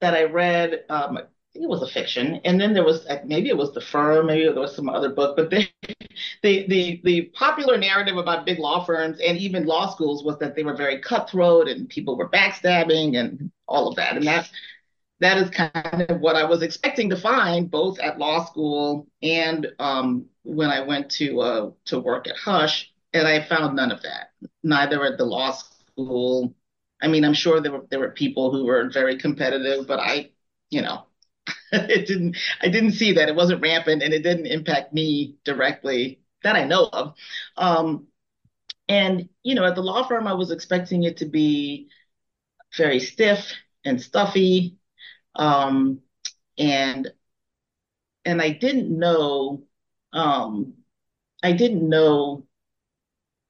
that 0.00 0.14
I 0.14 0.22
read. 0.22 0.84
Um, 0.88 1.18
it 1.54 1.68
was 1.68 1.82
a 1.82 1.86
fiction, 1.86 2.40
and 2.44 2.60
then 2.60 2.72
there 2.72 2.84
was 2.84 3.06
maybe 3.24 3.48
it 3.48 3.56
was 3.56 3.72
the 3.74 3.80
firm, 3.80 4.26
maybe 4.26 4.44
there 4.44 4.54
was 4.54 4.74
some 4.74 4.88
other 4.88 5.10
book, 5.10 5.36
but 5.36 5.50
they, 5.50 5.68
the 6.42 6.66
the 6.68 7.00
the 7.04 7.22
popular 7.34 7.76
narrative 7.76 8.16
about 8.16 8.46
big 8.46 8.58
law 8.58 8.84
firms 8.84 9.18
and 9.20 9.38
even 9.38 9.66
law 9.66 9.90
schools 9.90 10.24
was 10.24 10.38
that 10.38 10.56
they 10.56 10.64
were 10.64 10.76
very 10.76 11.00
cutthroat 11.00 11.68
and 11.68 11.88
people 11.88 12.16
were 12.16 12.28
backstabbing 12.30 13.16
and 13.18 13.50
all 13.68 13.88
of 13.88 13.96
that, 13.96 14.16
and 14.16 14.26
that 14.26 14.50
that 15.20 15.38
is 15.38 15.50
kind 15.50 16.06
of 16.08 16.20
what 16.20 16.36
I 16.36 16.44
was 16.44 16.62
expecting 16.62 17.10
to 17.10 17.16
find 17.16 17.70
both 17.70 17.98
at 18.00 18.18
law 18.18 18.44
school 18.44 19.06
and 19.22 19.66
um, 19.78 20.26
when 20.42 20.70
I 20.70 20.80
went 20.80 21.10
to 21.12 21.40
uh, 21.40 21.70
to 21.86 22.00
work 22.00 22.26
at 22.28 22.36
Husch, 22.36 22.86
and 23.12 23.26
I 23.28 23.42
found 23.42 23.76
none 23.76 23.92
of 23.92 24.02
that. 24.02 24.30
Neither 24.62 25.04
at 25.04 25.18
the 25.18 25.24
law 25.24 25.52
school. 25.52 26.54
I 27.00 27.08
mean, 27.08 27.24
I'm 27.24 27.34
sure 27.34 27.60
there 27.60 27.72
were 27.72 27.86
there 27.90 28.00
were 28.00 28.10
people 28.10 28.50
who 28.52 28.64
were 28.64 28.90
very 28.90 29.18
competitive, 29.18 29.86
but 29.86 30.00
I, 30.00 30.30
you 30.70 30.82
know, 30.82 31.06
it 31.72 32.06
didn't 32.06 32.36
I 32.60 32.68
didn't 32.68 32.92
see 32.92 33.12
that. 33.12 33.28
It 33.28 33.34
wasn't 33.34 33.62
rampant 33.62 34.02
and 34.02 34.14
it 34.14 34.22
didn't 34.22 34.46
impact 34.46 34.92
me 34.92 35.36
directly 35.44 36.20
that 36.42 36.56
I 36.56 36.64
know 36.64 36.88
of. 36.92 37.14
Um, 37.56 38.06
and 38.88 39.28
you 39.42 39.54
know, 39.54 39.64
at 39.64 39.74
the 39.74 39.82
law 39.82 40.06
firm, 40.06 40.26
I 40.26 40.34
was 40.34 40.50
expecting 40.50 41.04
it 41.04 41.18
to 41.18 41.26
be 41.26 41.88
very 42.76 43.00
stiff 43.00 43.52
and 43.84 44.00
stuffy. 44.00 44.78
Um, 45.36 46.00
and 46.58 47.12
and 48.24 48.40
I 48.40 48.50
didn't 48.50 48.96
know 48.96 49.64
um, 50.12 50.74
I 51.42 51.52
didn't 51.52 51.88
know 51.88 52.46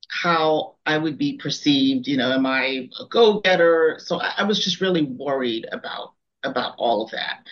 how 0.09 0.77
I 0.87 0.99
would 0.99 1.19
be 1.19 1.39
perceived. 1.39 2.07
You 2.07 2.17
know, 2.17 2.33
am 2.33 2.47
I 2.47 2.89
a 3.01 3.07
go-getter? 3.09 3.99
So 4.01 4.21
I, 4.21 4.35
I 4.39 4.43
was 4.45 4.63
just 4.63 4.81
really 4.81 5.03
worried 5.03 5.67
about 5.73 6.15
about 6.43 6.75
all 6.79 7.05
of 7.05 7.11
that. 7.13 7.47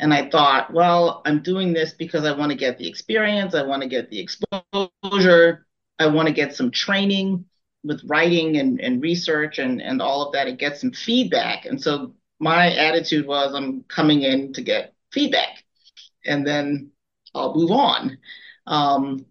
And 0.00 0.14
I 0.14 0.30
thought, 0.30 0.72
well, 0.72 1.22
I'm 1.26 1.42
doing 1.42 1.72
this 1.74 1.92
because 1.92 2.24
I 2.24 2.32
want 2.32 2.50
to 2.50 2.56
get 2.56 2.78
the 2.78 2.88
experience, 2.88 3.54
I 3.54 3.62
want 3.62 3.82
to 3.82 3.88
get 3.88 4.10
the 4.10 4.18
exposure, 4.18 5.66
I 5.98 6.06
want 6.06 6.26
to 6.28 6.34
get 6.34 6.56
some 6.56 6.70
training 6.70 7.44
with 7.84 8.02
writing 8.04 8.56
and, 8.56 8.80
and 8.80 9.02
research 9.02 9.58
and, 9.58 9.80
and 9.80 10.00
all 10.00 10.26
of 10.26 10.32
that 10.32 10.48
and 10.48 10.58
get 10.58 10.78
some 10.78 10.92
feedback. 10.92 11.66
And 11.66 11.80
so 11.80 12.14
my 12.38 12.74
attitude 12.74 13.26
was 13.26 13.54
I'm 13.54 13.82
coming 13.84 14.22
in 14.22 14.54
to 14.54 14.62
get 14.62 14.94
feedback 15.12 15.64
and 16.24 16.46
then 16.46 16.90
I'll 17.34 17.54
move 17.54 17.70
on. 17.70 18.18
Um, 18.66 19.26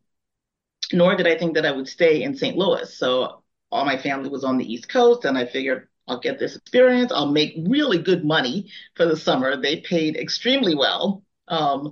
nor 0.94 1.16
did 1.16 1.28
I 1.28 1.38
think 1.38 1.56
that 1.56 1.66
I 1.66 1.72
would 1.72 1.88
stay 1.88 2.24
in 2.24 2.36
St. 2.36 2.58
Louis. 2.58 2.96
So 2.96 3.44
all 3.72 3.86
my 3.86 3.98
family 3.98 4.30
was 4.30 4.44
on 4.44 4.58
the 4.58 4.72
East 4.72 4.90
Coast, 4.90 5.26
and 5.26 5.38
I 5.38 5.46
figured 5.46 5.89
I'll 6.10 6.20
get 6.20 6.40
this 6.40 6.56
experience. 6.56 7.12
I'll 7.14 7.32
make 7.32 7.54
really 7.68 8.00
good 8.00 8.26
money 8.26 8.72
for 8.96 9.06
the 9.06 9.18
summer. 9.18 9.56
They 9.56 9.82
paid 9.82 10.18
extremely 10.18 10.76
well. 10.76 11.24
Um, 11.48 11.92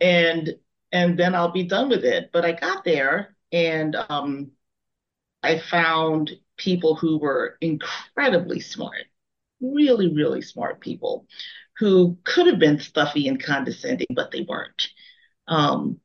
and 0.00 0.56
and 0.92 1.18
then 1.18 1.34
I'll 1.34 1.52
be 1.52 1.64
done 1.64 1.88
with 1.88 2.04
it. 2.04 2.30
But 2.32 2.44
I 2.44 2.52
got 2.52 2.84
there 2.84 3.36
and 3.52 3.96
um, 4.08 4.52
I 5.42 5.58
found 5.58 6.30
people 6.56 6.94
who 6.94 7.18
were 7.18 7.56
incredibly 7.60 8.60
smart, 8.60 9.04
really, 9.60 10.12
really 10.14 10.42
smart 10.42 10.80
people 10.80 11.26
who 11.78 12.18
could 12.24 12.46
have 12.46 12.58
been 12.58 12.78
stuffy 12.78 13.28
and 13.28 13.42
condescending, 13.42 14.06
but 14.14 14.30
they 14.30 14.42
weren't. 14.42 14.88
Um, 15.48 16.00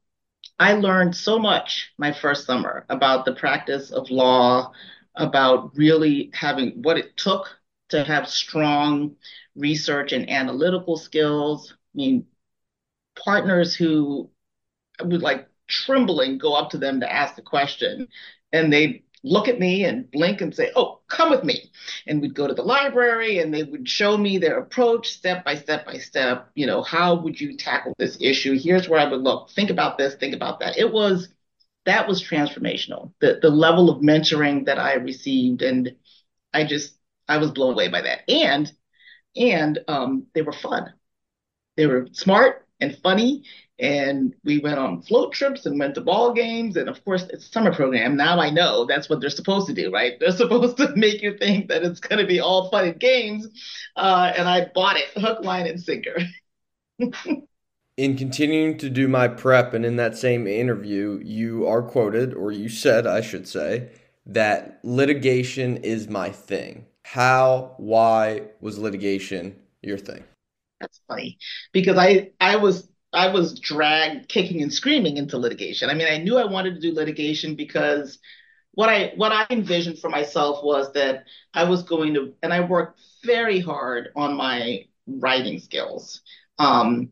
I 0.59 0.73
learned 0.73 1.15
so 1.15 1.39
much 1.39 1.93
my 1.97 2.13
first 2.13 2.45
summer 2.45 2.85
about 2.89 3.25
the 3.25 3.35
practice 3.35 3.91
of 3.91 4.09
law, 4.09 4.71
about 5.17 5.75
really 5.75 6.31
having 6.33 6.81
what 6.83 6.97
it 6.97 7.17
took 7.17 7.59
to 7.89 8.03
have 8.03 8.29
strong 8.29 9.15
research 9.55 10.11
and 10.13 10.29
analytical 10.29 10.97
skills. 10.97 11.73
I 11.73 11.97
mean, 11.97 12.25
partners 13.15 13.75
who 13.75 14.29
would 15.03 15.21
like 15.21 15.47
trembling 15.67 16.37
go 16.37 16.53
up 16.53 16.69
to 16.71 16.77
them 16.77 17.01
to 17.01 17.11
ask 17.11 17.35
the 17.35 17.41
question 17.41 18.07
and 18.53 18.71
they 18.71 19.03
look 19.23 19.47
at 19.47 19.59
me 19.59 19.83
and 19.83 20.09
blink 20.11 20.41
and 20.41 20.55
say, 20.55 20.71
Oh, 20.75 21.01
come 21.09 21.29
with 21.31 21.43
me. 21.43 21.71
And 22.05 22.21
we'd 22.21 22.35
go 22.35 22.47
to 22.47 22.53
the 22.53 22.61
library 22.63 23.39
and 23.39 23.53
they 23.53 23.63
would 23.63 23.89
show 23.89 24.17
me 24.17 24.37
their 24.37 24.59
approach 24.59 25.09
step 25.09 25.43
by 25.43 25.55
step 25.55 25.85
by 25.85 25.97
step. 25.97 26.49
You 26.55 26.67
know, 26.67 26.81
how 26.83 27.15
would 27.15 27.39
you 27.41 27.57
tackle 27.57 27.93
this 27.97 28.17
issue? 28.21 28.57
Here's 28.57 28.87
where 28.87 28.99
I 28.99 29.09
would 29.09 29.21
look. 29.21 29.49
Think 29.51 29.69
about 29.69 29.97
this, 29.97 30.15
think 30.15 30.33
about 30.35 30.59
that. 30.61 30.77
It 30.77 30.91
was 30.91 31.29
that 31.87 32.07
was 32.07 32.23
transformational. 32.23 33.13
The 33.21 33.39
the 33.41 33.49
level 33.49 33.89
of 33.89 34.01
mentoring 34.03 34.65
that 34.65 34.77
I 34.77 34.95
received, 34.95 35.61
and 35.63 35.95
I 36.53 36.65
just 36.65 36.95
I 37.27 37.37
was 37.37 37.51
blown 37.51 37.73
away 37.73 37.87
by 37.89 38.01
that. 38.01 38.21
And 38.29 38.71
and 39.35 39.79
um, 39.87 40.27
they 40.35 40.41
were 40.43 40.53
fun. 40.53 40.93
They 41.77 41.87
were 41.87 42.07
smart 42.11 42.67
and 42.81 42.97
funny, 43.03 43.43
and 43.79 44.35
we 44.43 44.59
went 44.59 44.79
on 44.79 45.01
float 45.03 45.33
trips 45.33 45.65
and 45.65 45.79
went 45.79 45.95
to 45.95 46.01
ball 46.01 46.33
games, 46.33 46.77
and 46.77 46.89
of 46.89 47.03
course 47.05 47.23
it's 47.31 47.51
summer 47.51 47.73
program. 47.73 48.17
Now 48.17 48.39
I 48.39 48.49
know 48.49 48.85
that's 48.85 49.09
what 49.09 49.21
they're 49.21 49.29
supposed 49.29 49.67
to 49.67 49.73
do, 49.73 49.91
right? 49.91 50.13
They're 50.19 50.31
supposed 50.43 50.77
to 50.77 50.95
make 50.95 51.21
you 51.21 51.37
think 51.37 51.69
that 51.69 51.83
it's 51.83 52.01
going 52.01 52.19
to 52.19 52.27
be 52.27 52.41
all 52.41 52.69
fun 52.69 52.85
and 52.85 52.99
games, 52.99 53.47
uh, 53.95 54.33
and 54.35 54.49
I 54.49 54.67
bought 54.75 54.97
it 54.97 55.09
hook, 55.15 55.43
line, 55.43 55.67
and 55.67 55.81
sinker. 55.81 56.17
in 57.97 58.15
continuing 58.15 58.77
to 58.77 58.89
do 58.89 59.07
my 59.07 59.27
prep 59.27 59.73
and 59.73 59.83
in 59.83 59.95
that 59.97 60.15
same 60.15 60.47
interview, 60.47 61.19
you 61.23 61.67
are 61.67 61.81
quoted, 61.81 62.33
or 62.33 62.51
you 62.51 62.69
said, 62.69 63.07
I 63.07 63.21
should 63.21 63.47
say, 63.47 63.89
that 64.27 64.79
litigation 64.83 65.77
is 65.77 66.07
my 66.07 66.29
thing. 66.29 66.85
How, 67.03 67.73
why 67.77 68.43
was 68.61 68.77
litigation 68.77 69.55
your 69.81 69.97
thing? 69.97 70.23
That's 70.79 71.01
funny 71.07 71.39
because 71.71 71.97
I 71.97 72.31
I 72.39 72.57
was 72.57 72.87
I 73.13 73.29
was 73.29 73.59
dragged 73.59 74.29
kicking 74.29 74.61
and 74.61 74.71
screaming 74.71 75.17
into 75.17 75.37
litigation. 75.37 75.89
I 75.89 75.95
mean, 75.95 76.07
I 76.07 76.17
knew 76.19 76.37
I 76.37 76.45
wanted 76.45 76.75
to 76.75 76.81
do 76.81 76.93
litigation 76.93 77.55
because 77.55 78.19
what 78.73 78.89
I 78.89 79.13
what 79.15 79.31
I 79.31 79.47
envisioned 79.49 79.97
for 79.97 80.09
myself 80.09 80.63
was 80.63 80.93
that 80.93 81.23
I 81.53 81.63
was 81.63 81.81
going 81.81 82.13
to 82.13 82.33
and 82.43 82.53
I 82.53 82.59
worked 82.59 82.99
very 83.25 83.59
hard 83.59 84.09
on 84.15 84.35
my 84.37 84.85
writing 85.07 85.59
skills. 85.59 86.21
Um, 86.59 87.09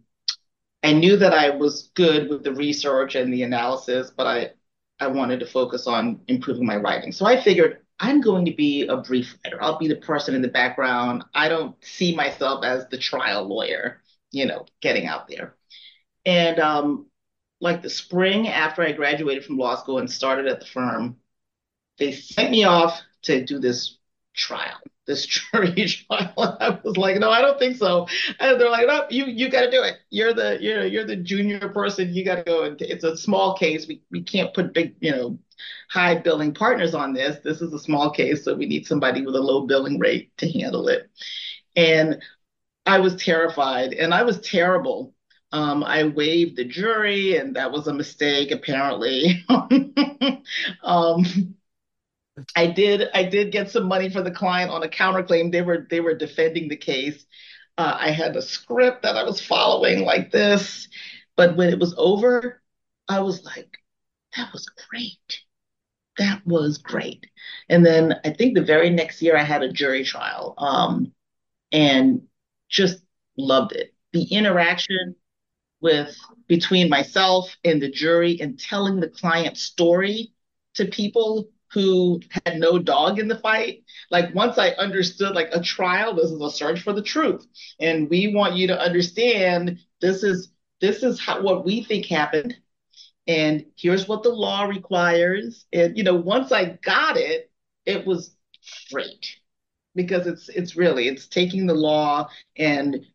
I 0.85 0.93
knew 0.93 1.17
that 1.17 1.33
I 1.33 1.49
was 1.49 1.89
good 1.95 2.29
with 2.29 2.43
the 2.43 2.53
research 2.53 3.15
and 3.15 3.33
the 3.33 3.41
analysis, 3.43 4.11
but 4.15 4.27
I 4.27 4.51
I 4.99 5.07
wanted 5.07 5.39
to 5.41 5.45
focus 5.47 5.87
on 5.87 6.21
improving 6.27 6.65
my 6.65 6.77
writing. 6.77 7.11
So 7.11 7.25
I 7.25 7.41
figured 7.41 7.79
I'm 7.99 8.21
going 8.21 8.45
to 8.45 8.53
be 8.53 8.87
a 8.87 8.97
brief 8.97 9.35
writer. 9.43 9.61
I'll 9.61 9.79
be 9.79 9.87
the 9.87 9.95
person 9.95 10.35
in 10.35 10.41
the 10.41 10.47
background. 10.47 11.25
I 11.33 11.49
don't 11.49 11.75
see 11.83 12.15
myself 12.15 12.63
as 12.63 12.87
the 12.87 12.97
trial 12.97 13.45
lawyer, 13.47 14.01
you 14.31 14.45
know, 14.45 14.65
getting 14.81 15.07
out 15.07 15.27
there. 15.27 15.55
And 16.25 16.59
um, 16.59 17.07
like 17.59 17.81
the 17.81 17.89
spring 17.89 18.47
after 18.47 18.83
I 18.83 18.91
graduated 18.91 19.43
from 19.43 19.57
law 19.57 19.75
school 19.75 19.97
and 19.97 20.09
started 20.09 20.47
at 20.47 20.59
the 20.59 20.65
firm, 20.67 21.17
they 21.97 22.11
sent 22.11 22.51
me 22.51 22.63
off 22.63 23.01
to 23.23 23.43
do 23.43 23.59
this 23.59 23.97
trial, 24.35 24.77
this 25.05 25.25
jury 25.53 25.73
trial. 25.87 26.57
I 26.59 26.79
was 26.83 26.97
like, 26.97 27.17
no, 27.19 27.29
I 27.29 27.41
don't 27.41 27.59
think 27.59 27.77
so. 27.77 28.07
And 28.39 28.59
they're 28.59 28.69
like, 28.69 28.87
no, 28.87 29.05
you 29.09 29.25
you 29.25 29.49
got 29.49 29.61
to 29.61 29.71
do 29.71 29.81
it. 29.83 29.97
You're 30.09 30.33
the 30.33 30.57
you're 30.61 30.85
you're 30.85 31.05
the 31.05 31.15
junior 31.15 31.69
person. 31.69 32.13
You 32.13 32.25
got 32.25 32.35
to 32.35 32.43
go. 32.43 32.63
And 32.63 32.81
it's 32.81 33.03
a 33.03 33.17
small 33.17 33.55
case. 33.57 33.87
We 33.87 34.01
we 34.11 34.23
can't 34.23 34.53
put 34.53 34.73
big 34.73 34.95
you 34.99 35.11
know 35.11 35.39
high 35.89 36.15
billing 36.15 36.53
partners 36.53 36.93
on 36.93 37.13
this. 37.13 37.37
This 37.43 37.61
is 37.61 37.73
a 37.73 37.79
small 37.79 38.11
case, 38.11 38.43
so 38.43 38.55
we 38.55 38.65
need 38.65 38.87
somebody 38.87 39.25
with 39.25 39.35
a 39.35 39.41
low 39.41 39.65
billing 39.65 39.99
rate 39.99 40.35
to 40.37 40.51
handle 40.51 40.87
it. 40.87 41.09
And 41.75 42.21
I 42.85 42.99
was 42.99 43.15
terrified, 43.15 43.93
and 43.93 44.13
I 44.13 44.23
was 44.23 44.39
terrible. 44.41 45.13
Um, 45.51 45.83
I 45.83 46.03
waived 46.05 46.57
the 46.57 46.65
jury, 46.65 47.37
and 47.37 47.55
that 47.55 47.71
was 47.71 47.87
a 47.87 47.93
mistake, 47.93 48.51
apparently. 48.51 49.43
um, 50.83 51.54
I 52.55 52.67
did 52.67 53.09
I 53.13 53.23
did 53.23 53.51
get 53.51 53.71
some 53.71 53.87
money 53.87 54.09
for 54.09 54.21
the 54.21 54.31
client 54.31 54.71
on 54.71 54.83
a 54.83 54.87
counterclaim. 54.87 55.51
They 55.51 55.61
were 55.61 55.87
they 55.89 56.01
were 56.01 56.15
defending 56.15 56.67
the 56.67 56.75
case. 56.77 57.25
Uh, 57.77 57.97
I 57.99 58.11
had 58.11 58.35
a 58.35 58.41
script 58.41 59.03
that 59.03 59.17
I 59.17 59.23
was 59.23 59.45
following 59.45 60.01
like 60.05 60.31
this, 60.31 60.87
but 61.35 61.55
when 61.57 61.69
it 61.69 61.79
was 61.79 61.93
over, 61.97 62.61
I 63.07 63.19
was 63.19 63.43
like, 63.43 63.77
that 64.35 64.51
was 64.53 64.65
great. 64.89 65.41
That 66.17 66.45
was 66.45 66.77
great. 66.77 67.25
And 67.69 67.85
then 67.85 68.15
I 68.23 68.31
think 68.31 68.55
the 68.55 68.63
very 68.63 68.89
next 68.89 69.21
year 69.21 69.35
I 69.35 69.43
had 69.43 69.63
a 69.63 69.71
jury 69.71 70.05
trial 70.05 70.55
um, 70.57 71.13
and 71.71 72.21
just 72.69 72.99
loved 73.37 73.73
it. 73.73 73.93
The 74.13 74.23
interaction 74.23 75.15
with 75.81 76.15
between 76.47 76.89
myself 76.89 77.55
and 77.65 77.81
the 77.81 77.91
jury 77.91 78.39
and 78.39 78.57
telling 78.57 78.99
the 78.99 79.09
client 79.09 79.57
story 79.57 80.31
to 80.75 80.85
people 80.85 81.49
who 81.75 82.21
had 82.45 82.57
no 82.57 82.79
dog 82.79 83.19
in 83.19 83.27
the 83.27 83.37
fight. 83.37 83.83
Like 84.09 84.33
once 84.33 84.57
I 84.57 84.69
understood 84.69 85.35
like 85.35 85.49
a 85.51 85.61
trial, 85.61 86.15
this 86.15 86.31
is 86.31 86.41
a 86.41 86.49
search 86.49 86.81
for 86.81 86.93
the 86.93 87.03
truth. 87.03 87.45
And 87.81 88.09
we 88.09 88.33
want 88.33 88.55
you 88.55 88.67
to 88.67 88.79
understand 88.79 89.79
this 89.99 90.23
is 90.23 90.51
this 90.79 91.03
is 91.03 91.19
how, 91.19 91.41
what 91.41 91.65
we 91.65 91.83
think 91.83 92.05
happened. 92.05 92.55
And 93.27 93.65
here's 93.77 94.07
what 94.07 94.23
the 94.23 94.29
law 94.29 94.63
requires. 94.63 95.65
And 95.73 95.97
you 95.97 96.05
know, 96.05 96.15
once 96.15 96.53
I 96.53 96.79
got 96.81 97.17
it, 97.17 97.51
it 97.85 98.07
was 98.07 98.33
great 98.91 99.35
because 99.95 100.27
it's 100.27 100.47
it's 100.47 100.77
really 100.77 101.09
it's 101.09 101.27
taking 101.27 101.67
the 101.67 101.73
law 101.73 102.29
and 102.57 103.05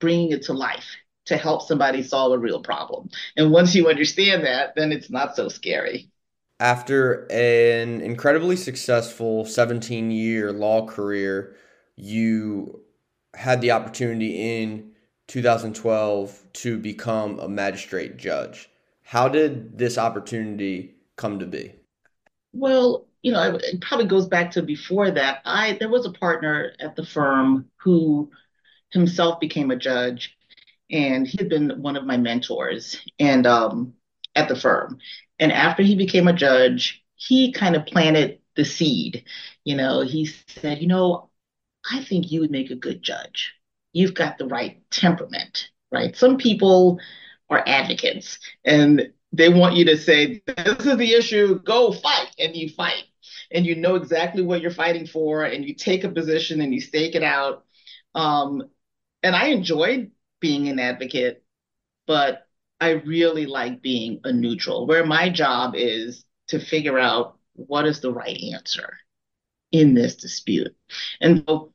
bringing 0.00 0.30
it 0.30 0.42
to 0.44 0.52
life 0.52 0.96
to 1.26 1.36
help 1.36 1.62
somebody 1.62 2.04
solve 2.04 2.32
a 2.32 2.38
real 2.38 2.62
problem. 2.62 3.10
And 3.36 3.50
once 3.50 3.74
you 3.74 3.88
understand 3.88 4.44
that, 4.44 4.76
then 4.76 4.92
it's 4.92 5.10
not 5.10 5.34
so 5.34 5.48
scary. 5.48 6.08
After 6.60 7.26
an 7.30 8.00
incredibly 8.00 8.56
successful 8.56 9.44
17 9.44 10.10
year 10.10 10.52
law 10.52 10.86
career, 10.86 11.54
you 11.96 12.80
had 13.34 13.60
the 13.60 13.70
opportunity 13.70 14.62
in 14.62 14.92
2012 15.28 16.42
to 16.54 16.78
become 16.78 17.38
a 17.38 17.48
magistrate 17.48 18.16
judge. 18.16 18.68
How 19.02 19.28
did 19.28 19.78
this 19.78 19.98
opportunity 19.98 20.94
come 21.16 21.38
to 21.38 21.46
be? 21.46 21.74
Well, 22.52 23.06
you 23.22 23.32
know, 23.32 23.58
it 23.62 23.80
probably 23.80 24.06
goes 24.06 24.26
back 24.26 24.50
to 24.52 24.62
before 24.62 25.10
that. 25.12 25.40
I 25.44 25.76
there 25.78 25.88
was 25.88 26.06
a 26.06 26.12
partner 26.12 26.72
at 26.80 26.96
the 26.96 27.04
firm 27.04 27.70
who 27.76 28.30
himself 28.90 29.38
became 29.40 29.70
a 29.70 29.76
judge, 29.76 30.36
and 30.90 31.26
he 31.26 31.38
had 31.38 31.48
been 31.48 31.82
one 31.82 31.96
of 31.96 32.04
my 32.04 32.16
mentors. 32.16 33.00
And 33.18 33.46
um, 33.46 33.94
at 34.38 34.48
the 34.48 34.56
firm. 34.56 34.98
And 35.38 35.52
after 35.52 35.82
he 35.82 35.96
became 35.96 36.28
a 36.28 36.32
judge, 36.32 37.02
he 37.16 37.52
kind 37.52 37.74
of 37.76 37.86
planted 37.86 38.38
the 38.54 38.64
seed. 38.64 39.24
You 39.64 39.76
know, 39.76 40.00
he 40.02 40.26
said, 40.26 40.80
you 40.80 40.86
know, 40.86 41.30
I 41.90 42.02
think 42.04 42.30
you 42.30 42.40
would 42.40 42.50
make 42.50 42.70
a 42.70 42.76
good 42.76 43.02
judge. 43.02 43.54
You've 43.92 44.14
got 44.14 44.38
the 44.38 44.46
right 44.46 44.80
temperament, 44.90 45.70
right? 45.90 46.16
Some 46.16 46.36
people 46.38 47.00
are 47.50 47.62
advocates 47.66 48.38
and 48.64 49.12
they 49.32 49.48
want 49.48 49.76
you 49.76 49.84
to 49.86 49.96
say, 49.96 50.42
this 50.46 50.86
is 50.86 50.96
the 50.96 51.12
issue, 51.12 51.60
go 51.60 51.92
fight, 51.92 52.34
and 52.38 52.56
you 52.56 52.70
fight. 52.70 53.04
And 53.50 53.66
you 53.66 53.76
know 53.76 53.96
exactly 53.96 54.42
what 54.42 54.62
you're 54.62 54.70
fighting 54.70 55.06
for, 55.06 55.44
and 55.44 55.64
you 55.64 55.74
take 55.74 56.04
a 56.04 56.08
position 56.08 56.60
and 56.60 56.72
you 56.72 56.80
stake 56.80 57.14
it 57.14 57.22
out. 57.22 57.64
Um, 58.14 58.62
and 59.22 59.34
I 59.36 59.48
enjoyed 59.48 60.12
being 60.40 60.68
an 60.68 60.78
advocate, 60.78 61.44
but 62.06 62.47
I 62.80 62.90
really 62.90 63.46
like 63.46 63.82
being 63.82 64.20
a 64.24 64.32
neutral, 64.32 64.86
where 64.86 65.04
my 65.04 65.28
job 65.28 65.74
is 65.76 66.24
to 66.48 66.58
figure 66.58 66.98
out 66.98 67.38
what 67.54 67.86
is 67.86 68.00
the 68.00 68.12
right 68.12 68.38
answer 68.54 68.96
in 69.72 69.94
this 69.94 70.16
dispute. 70.16 70.74
And 71.20 71.44
so 71.46 71.72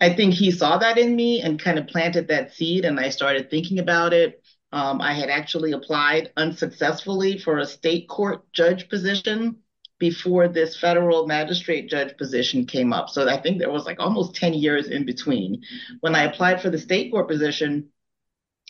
I 0.00 0.12
think 0.12 0.34
he 0.34 0.50
saw 0.50 0.78
that 0.78 0.98
in 0.98 1.14
me 1.14 1.40
and 1.40 1.62
kind 1.62 1.78
of 1.78 1.86
planted 1.86 2.28
that 2.28 2.52
seed, 2.52 2.84
and 2.84 2.98
I 2.98 3.08
started 3.10 3.48
thinking 3.50 3.78
about 3.78 4.12
it. 4.12 4.42
Um, 4.72 5.00
I 5.00 5.14
had 5.14 5.30
actually 5.30 5.72
applied 5.72 6.32
unsuccessfully 6.36 7.38
for 7.38 7.58
a 7.58 7.66
state 7.66 8.08
court 8.08 8.52
judge 8.52 8.88
position 8.88 9.58
before 10.00 10.48
this 10.48 10.76
federal 10.76 11.26
magistrate 11.26 11.88
judge 11.88 12.16
position 12.16 12.66
came 12.66 12.92
up. 12.92 13.08
So 13.08 13.28
I 13.28 13.40
think 13.40 13.58
there 13.58 13.70
was 13.70 13.86
like 13.86 14.00
almost 14.00 14.34
10 14.34 14.52
years 14.54 14.88
in 14.88 15.06
between. 15.06 15.62
When 16.00 16.16
I 16.16 16.24
applied 16.24 16.60
for 16.60 16.70
the 16.70 16.78
state 16.78 17.12
court 17.12 17.28
position, 17.28 17.88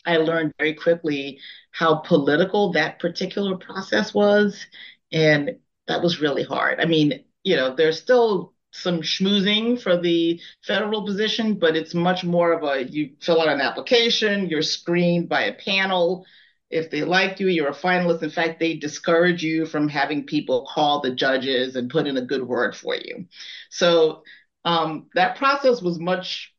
I 0.07 0.19
learned 0.19 0.55
very 0.59 0.75
quickly 0.75 1.41
how 1.71 1.97
political 1.97 2.73
that 2.73 2.99
particular 2.99 3.57
process 3.57 4.15
was. 4.15 4.67
And 5.13 5.59
that 5.87 6.03
was 6.03 6.21
really 6.21 6.45
hard. 6.45 6.81
I 6.81 6.87
mean, 6.87 7.25
you 7.43 7.57
know, 7.57 7.75
there's 7.75 8.01
still 8.01 8.55
some 8.73 9.03
schmoozing 9.03 9.81
for 9.81 9.97
the 9.97 10.41
federal 10.67 11.05
position, 11.05 11.59
but 11.59 11.77
it's 11.77 11.95
much 11.95 12.25
more 12.25 12.53
of 12.53 12.65
a 12.65 12.85
you 12.85 13.11
fill 13.21 13.41
out 13.41 13.49
an 13.49 13.61
application, 13.61 14.49
you're 14.49 14.63
screened 14.63 15.29
by 15.29 15.43
a 15.43 15.55
panel. 15.55 16.27
If 16.71 16.91
they 16.91 17.05
like 17.05 17.39
you, 17.39 17.47
you're 17.47 17.69
a 17.69 17.75
finalist. 17.75 18.23
In 18.23 18.31
fact, 18.31 18.59
they 18.59 18.75
discourage 18.75 19.45
you 19.45 19.65
from 19.65 19.89
having 19.89 20.27
people 20.27 20.69
call 20.75 21.01
the 21.01 21.15
judges 21.15 21.77
and 21.77 21.91
put 21.91 22.09
in 22.09 22.17
a 22.17 22.25
good 22.25 22.43
word 22.43 22.75
for 22.75 22.97
you. 22.97 23.27
So 23.71 24.25
um, 24.65 25.09
that 25.15 25.37
process 25.37 25.81
was 25.81 26.01
much 26.01 26.54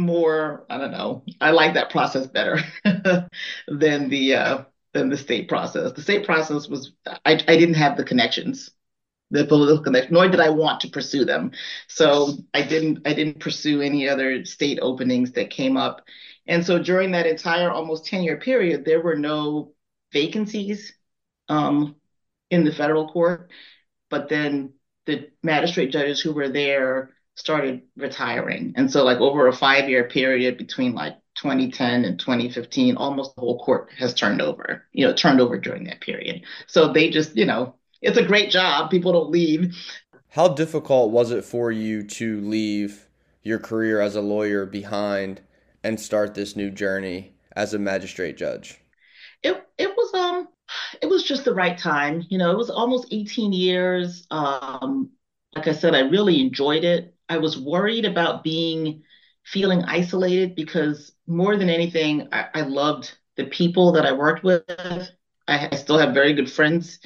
more 0.00 0.66
i 0.70 0.78
don't 0.78 0.92
know. 0.92 1.24
I 1.40 1.50
like 1.50 1.74
that 1.74 1.90
process 1.90 2.26
better 2.26 2.60
than 3.68 4.08
the 4.08 4.34
uh 4.34 4.64
than 4.92 5.08
the 5.08 5.16
state 5.16 5.48
process. 5.48 5.92
The 5.92 6.02
state 6.02 6.24
process 6.26 6.68
was 6.68 6.92
i, 7.06 7.32
I 7.34 7.56
didn't 7.56 7.74
have 7.74 7.96
the 7.96 8.04
connections 8.04 8.70
the 9.32 9.44
political 9.46 9.82
connection 9.84 10.14
nor 10.14 10.28
did 10.28 10.40
i 10.40 10.50
want 10.50 10.80
to 10.82 10.88
pursue 10.90 11.24
them. 11.24 11.52
So 11.88 12.34
i 12.54 12.62
didn't 12.62 13.06
i 13.06 13.14
didn't 13.14 13.40
pursue 13.40 13.82
any 13.82 14.08
other 14.08 14.44
state 14.44 14.78
openings 14.82 15.32
that 15.32 15.50
came 15.50 15.76
up. 15.76 16.02
And 16.46 16.64
so 16.64 16.78
during 16.82 17.12
that 17.12 17.26
entire 17.26 17.70
almost 17.70 18.06
10 18.06 18.22
year 18.24 18.38
period 18.38 18.84
there 18.84 19.00
were 19.02 19.16
no 19.16 19.72
vacancies 20.12 20.92
um, 21.48 21.96
in 22.50 22.64
the 22.64 22.72
federal 22.72 23.08
court. 23.08 23.50
But 24.10 24.28
then 24.28 24.74
the 25.06 25.30
magistrate 25.42 25.92
judges 25.92 26.20
who 26.20 26.32
were 26.32 26.48
there 26.48 27.10
started 27.40 27.82
retiring. 27.96 28.74
And 28.76 28.90
so, 28.90 29.04
like, 29.04 29.18
over 29.18 29.48
a 29.48 29.52
five 29.52 29.88
year 29.88 30.04
period 30.08 30.58
between 30.58 30.94
like 30.94 31.14
2010 31.36 32.04
and 32.04 32.20
2015, 32.20 32.96
almost 32.96 33.34
the 33.34 33.40
whole 33.40 33.58
court 33.64 33.90
has 33.98 34.14
turned 34.14 34.42
over, 34.42 34.84
you 34.92 35.06
know, 35.06 35.12
turned 35.14 35.40
over 35.40 35.58
during 35.58 35.84
that 35.84 36.00
period. 36.00 36.42
So 36.66 36.92
they 36.92 37.10
just, 37.10 37.36
you 37.36 37.46
know, 37.46 37.76
it's 38.02 38.18
a 38.18 38.24
great 38.24 38.50
job. 38.50 38.90
People 38.90 39.12
don't 39.12 39.30
leave. 39.30 39.74
How 40.30 40.48
difficult 40.48 41.10
was 41.10 41.30
it 41.30 41.44
for 41.44 41.70
you 41.70 42.02
to 42.02 42.40
leave 42.40 43.08
your 43.42 43.58
career 43.58 44.00
as 44.00 44.16
a 44.16 44.22
lawyer 44.22 44.64
behind 44.64 45.42
and 45.84 46.00
start 46.00 46.34
this 46.34 46.56
new 46.56 46.70
journey 46.70 47.34
as 47.54 47.74
a 47.74 47.78
magistrate 47.78 48.36
judge? 48.36 48.80
It 49.42 49.66
it 49.78 49.88
was 49.96 50.14
um 50.14 50.48
it 51.02 51.06
was 51.06 51.22
just 51.22 51.44
the 51.44 51.54
right 51.54 51.76
time. 51.76 52.24
You 52.28 52.38
know, 52.38 52.50
it 52.50 52.56
was 52.56 52.70
almost 52.70 53.08
18 53.10 53.52
years. 53.52 54.26
Um, 54.30 55.10
like 55.56 55.66
I 55.68 55.72
said, 55.72 55.94
I 55.94 56.00
really 56.00 56.40
enjoyed 56.40 56.84
it. 56.84 57.14
I 57.30 57.38
was 57.38 57.58
worried 57.58 58.04
about 58.06 58.44
being 58.44 59.04
feeling 59.44 59.84
isolated 59.84 60.56
because 60.56 61.12
more 61.26 61.56
than 61.56 61.70
anything, 61.70 62.28
I, 62.32 62.46
I 62.54 62.60
loved 62.62 63.16
the 63.36 63.46
people 63.46 63.92
that 63.92 64.06
I 64.06 64.12
worked 64.12 64.44
with. 64.44 64.64
I, 65.48 65.68
I 65.72 65.76
still 65.76 65.98
have 65.98 66.14
very 66.14 66.34
good 66.34 66.52
friends 66.52 66.98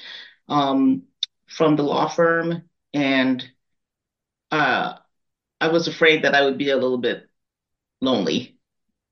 um, 0.48 1.04
from 1.46 1.76
the 1.76 1.84
law 1.84 2.08
firm, 2.08 2.64
and 2.94 3.44
uh, 4.50 4.94
I 5.60 5.68
was 5.68 5.88
afraid 5.88 6.24
that 6.24 6.34
I 6.34 6.44
would 6.44 6.58
be 6.58 6.70
a 6.70 6.76
little 6.76 6.98
bit 6.98 7.28
lonely 8.00 8.58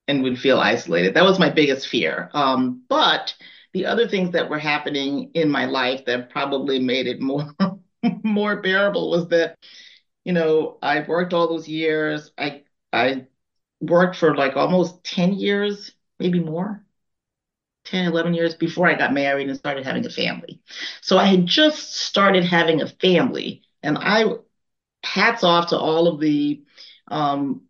and 0.09 0.23
would 0.23 0.39
feel 0.39 0.61
isolated. 0.61 1.15
That 1.15 1.25
was 1.25 1.41
my 1.41 1.51
biggest 1.51 1.89
fear. 1.89 2.31
Um, 2.35 2.83
but 2.89 3.35
the 3.75 3.87
other 3.87 4.09
things 4.09 4.33
that 4.33 4.51
were 4.51 4.59
happening 4.59 5.33
in 5.35 5.51
my 5.51 5.67
life 5.67 6.07
that 6.07 6.31
probably 6.31 6.81
made 6.81 7.09
it 7.09 7.21
more 7.21 7.53
more 8.25 8.63
bearable 8.63 9.11
was 9.11 9.29
that, 9.29 9.57
you 10.25 10.33
know, 10.33 10.79
I 10.83 11.01
worked 11.03 11.33
all 11.35 11.49
those 11.49 11.69
years. 11.69 12.31
I 12.39 12.63
I 12.93 13.27
worked 13.81 14.17
for 14.17 14.37
like 14.37 14.57
almost 14.57 15.05
10 15.05 15.35
years, 15.35 15.93
maybe 16.19 16.41
more, 16.41 16.85
10, 17.85 18.07
11 18.07 18.35
years 18.35 18.55
before 18.55 18.89
I 18.89 18.95
got 18.95 19.15
married 19.15 19.49
and 19.49 19.59
started 19.59 19.85
having 19.85 20.07
a 20.07 20.11
family. 20.11 20.61
So 21.03 21.19
I 21.19 21.27
had 21.27 21.47
just 21.47 21.95
started 21.95 22.45
having 22.45 22.83
a 22.83 22.89
family, 22.89 23.63
and 23.83 23.99
I 23.99 24.27
hats 25.05 25.45
off 25.45 25.69
to 25.69 25.79
all 25.79 26.09
of 26.09 26.21
the 26.21 26.63
um, 27.09 27.63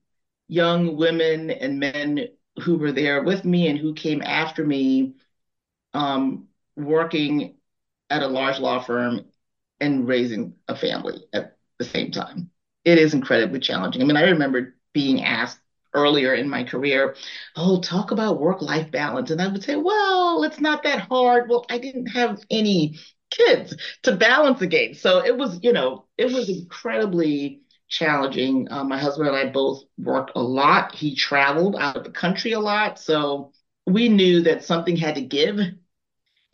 young 0.49 0.97
women 0.97 1.51
and 1.51 1.81
men 1.81 2.29
who 2.63 2.79
were 2.79 2.93
there 2.93 3.23
with 3.23 3.45
me 3.45 3.69
and 3.69 3.79
who 3.79 3.95
came 3.95 4.23
after 4.23 4.65
me 4.65 5.15
um, 5.95 6.49
working 6.77 7.55
at 8.11 8.23
a 8.23 8.29
large 8.29 8.59
law 8.59 8.81
firm 8.81 9.25
and 9.81 10.07
raising 10.09 10.55
a 10.69 10.77
family 10.77 11.25
at 11.33 11.52
the 11.83 11.91
same 11.91 12.11
time. 12.11 12.51
It 12.85 12.99
is 12.99 13.15
incredibly 13.15 13.61
challenging. 13.61 14.03
I 14.03 14.05
mean, 14.05 14.17
I 14.17 14.23
remember 14.23 14.75
being 14.93 15.23
asked 15.23 15.59
earlier 15.95 16.35
in 16.35 16.49
my 16.49 16.65
career, 16.65 17.15
oh, 17.57 17.81
talk 17.81 18.11
about 18.11 18.41
work 18.41 18.63
life 18.63 18.91
balance. 18.91 19.31
And 19.31 19.41
I 19.41 19.49
would 19.49 19.63
say, 19.63 19.77
well, 19.77 20.43
it's 20.45 20.61
not 20.61 20.83
that 20.85 21.01
hard. 21.09 21.49
Well, 21.49 21.67
I 21.71 21.79
didn't 21.79 22.07
have 22.07 22.41
any 22.51 22.99
kids 23.31 23.75
to 24.03 24.17
balance 24.17 24.63
against. 24.63 25.03
So 25.03 25.25
it 25.25 25.37
was, 25.37 25.59
you 25.63 25.73
know, 25.73 26.07
it 26.17 26.33
was 26.33 26.49
incredibly 26.49 27.63
challenging. 27.89 28.69
Um, 28.71 28.89
my 28.89 28.99
husband 28.99 29.29
and 29.29 29.37
I 29.37 29.51
both 29.51 29.83
worked 29.99 30.33
a 30.35 30.43
lot. 30.43 30.95
He 30.95 31.15
traveled 31.15 31.77
out 31.77 31.97
of 31.97 32.05
the 32.05 32.11
country 32.11 32.53
a 32.53 32.61
lot. 32.61 32.99
So 32.99 33.53
we 33.87 34.09
knew 34.09 34.43
that 34.43 34.65
something 34.65 34.97
had 34.97 35.17
to 35.17 35.23
give. 35.23 35.59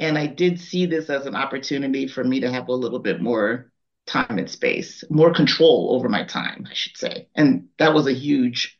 And 0.00 0.18
I 0.18 0.26
did 0.26 0.60
see 0.60 0.86
this 0.86 1.10
as 1.10 1.26
an 1.26 1.34
opportunity 1.34 2.06
for 2.06 2.22
me 2.22 2.40
to 2.40 2.50
have 2.50 2.68
a 2.68 2.72
little 2.72 3.00
bit 3.00 3.20
more 3.20 3.70
time 4.08 4.38
and 4.38 4.50
space, 4.50 5.04
more 5.10 5.32
control 5.32 5.90
over 5.94 6.08
my 6.08 6.24
time, 6.24 6.66
I 6.70 6.74
should 6.74 6.96
say. 6.96 7.28
And 7.36 7.68
that 7.78 7.94
was 7.94 8.06
a 8.06 8.12
huge 8.12 8.78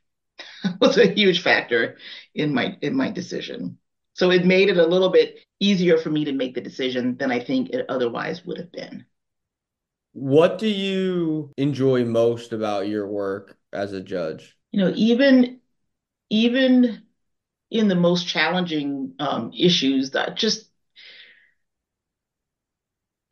was 0.80 0.98
a 0.98 1.06
huge 1.06 1.42
factor 1.42 1.98
in 2.34 2.54
my 2.54 2.76
in 2.82 2.96
my 2.96 3.10
decision. 3.10 3.78
So 4.14 4.30
it 4.32 4.44
made 4.44 4.68
it 4.68 4.78
a 4.78 4.86
little 4.86 5.10
bit 5.10 5.38
easier 5.60 5.96
for 5.98 6.10
me 6.10 6.24
to 6.24 6.32
make 6.32 6.54
the 6.54 6.60
decision 6.60 7.16
than 7.18 7.30
I 7.30 7.40
think 7.40 7.70
it 7.70 7.86
otherwise 7.88 8.44
would 8.44 8.58
have 8.58 8.72
been. 8.72 9.06
What 10.12 10.58
do 10.58 10.66
you 10.68 11.52
enjoy 11.56 12.04
most 12.04 12.52
about 12.52 12.88
your 12.88 13.06
work 13.06 13.56
as 13.72 13.92
a 13.92 14.00
judge? 14.00 14.56
You 14.72 14.80
know, 14.80 14.92
even 14.96 15.60
even 16.30 17.02
in 17.70 17.88
the 17.88 17.94
most 17.94 18.26
challenging 18.26 19.14
um, 19.18 19.52
issues, 19.56 20.12
that 20.12 20.36
just 20.36 20.67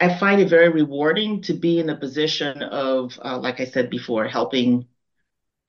I 0.01 0.15
find 0.19 0.41
it 0.41 0.51
very 0.51 0.69
rewarding 0.69 1.43
to 1.43 1.55
be 1.55 1.79
in 1.79 1.89
a 1.89 1.97
position 1.97 2.63
of, 2.63 3.19
uh, 3.25 3.39
like 3.39 3.61
I 3.61 3.65
said 3.65 3.91
before, 3.91 4.27
helping 4.29 4.87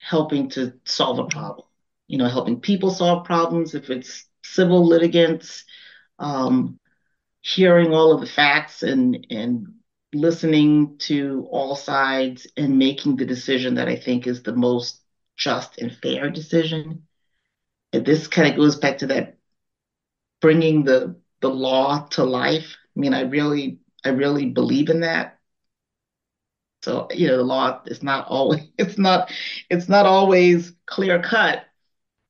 helping 0.00 0.50
to 0.50 0.72
solve 0.84 1.18
a 1.18 1.26
problem. 1.26 1.66
You 2.08 2.18
know, 2.18 2.28
helping 2.28 2.60
people 2.60 2.90
solve 2.90 3.26
problems. 3.26 3.74
If 3.74 3.90
it's 3.90 4.26
civil 4.44 4.86
litigants, 4.86 5.64
um, 6.18 6.78
hearing 7.42 7.92
all 7.94 8.12
of 8.12 8.20
the 8.20 8.26
facts 8.26 8.82
and 8.82 9.26
and 9.30 9.68
listening 10.14 10.98
to 10.98 11.46
all 11.50 11.76
sides 11.76 12.46
and 12.56 12.78
making 12.78 13.16
the 13.16 13.26
decision 13.26 13.74
that 13.74 13.88
I 13.88 13.96
think 13.96 14.26
is 14.26 14.42
the 14.42 14.56
most 14.56 15.02
just 15.36 15.78
and 15.78 15.92
fair 15.92 16.30
decision. 16.30 17.04
And 17.92 18.04
this 18.06 18.26
kind 18.28 18.48
of 18.50 18.56
goes 18.56 18.76
back 18.76 18.98
to 18.98 19.08
that 19.08 19.38
bringing 20.40 20.84
the 20.84 21.16
the 21.40 21.50
law 21.50 22.06
to 22.10 22.24
life. 22.24 22.76
I 22.96 23.00
mean, 23.00 23.14
I 23.14 23.22
really 23.22 23.78
I 24.04 24.10
really 24.10 24.46
believe 24.46 24.88
in 24.90 25.00
that. 25.00 25.38
So, 26.82 27.08
you 27.12 27.28
know, 27.28 27.36
the 27.38 27.42
law 27.42 27.82
is 27.86 28.02
not 28.02 28.28
always 28.28 28.62
it's 28.78 28.98
not 28.98 29.30
it's 29.70 29.88
not 29.88 30.06
always 30.06 30.72
clear 30.86 31.20
cut, 31.22 31.64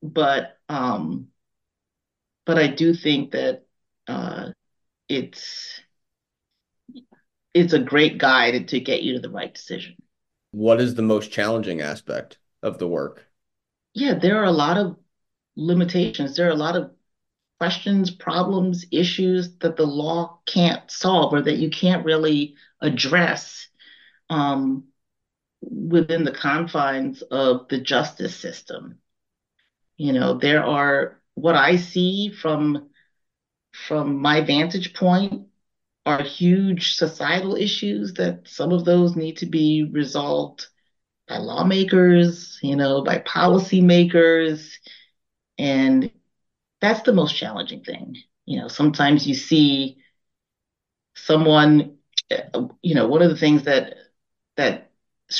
but 0.03 0.57
um 0.69 1.29
but 2.45 2.57
I 2.57 2.67
do 2.67 2.93
think 2.93 3.31
that 3.31 3.65
uh 4.07 4.49
it's 5.09 5.81
it's 7.53 7.73
a 7.73 7.79
great 7.79 8.17
guide 8.17 8.67
to 8.69 8.79
get 8.79 9.03
you 9.03 9.13
to 9.13 9.19
the 9.19 9.29
right 9.29 9.53
decision. 9.53 9.95
What 10.51 10.79
is 10.79 10.93
the 10.93 11.01
most 11.01 11.31
challenging 11.31 11.81
aspect 11.81 12.37
of 12.61 12.77
the 12.77 12.87
work? 12.87 13.31
Yeah, 13.93 14.13
there 14.15 14.39
are 14.39 14.45
a 14.45 14.51
lot 14.51 14.77
of 14.77 14.97
limitations. 15.55 16.35
There 16.35 16.47
are 16.47 16.51
a 16.51 16.55
lot 16.55 16.75
of 16.75 16.91
questions, 17.59 18.09
problems, 18.09 18.85
issues 18.91 19.57
that 19.57 19.75
the 19.75 19.85
law 19.85 20.39
can't 20.45 20.89
solve 20.89 21.33
or 21.33 21.41
that 21.41 21.57
you 21.57 21.69
can't 21.69 22.05
really 22.05 22.55
address 22.81 23.67
um, 24.29 24.85
within 25.61 26.23
the 26.23 26.31
confines 26.31 27.21
of 27.21 27.67
the 27.67 27.79
justice 27.79 28.35
system. 28.35 28.97
You 29.97 30.13
know, 30.13 30.35
there 30.35 30.63
are 30.63 31.19
what 31.35 31.55
I 31.55 31.75
see 31.75 32.31
from 32.31 32.89
from 33.73 34.17
my 34.17 34.41
vantage 34.41 34.93
point 34.93 35.47
are 36.05 36.23
huge 36.23 36.95
societal 36.95 37.55
issues 37.55 38.13
that 38.15 38.47
some 38.47 38.71
of 38.71 38.85
those 38.85 39.15
need 39.15 39.37
to 39.37 39.45
be 39.45 39.83
resolved 39.91 40.65
by 41.27 41.37
lawmakers, 41.37 42.57
you 42.63 42.75
know, 42.75 43.03
by 43.03 43.19
policymakers. 43.19 44.73
And 45.57 46.09
that's 46.81 47.01
the 47.01 47.13
most 47.13 47.35
challenging 47.35 47.83
thing. 47.83 48.15
You 48.45 48.59
know, 48.61 48.67
sometimes 48.67 49.27
you 49.27 49.35
see 49.35 49.97
someone, 51.15 51.97
you 52.81 52.95
know, 52.95 53.07
one 53.07 53.21
of 53.21 53.29
the 53.29 53.37
things 53.37 53.63
that 53.63 53.95
that 54.57 54.91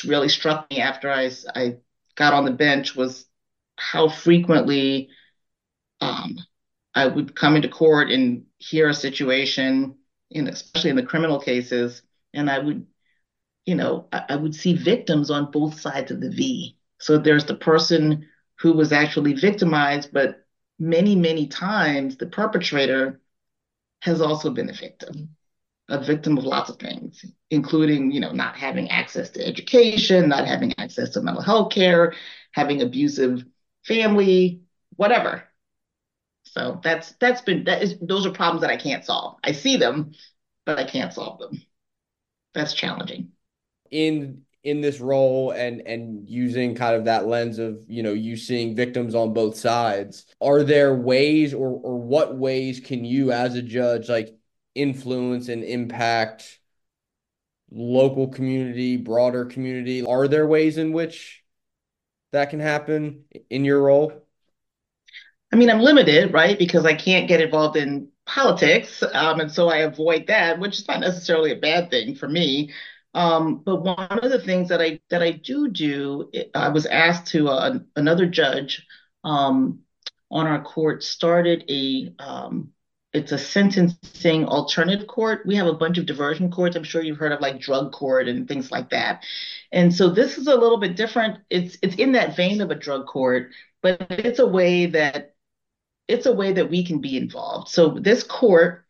really 0.06 0.30
struck 0.30 0.70
me 0.70 0.82
after 0.82 1.10
I, 1.10 1.32
I 1.56 1.78
got 2.16 2.34
on 2.34 2.46
the 2.46 2.52
bench 2.52 2.96
was 2.96 3.26
how 3.78 4.10
frequently 4.10 5.10
um, 6.02 6.38
I 6.94 7.08
would 7.08 7.36
come 7.36 7.56
into 7.56 7.70
court 7.70 8.12
and 8.12 8.46
hear 8.58 8.90
a 8.90 8.94
situation, 8.94 9.96
in, 10.30 10.48
especially 10.48 10.92
in 10.92 10.96
the 10.96 11.04
criminal 11.04 11.40
cases, 11.40 12.02
and 12.34 12.50
I 12.50 12.60
would, 12.60 12.86
you 13.66 13.76
know, 13.76 14.08
I, 14.12 14.26
I 14.30 14.36
would 14.36 14.56
see 14.56 14.74
victims 14.76 15.32
on 15.32 15.52
both 15.52 15.80
sides 15.80 16.12
of 16.12 16.22
the 16.22 16.30
V. 16.30 16.78
So 17.00 17.18
there's 17.18 17.46
the 17.46 17.56
person 17.56 18.28
who 18.60 18.74
was 18.74 18.92
actually 18.92 19.34
victimized, 19.34 20.12
but 20.14 20.46
many, 20.80 21.16
many 21.16 21.48
times 21.48 22.18
the 22.18 22.28
perpetrator 22.28 23.22
has 24.02 24.22
also 24.22 24.50
been 24.52 24.70
a 24.70 24.74
victim 24.74 25.30
a 25.90 26.02
victim 26.04 26.38
of 26.38 26.46
lots 26.46 26.70
of 26.70 26.78
things, 26.78 27.26
including, 27.50 28.12
you 28.12 28.20
know, 28.20 28.32
not 28.32 28.56
having 28.56 28.90
access 28.90 29.30
to 29.32 29.46
education, 29.46 30.30
not 30.30 30.48
having 30.48 30.74
access 30.78 31.10
to 31.12 31.22
mental 31.22 31.44
health 31.44 31.72
care, 31.74 32.14
having 32.52 32.82
abusive 32.82 33.44
family, 33.86 34.62
whatever. 34.98 35.44
So 36.44 36.80
that's 36.84 37.14
that's 37.14 37.42
been 37.42 37.66
that 37.66 37.82
is 37.84 37.98
those 38.02 38.26
are 38.26 38.32
problems 38.32 38.62
that 38.62 38.70
I 38.72 38.78
can't 38.78 39.06
solve. 39.06 39.38
I 39.44 39.52
see 39.52 39.78
them, 39.78 40.14
but 40.66 40.80
I 40.80 40.84
can't 40.84 41.14
solve 41.14 41.40
them. 41.40 41.62
That's 42.54 42.74
challenging. 42.74 43.32
In 43.92 44.44
in 44.64 44.82
this 44.82 45.00
role 45.00 45.52
and 45.52 45.82
and 45.88 46.30
using 46.30 46.76
kind 46.76 46.96
of 46.96 47.06
that 47.06 47.28
lens 47.28 47.60
of 47.60 47.80
you 47.88 48.04
know 48.04 48.14
you 48.14 48.36
seeing 48.36 48.76
victims 48.76 49.16
on 49.16 49.34
both 49.34 49.56
sides 49.56 50.26
are 50.42 50.64
there 50.64 50.94
ways 50.94 51.54
or 51.54 51.70
or 51.70 51.98
what 51.98 52.38
ways 52.38 52.80
can 52.80 53.06
you 53.06 53.32
as 53.32 53.56
a 53.56 53.62
judge 53.62 54.10
like 54.10 54.38
influence 54.76 55.50
and 55.50 55.64
impact 55.64 56.60
local 57.72 58.28
community, 58.28 58.98
broader 58.98 59.46
community? 59.46 60.06
Are 60.06 60.28
there 60.28 60.48
ways 60.48 60.78
in 60.78 60.92
which 60.92 61.44
that 62.32 62.50
can 62.50 62.60
happen 62.60 63.26
in 63.50 63.66
your 63.66 63.82
role? 63.84 64.14
I 65.52 65.56
mean, 65.56 65.70
I'm 65.70 65.82
limited, 65.82 66.32
right? 66.32 66.58
Because 66.58 66.86
I 66.86 66.94
can't 66.94 67.28
get 67.28 67.42
involved 67.42 67.76
in 67.76 68.10
politics. 68.26 69.04
Um, 69.14 69.40
and 69.40 69.52
so 69.52 69.68
I 69.68 69.78
avoid 69.78 70.28
that, 70.28 70.60
which 70.60 70.80
is 70.80 70.88
not 70.88 71.00
necessarily 71.00 71.52
a 71.52 71.56
bad 71.56 71.90
thing 71.90 72.16
for 72.16 72.28
me. 72.28 72.72
Um, 73.14 73.64
but 73.64 73.78
one 73.78 74.20
of 74.20 74.32
the 74.32 74.42
things 74.42 74.70
that 74.70 74.82
I 74.82 75.00
that 75.10 75.24
I 75.24 75.32
do 75.32 75.68
do, 75.70 76.32
I 76.54 76.70
was 76.70 76.86
asked 76.86 77.28
to 77.32 77.50
uh, 77.50 77.80
another 77.96 78.28
judge 78.28 78.86
um, 79.24 79.80
on 80.32 80.48
our 80.48 80.62
court 80.64 81.04
started 81.04 81.64
a 81.70 82.14
um, 82.20 82.72
it's 83.14 83.32
a 83.32 83.38
sentencing 83.40 84.46
alternative 84.46 85.08
court. 85.08 85.46
We 85.46 85.56
have 85.56 85.66
a 85.66 85.74
bunch 85.74 85.98
of 85.98 86.06
diversion 86.06 86.52
courts. 86.52 86.76
I'm 86.76 86.84
sure 86.84 87.02
you've 87.02 87.18
heard 87.18 87.32
of 87.32 87.42
like 87.42 87.60
drug 87.60 87.92
court 87.92 88.28
and 88.28 88.48
things 88.48 88.72
like 88.72 88.92
that. 88.92 89.24
And 89.72 89.94
so 89.94 90.10
this 90.10 90.38
is 90.38 90.48
a 90.48 90.56
little 90.56 90.78
bit 90.78 90.96
different. 90.96 91.40
It's 91.50 91.78
it's 91.82 91.96
in 91.96 92.12
that 92.14 92.36
vein 92.36 92.62
of 92.62 92.70
a 92.72 92.76
drug 92.76 93.08
court, 93.08 93.52
but 93.82 94.06
it's 94.12 94.40
a 94.40 94.46
way 94.48 94.86
that 94.88 95.34
it's 96.08 96.26
a 96.28 96.34
way 96.34 96.54
that 96.54 96.70
we 96.70 96.84
can 96.86 97.00
be 97.00 97.18
involved. 97.18 97.70
So 97.70 97.90
this 97.90 98.24
court, 98.24 98.86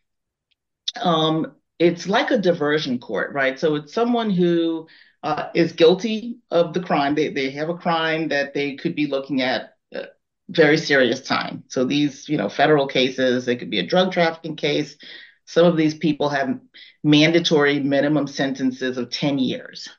um, 1.02 1.56
it's 1.80 2.08
like 2.08 2.32
a 2.32 2.38
diversion 2.38 3.00
court, 3.00 3.34
right? 3.34 3.60
So 3.60 3.76
it's 3.76 3.94
someone 3.94 4.30
who 4.30 4.88
uh, 5.24 5.50
is 5.56 5.74
guilty 5.74 6.40
of 6.52 6.74
the 6.74 6.82
crime. 6.82 7.16
They 7.16 7.30
they 7.30 7.52
have 7.52 7.70
a 7.70 7.76
crime 7.78 8.30
that 8.30 8.54
they 8.54 8.76
could 8.76 8.96
be 8.96 9.08
looking 9.08 9.42
at 9.42 9.76
uh, 9.96 10.04
very 10.50 10.78
serious 10.78 11.22
time. 11.22 11.64
So 11.68 11.86
these, 11.86 12.28
you 12.30 12.38
know, 12.38 12.50
federal 12.50 12.88
cases, 12.88 13.48
it 13.48 13.58
could 13.58 13.70
be 13.70 13.80
a 13.80 13.88
drug 13.88 14.12
trafficking 14.12 14.56
case. 14.56 14.98
Some 15.46 15.66
of 15.66 15.78
these 15.78 15.96
people 15.96 16.30
have 16.30 16.60
mandatory 17.04 17.80
minimum 17.80 18.28
sentences 18.28 18.98
of 18.98 19.10
10 19.10 19.40
years. 19.40 19.90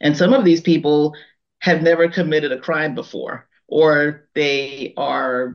And 0.00 0.16
some 0.16 0.32
of 0.32 0.44
these 0.44 0.60
people 0.60 1.14
have 1.60 1.82
never 1.82 2.08
committed 2.08 2.52
a 2.52 2.58
crime 2.58 2.94
before, 2.94 3.48
or 3.66 4.28
they 4.34 4.94
are 4.96 5.52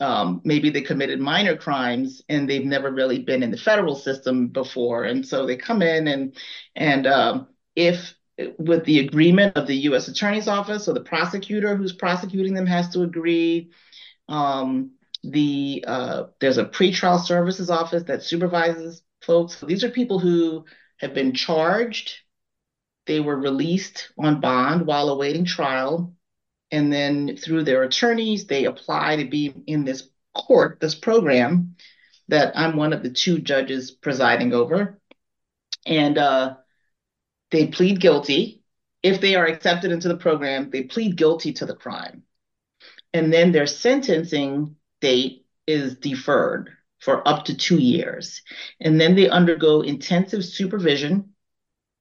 um, 0.00 0.40
maybe 0.44 0.70
they 0.70 0.82
committed 0.82 1.20
minor 1.20 1.56
crimes 1.56 2.22
and 2.28 2.48
they've 2.48 2.64
never 2.64 2.90
really 2.90 3.20
been 3.20 3.42
in 3.42 3.50
the 3.50 3.56
federal 3.56 3.94
system 3.94 4.48
before, 4.48 5.04
and 5.04 5.26
so 5.26 5.46
they 5.46 5.56
come 5.56 5.82
in 5.82 6.08
and 6.08 6.36
and 6.74 7.06
um, 7.06 7.48
if 7.74 8.14
with 8.58 8.84
the 8.84 9.00
agreement 9.00 9.56
of 9.56 9.66
the 9.66 9.76
U.S. 9.76 10.08
Attorney's 10.08 10.48
Office 10.48 10.88
or 10.88 10.92
the 10.92 11.00
prosecutor 11.00 11.76
who's 11.76 11.92
prosecuting 11.92 12.54
them 12.54 12.66
has 12.66 12.88
to 12.90 13.02
agree. 13.02 13.70
Um, 14.28 14.92
the 15.24 15.84
uh, 15.86 16.24
there's 16.40 16.58
a 16.58 16.64
pretrial 16.64 17.20
services 17.20 17.70
office 17.70 18.04
that 18.04 18.22
supervises 18.22 19.02
folks. 19.22 19.60
These 19.60 19.84
are 19.84 19.90
people 19.90 20.18
who 20.18 20.64
have 20.98 21.14
been 21.14 21.32
charged. 21.34 22.18
They 23.06 23.20
were 23.20 23.36
released 23.36 24.12
on 24.18 24.40
bond 24.40 24.86
while 24.86 25.08
awaiting 25.08 25.44
trial, 25.44 26.14
and 26.70 26.92
then 26.92 27.36
through 27.36 27.64
their 27.64 27.82
attorneys, 27.82 28.46
they 28.46 28.64
apply 28.64 29.16
to 29.16 29.24
be 29.24 29.54
in 29.66 29.84
this 29.84 30.08
court, 30.34 30.78
this 30.80 30.94
program 30.94 31.76
that 32.28 32.56
I'm 32.56 32.76
one 32.76 32.92
of 32.92 33.02
the 33.02 33.10
two 33.10 33.38
judges 33.38 33.90
presiding 33.90 34.52
over, 34.52 35.00
and 35.86 36.18
uh, 36.18 36.56
they 37.50 37.68
plead 37.68 38.00
guilty. 38.00 38.62
If 39.02 39.20
they 39.20 39.36
are 39.36 39.46
accepted 39.46 39.92
into 39.92 40.08
the 40.08 40.16
program, 40.16 40.70
they 40.70 40.82
plead 40.82 41.16
guilty 41.16 41.52
to 41.54 41.66
the 41.66 41.76
crime. 41.76 42.24
And 43.12 43.32
then 43.32 43.52
their 43.52 43.66
sentencing 43.66 44.76
date 45.00 45.46
is 45.66 45.94
deferred 45.94 46.70
for 47.00 47.26
up 47.26 47.44
to 47.44 47.56
two 47.56 47.78
years. 47.78 48.42
And 48.80 49.00
then 49.00 49.14
they 49.14 49.28
undergo 49.28 49.82
intensive 49.82 50.44
supervision 50.44 51.34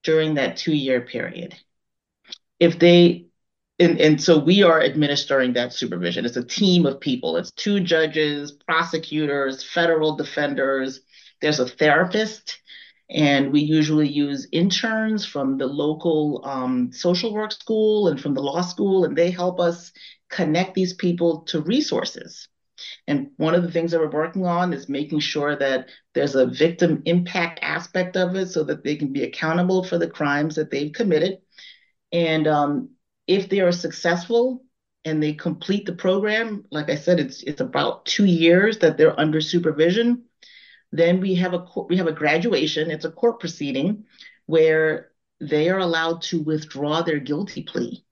during 0.03 0.35
that 0.35 0.57
two 0.57 0.73
year 0.73 1.01
period. 1.01 1.55
If 2.59 2.79
they, 2.79 3.24
and, 3.79 3.99
and 3.99 4.21
so 4.21 4.37
we 4.39 4.63
are 4.63 4.81
administering 4.81 5.53
that 5.53 5.73
supervision. 5.73 6.25
It's 6.25 6.37
a 6.37 6.43
team 6.43 6.85
of 6.85 6.99
people, 6.99 7.37
it's 7.37 7.51
two 7.51 7.79
judges, 7.79 8.51
prosecutors, 8.51 9.63
federal 9.63 10.15
defenders, 10.15 11.01
there's 11.41 11.59
a 11.59 11.67
therapist 11.67 12.59
and 13.09 13.51
we 13.51 13.61
usually 13.61 14.07
use 14.07 14.47
interns 14.51 15.25
from 15.25 15.57
the 15.57 15.67
local 15.67 16.41
um, 16.43 16.91
social 16.91 17.33
work 17.33 17.51
school 17.51 18.07
and 18.07 18.19
from 18.19 18.33
the 18.33 18.41
law 18.41 18.61
school, 18.61 19.05
and 19.05 19.15
they 19.15 19.29
help 19.29 19.59
us 19.59 19.91
connect 20.29 20.73
these 20.73 20.93
people 20.93 21.41
to 21.41 21.61
resources. 21.61 22.47
And 23.07 23.29
one 23.37 23.53
of 23.53 23.61
the 23.61 23.71
things 23.71 23.91
that 23.91 23.99
we're 23.99 24.09
working 24.09 24.45
on 24.45 24.73
is 24.73 24.89
making 24.89 25.19
sure 25.19 25.55
that 25.55 25.89
there's 26.13 26.35
a 26.35 26.47
victim 26.47 27.03
impact 27.05 27.59
aspect 27.61 28.17
of 28.17 28.35
it 28.35 28.47
so 28.47 28.63
that 28.63 28.83
they 28.83 28.95
can 28.95 29.13
be 29.13 29.23
accountable 29.23 29.83
for 29.83 29.97
the 29.97 30.09
crimes 30.09 30.55
that 30.55 30.71
they've 30.71 30.91
committed. 30.91 31.37
And 32.11 32.47
um, 32.47 32.89
if 33.27 33.49
they 33.49 33.59
are 33.61 33.71
successful 33.71 34.63
and 35.03 35.21
they 35.21 35.33
complete 35.33 35.85
the 35.85 35.93
program, 35.93 36.65
like 36.71 36.89
I 36.89 36.95
said, 36.95 37.19
it's 37.19 37.43
it's 37.43 37.61
about 37.61 38.05
two 38.05 38.25
years 38.25 38.79
that 38.79 38.97
they're 38.97 39.19
under 39.19 39.41
supervision 39.41 40.25
then 40.91 41.19
we 41.19 41.35
have 41.35 41.53
a 41.53 41.65
we 41.89 41.97
have 41.97 42.07
a 42.07 42.13
graduation. 42.13 42.91
It's 42.91 43.05
a 43.05 43.11
court 43.11 43.39
proceeding 43.39 44.05
where 44.45 45.11
they 45.39 45.69
are 45.69 45.79
allowed 45.79 46.21
to 46.23 46.41
withdraw 46.41 47.01
their 47.01 47.19
guilty 47.19 47.63
plea, 47.63 48.05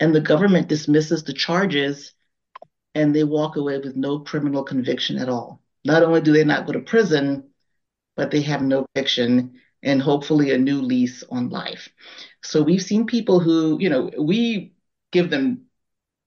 and 0.00 0.14
the 0.14 0.20
government 0.20 0.68
dismisses 0.68 1.22
the 1.24 1.32
charges, 1.32 2.12
and 2.94 3.14
they 3.14 3.24
walk 3.24 3.56
away 3.56 3.78
with 3.78 3.96
no 3.96 4.20
criminal 4.20 4.64
conviction 4.64 5.18
at 5.18 5.28
all. 5.28 5.62
Not 5.84 6.02
only 6.02 6.20
do 6.20 6.32
they 6.32 6.44
not 6.44 6.66
go 6.66 6.72
to 6.72 6.80
prison, 6.80 7.50
but 8.16 8.30
they 8.30 8.42
have 8.42 8.62
no 8.62 8.86
conviction 8.94 9.60
and 9.82 10.02
hopefully 10.02 10.50
a 10.50 10.58
new 10.58 10.80
lease 10.82 11.22
on 11.30 11.50
life. 11.50 11.88
So 12.46 12.62
we've 12.62 12.82
seen 12.82 13.06
people 13.06 13.40
who, 13.40 13.78
you 13.80 13.88
know, 13.90 14.10
we 14.18 14.74
give 15.12 15.30
them 15.30 15.66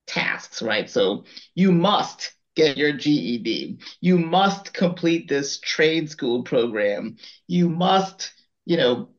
tasks, 0.07 0.61
right? 0.61 0.89
So 0.89 1.25
you 1.55 1.71
must 1.71 2.33
get 2.55 2.77
your 2.77 2.93
GED. 2.93 3.79
You 4.01 4.17
must 4.17 4.73
complete 4.73 5.27
this 5.29 5.59
trade 5.59 6.09
school 6.09 6.43
program. 6.43 7.17
You 7.47 7.69
must, 7.69 8.33
you 8.65 8.77
know, 8.77 9.09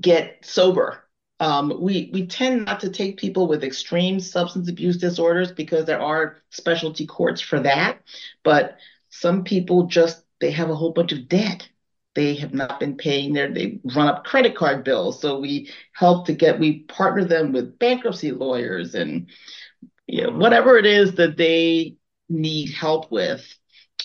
get 0.00 0.44
sober. 0.44 1.04
Um, 1.38 1.80
we 1.80 2.10
we 2.12 2.26
tend 2.26 2.66
not 2.66 2.80
to 2.80 2.90
take 2.90 3.16
people 3.18 3.46
with 3.46 3.64
extreme 3.64 4.20
substance 4.20 4.68
abuse 4.68 4.98
disorders 4.98 5.52
because 5.52 5.86
there 5.86 6.00
are 6.00 6.36
specialty 6.50 7.06
courts 7.06 7.40
for 7.40 7.60
that. 7.60 8.00
But 8.42 8.78
some 9.08 9.44
people 9.44 9.84
just 9.86 10.22
they 10.40 10.50
have 10.50 10.70
a 10.70 10.74
whole 10.76 10.92
bunch 10.92 11.12
of 11.12 11.28
debt. 11.28 11.68
They 12.14 12.34
have 12.36 12.52
not 12.52 12.80
been 12.80 12.96
paying 12.96 13.32
their 13.32 13.52
they 13.52 13.80
run 13.94 14.08
up 14.08 14.24
credit 14.24 14.56
card 14.56 14.84
bills. 14.84 15.20
So 15.20 15.38
we 15.38 15.70
help 15.92 16.26
to 16.26 16.32
get 16.32 16.58
we 16.58 16.80
partner 16.80 17.24
them 17.24 17.52
with 17.52 17.78
bankruptcy 17.78 18.32
lawyers 18.32 18.94
and 18.94 19.28
you 20.06 20.24
know, 20.24 20.30
whatever 20.30 20.76
it 20.76 20.86
is 20.86 21.14
that 21.14 21.36
they 21.36 21.96
need 22.28 22.72
help 22.72 23.10
with. 23.10 23.46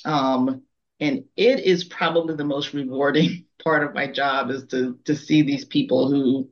Um, 0.06 0.64
and 1.00 1.26
it 1.36 1.60
is 1.62 1.84
probably 1.84 2.36
the 2.36 2.44
most 2.44 2.74
rewarding 2.74 3.46
part 3.64 3.84
of 3.84 3.96
my 3.96 4.08
job 4.08 4.52
is 4.52 4.66
to 4.68 5.00
to 5.06 5.16
see 5.16 5.42
these 5.42 5.66
people 5.66 6.10
who 6.10 6.50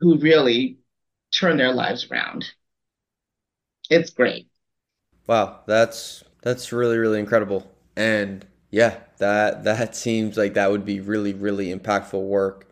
who 0.00 0.18
really 0.18 0.78
turn 1.38 1.56
their 1.56 1.72
lives 1.72 2.08
around. 2.10 2.44
It's 3.90 4.10
great. 4.10 4.48
Wow, 5.26 5.60
that's 5.66 6.24
that's 6.42 6.72
really 6.72 6.98
really 6.98 7.18
incredible. 7.18 7.70
And 7.96 8.46
yeah, 8.70 8.98
that 9.18 9.64
that 9.64 9.96
seems 9.96 10.36
like 10.36 10.54
that 10.54 10.70
would 10.70 10.84
be 10.84 11.00
really 11.00 11.32
really 11.32 11.74
impactful 11.74 12.20
work 12.22 12.68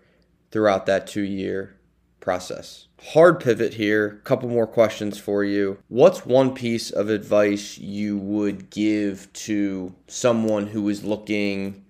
throughout 0.51 0.87
that 0.87 1.07
2 1.07 1.23
year 1.23 1.77
process. 2.21 2.89
Hard 3.13 3.41
pivot 3.41 3.75
here. 3.75 4.21
Couple 4.25 4.49
more 4.49 4.67
questions 4.67 5.19
for 5.19 5.45
you. 5.45 5.79
What's 5.89 6.25
one 6.25 6.55
piece 6.55 6.91
of 6.91 7.09
advice 7.11 7.79
you 7.79 8.17
would 8.19 8.71
give 8.71 9.31
to 9.35 9.95
someone 10.07 10.67
who 10.69 10.89
is 10.89 11.05
looking 11.05 11.85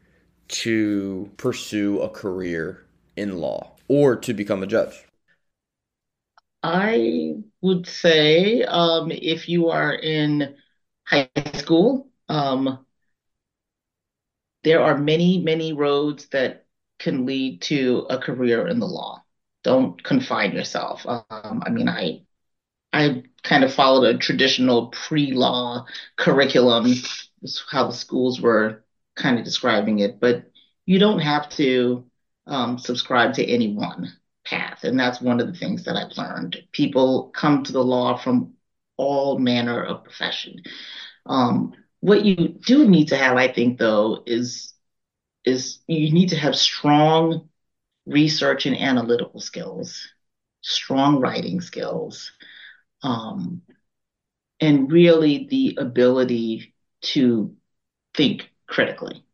to 0.48 1.30
pursue 1.36 2.00
a 2.00 2.08
career 2.08 2.84
in 3.16 3.38
law 3.38 3.76
or 3.88 4.16
to 4.16 4.34
become 4.34 4.62
a 4.62 4.66
judge? 4.66 5.04
I 6.62 7.34
would 7.60 7.86
say 7.86 8.62
um, 8.62 9.10
if 9.10 9.48
you 9.48 9.68
are 9.70 9.94
in 9.94 10.56
high 11.04 11.30
school, 11.54 12.08
um, 12.28 12.83
there 14.64 14.82
are 14.82 14.98
many, 14.98 15.38
many 15.40 15.72
roads 15.72 16.26
that 16.28 16.66
can 16.98 17.26
lead 17.26 17.62
to 17.62 18.06
a 18.10 18.18
career 18.18 18.68
in 18.68 18.78
the 18.80 18.86
law 18.86 19.24
don't 19.64 20.02
confine 20.04 20.52
yourself. 20.52 21.04
Um, 21.06 21.62
I 21.66 21.70
mean, 21.70 21.88
I 21.88 22.22
I 22.92 23.24
kind 23.42 23.64
of 23.64 23.74
followed 23.74 24.04
a 24.14 24.18
traditional 24.18 24.88
pre-law 24.88 25.86
curriculum. 26.16 26.94
How 27.70 27.86
the 27.88 27.92
schools 27.92 28.40
were 28.40 28.84
kind 29.16 29.38
of 29.38 29.44
describing 29.44 29.98
it, 30.00 30.20
but 30.20 30.50
you 30.86 30.98
don't 30.98 31.20
have 31.20 31.48
to 31.50 32.06
um, 32.46 32.78
subscribe 32.78 33.34
to 33.34 33.44
any 33.46 33.74
one 33.74 34.12
path, 34.44 34.84
and 34.84 34.98
that's 34.98 35.20
one 35.20 35.40
of 35.40 35.46
the 35.46 35.58
things 35.58 35.84
that 35.84 35.96
I've 35.96 36.16
learned. 36.16 36.56
People 36.72 37.30
come 37.34 37.62
to 37.64 37.72
the 37.72 37.84
law 37.84 38.16
from 38.16 38.54
all 38.96 39.38
manner 39.38 39.82
of 39.82 40.04
profession. 40.04 40.62
Um, 41.26 41.74
what 42.04 42.22
you 42.26 42.48
do 42.48 42.86
need 42.86 43.08
to 43.08 43.16
have, 43.16 43.38
I 43.38 43.50
think, 43.50 43.78
though, 43.78 44.22
is 44.26 44.74
is 45.46 45.78
you 45.86 46.12
need 46.12 46.28
to 46.28 46.36
have 46.36 46.54
strong 46.54 47.48
research 48.04 48.66
and 48.66 48.76
analytical 48.76 49.40
skills, 49.40 50.06
strong 50.60 51.18
writing 51.18 51.62
skills, 51.62 52.30
um, 53.02 53.62
and 54.60 54.92
really 54.92 55.46
the 55.48 55.78
ability 55.80 56.74
to 57.14 57.56
think 58.12 58.50
critically. 58.66 59.24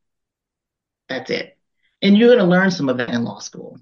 That's 1.09 1.29
it. 1.29 1.59
And 2.03 2.17
you're 2.17 2.29
going 2.29 2.39
to 2.39 2.45
learn 2.45 2.71
some 2.71 2.89
of 2.89 2.99
that 2.99 3.11
in 3.11 3.25
law 3.25 3.41
school. 3.41 3.81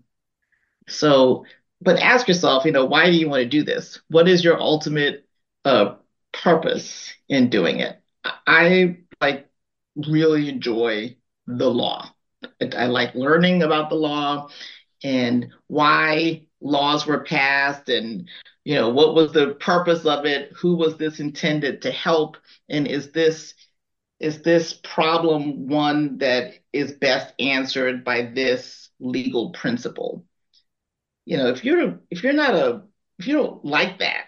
So, 0.88 1.44
but 1.82 2.00
ask 2.00 2.26
yourself, 2.26 2.64
you 2.64 2.72
know, 2.72 2.86
why 2.86 3.10
do 3.10 3.18
you 3.18 3.28
want 3.28 3.42
to 3.42 3.48
do 3.50 3.64
this? 3.64 4.00
What 4.08 4.28
is 4.28 4.42
your 4.42 4.58
ultimate 4.58 5.28
uh, 5.66 5.96
purpose 6.32 7.12
in 7.28 7.50
doing 7.50 7.80
it? 7.80 8.00
I 8.24 8.98
like 9.20 9.48
really 9.96 10.48
enjoy 10.48 11.16
the 11.46 11.70
law. 11.70 12.10
I 12.76 12.86
like 12.86 13.14
learning 13.14 13.62
about 13.62 13.88
the 13.88 13.96
law 13.96 14.48
and 15.02 15.52
why 15.66 16.42
laws 16.60 17.06
were 17.06 17.24
passed 17.24 17.88
and 17.88 18.28
you 18.64 18.74
know 18.74 18.90
what 18.90 19.14
was 19.14 19.32
the 19.32 19.54
purpose 19.54 20.04
of 20.04 20.26
it 20.26 20.52
who 20.52 20.74
was 20.76 20.96
this 20.96 21.20
intended 21.20 21.82
to 21.82 21.92
help 21.92 22.36
and 22.68 22.86
is 22.86 23.12
this 23.12 23.54
is 24.18 24.42
this 24.42 24.74
problem 24.82 25.68
one 25.68 26.18
that 26.18 26.54
is 26.72 26.92
best 26.92 27.32
answered 27.38 28.04
by 28.04 28.22
this 28.22 28.90
legal 28.98 29.50
principle 29.50 30.24
you 31.24 31.36
know 31.36 31.48
if 31.48 31.64
you're 31.64 32.00
if 32.10 32.24
you're 32.24 32.32
not 32.32 32.54
a 32.54 32.82
if 33.20 33.28
you 33.28 33.34
don't 33.36 33.64
like 33.64 34.00
that 34.00 34.24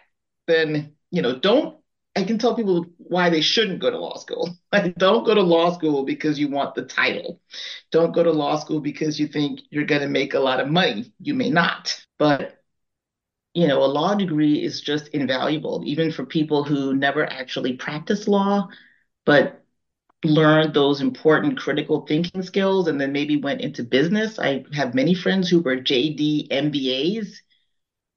then 0.47 0.93
you 1.11 1.21
know 1.23 1.37
don't 1.37 1.80
I 2.17 2.25
can 2.25 2.39
tell 2.39 2.55
people 2.55 2.87
why 2.99 3.31
they 3.31 3.41
shouldn't 3.41 3.81
go 3.81 3.91
to 3.91 3.99
law 3.99 4.17
school. 4.17 4.51
Like, 4.73 4.95
don't 4.97 5.25
go 5.25 5.35
to 5.35 5.43
law 5.43 5.73
school 5.73 6.05
because 6.05 6.39
you 6.39 6.49
want 6.49 6.75
the 6.77 6.85
title. 6.85 7.41
Don't 7.91 8.13
go 8.15 8.23
to 8.23 8.31
law 8.31 8.57
school 8.57 8.81
because 8.81 9.19
you 9.19 9.27
think 9.27 9.61
you're 9.71 9.85
going 9.85 10.03
to 10.03 10.09
make 10.09 10.35
a 10.35 10.39
lot 10.41 10.61
of 10.61 10.69
money. 10.69 11.13
You 11.19 11.35
may 11.35 11.51
not. 11.51 12.01
But, 12.19 12.63
you 13.55 13.67
know, 13.67 13.83
a 13.83 13.87
law 13.87 14.15
degree 14.15 14.63
is 14.63 14.81
just 14.81 15.09
invaluable, 15.09 15.83
even 15.87 16.13
for 16.13 16.25
people 16.25 16.65
who 16.65 16.95
never 16.95 17.27
actually 17.27 17.75
practice 17.75 18.29
law, 18.29 18.69
but 19.27 19.65
learned 20.25 20.75
those 20.75 21.01
important 21.01 21.59
critical 21.59 22.07
thinking 22.07 22.43
skills 22.43 22.89
and 22.89 23.01
then 23.01 23.13
maybe 23.13 23.37
went 23.37 23.61
into 23.61 23.83
business. 23.85 24.39
I 24.39 24.65
have 24.75 24.95
many 24.95 25.15
friends 25.15 25.49
who 25.49 25.61
were 25.61 25.77
JD 25.77 26.49
MBAs 26.51 27.43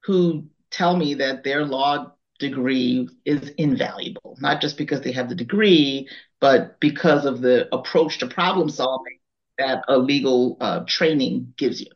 who 0.05 0.45
tell 0.71 0.95
me 0.97 1.15
that 1.15 1.43
their 1.43 1.65
law 1.65 2.13
degree 2.47 3.09
is 3.25 3.49
invaluable, 3.57 4.37
not 4.39 4.61
just 4.61 4.77
because 4.77 5.01
they 5.01 5.11
have 5.11 5.29
the 5.29 5.35
degree, 5.35 6.07
but 6.39 6.79
because 6.79 7.25
of 7.25 7.41
the 7.41 7.73
approach 7.73 8.19
to 8.19 8.27
problem 8.27 8.69
solving 8.69 9.19
that 9.57 9.83
a 9.87 9.97
legal 9.97 10.57
uh, 10.61 10.83
training 10.87 11.53
gives 11.57 11.81
you. 11.81 11.87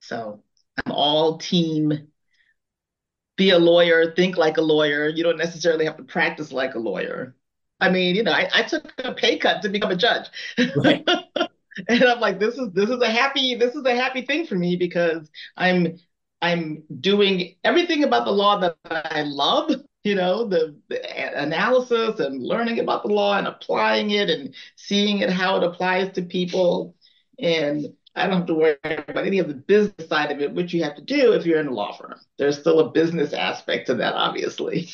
So 0.00 0.42
I'm 0.84 0.92
all 0.92 1.38
team 1.38 2.08
be 3.36 3.50
a 3.50 3.58
lawyer, 3.58 4.12
think 4.14 4.36
like 4.36 4.56
a 4.56 4.62
lawyer. 4.62 5.08
You 5.08 5.22
don't 5.22 5.38
necessarily 5.38 5.84
have 5.84 5.96
to 5.96 6.02
practice 6.02 6.52
like 6.52 6.74
a 6.74 6.78
lawyer. 6.78 7.34
I 7.80 7.90
mean, 7.90 8.16
you 8.16 8.24
know, 8.24 8.32
I, 8.32 8.48
I 8.52 8.62
took 8.64 8.92
a 8.98 9.14
pay 9.14 9.38
cut 9.38 9.62
to 9.62 9.68
become 9.68 9.92
a 9.92 9.96
judge. 9.96 10.26
Right. 10.76 11.08
and 11.88 12.04
I'm 12.04 12.20
like, 12.20 12.40
this 12.40 12.56
is 12.56 12.72
this 12.72 12.90
is 12.90 13.00
a 13.00 13.10
happy 13.10 13.54
this 13.54 13.74
is 13.74 13.84
a 13.84 13.94
happy 13.94 14.22
thing 14.22 14.46
for 14.46 14.56
me 14.56 14.76
because 14.76 15.30
I'm 15.56 15.98
I'm 16.40 16.84
doing 17.00 17.56
everything 17.64 18.04
about 18.04 18.24
the 18.24 18.30
law 18.30 18.60
that 18.60 18.76
I 18.84 19.22
love, 19.22 19.72
you 20.04 20.14
know, 20.14 20.46
the, 20.46 20.76
the, 20.88 21.42
analysis 21.42 22.20
and 22.20 22.42
learning 22.42 22.78
about 22.78 23.02
the 23.02 23.12
law 23.12 23.36
and 23.36 23.46
applying 23.46 24.10
it 24.10 24.30
and 24.30 24.54
seeing 24.76 25.18
it 25.18 25.30
how 25.30 25.56
it 25.56 25.64
applies 25.64 26.12
to 26.12 26.22
people. 26.22 26.94
And 27.40 27.86
I 28.14 28.26
don't 28.26 28.38
have 28.38 28.46
to 28.46 28.54
worry 28.54 28.76
about 28.82 29.26
any 29.26 29.38
of 29.38 29.48
the 29.48 29.54
business 29.54 30.08
side 30.08 30.30
of 30.30 30.40
it, 30.40 30.52
which 30.52 30.72
you 30.72 30.84
have 30.84 30.96
to 30.96 31.02
do 31.02 31.32
if 31.32 31.44
you're 31.44 31.60
in 31.60 31.68
a 31.68 31.74
law 31.74 31.96
firm. 31.96 32.14
There's 32.36 32.58
still 32.58 32.80
a 32.80 32.90
business 32.90 33.32
aspect 33.32 33.86
to 33.86 33.94
that, 33.96 34.14
obviously. 34.14 34.88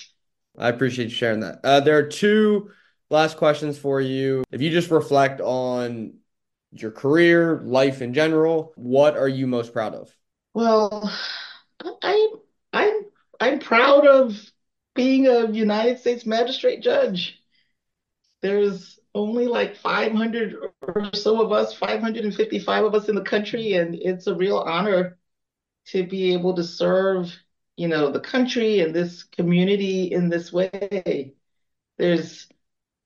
I 0.57 0.69
appreciate 0.69 1.07
you 1.07 1.11
sharing 1.11 1.41
that. 1.41 1.61
Uh, 1.65 1.81
there 1.81 1.99
are 1.99 2.07
two 2.07 2.71
last 3.11 3.37
questions 3.37 3.79
for 3.79 4.01
you. 4.01 4.45
If 4.51 4.61
you 4.61 4.71
just 4.71 4.91
reflect 4.91 5.41
on 5.41 6.15
your 6.73 6.91
career, 6.91 7.61
life 7.65 8.03
in 8.03 8.15
general, 8.15 8.73
what 8.77 9.17
are 9.17 9.29
you 9.29 9.47
most 9.47 9.73
proud 9.73 9.95
of? 9.95 10.15
Well, 10.55 11.13
I 12.03 12.29
I'm 12.73 13.07
I'm 13.41 13.59
proud 13.59 14.07
of 14.07 14.51
being 14.95 15.27
a 15.27 15.51
United 15.51 15.99
States 15.99 16.27
magistrate 16.27 16.83
judge. 16.83 17.41
There's 18.43 18.99
only 19.15 19.47
like 19.47 19.77
500 19.77 20.57
or 20.83 21.11
so 21.15 21.43
of 21.43 21.53
us, 21.53 21.73
555 21.75 22.85
of 22.85 22.95
us 22.95 23.09
in 23.09 23.15
the 23.15 23.23
country, 23.23 23.75
and 23.75 23.95
it's 23.95 24.27
a 24.27 24.35
real 24.35 24.59
honor 24.59 25.19
to 25.87 26.07
be 26.07 26.35
able 26.35 26.55
to 26.57 26.65
serve, 26.65 27.37
you 27.77 27.89
know, 27.89 28.11
the 28.11 28.21
country 28.21 28.81
and 28.81 28.95
this 28.95 29.25
community 29.25 30.05
in 30.13 30.31
this 30.31 30.53
way. 30.53 31.35
There's 31.99 32.49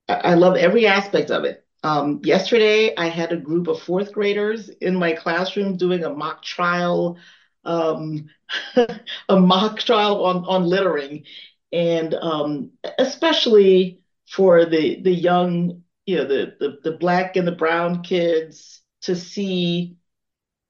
I 0.08 0.34
love 0.36 0.56
every 0.56 0.86
aspect 0.88 1.30
of 1.32 1.44
it. 1.44 1.66
Um, 1.88 2.20
yesterday, 2.22 2.94
I 2.96 3.08
had 3.08 3.32
a 3.32 3.36
group 3.36 3.66
of 3.66 3.80
fourth 3.80 4.12
graders 4.12 4.68
in 4.68 4.94
my 4.96 5.12
classroom 5.12 5.78
doing 5.78 6.04
a 6.04 6.10
mock 6.10 6.42
trial 6.42 7.16
um, 7.64 8.28
a 9.28 9.40
mock 9.40 9.78
trial 9.78 10.24
on, 10.24 10.44
on 10.44 10.64
littering. 10.64 11.24
And 11.72 12.14
um, 12.14 12.70
especially 12.98 14.00
for 14.26 14.66
the, 14.66 15.00
the 15.02 15.14
young, 15.14 15.82
you 16.06 16.16
know, 16.16 16.24
the, 16.26 16.56
the, 16.60 16.78
the 16.84 16.96
black 16.96 17.36
and 17.36 17.46
the 17.46 17.52
brown 17.52 18.02
kids 18.02 18.80
to 19.02 19.16
see 19.16 19.96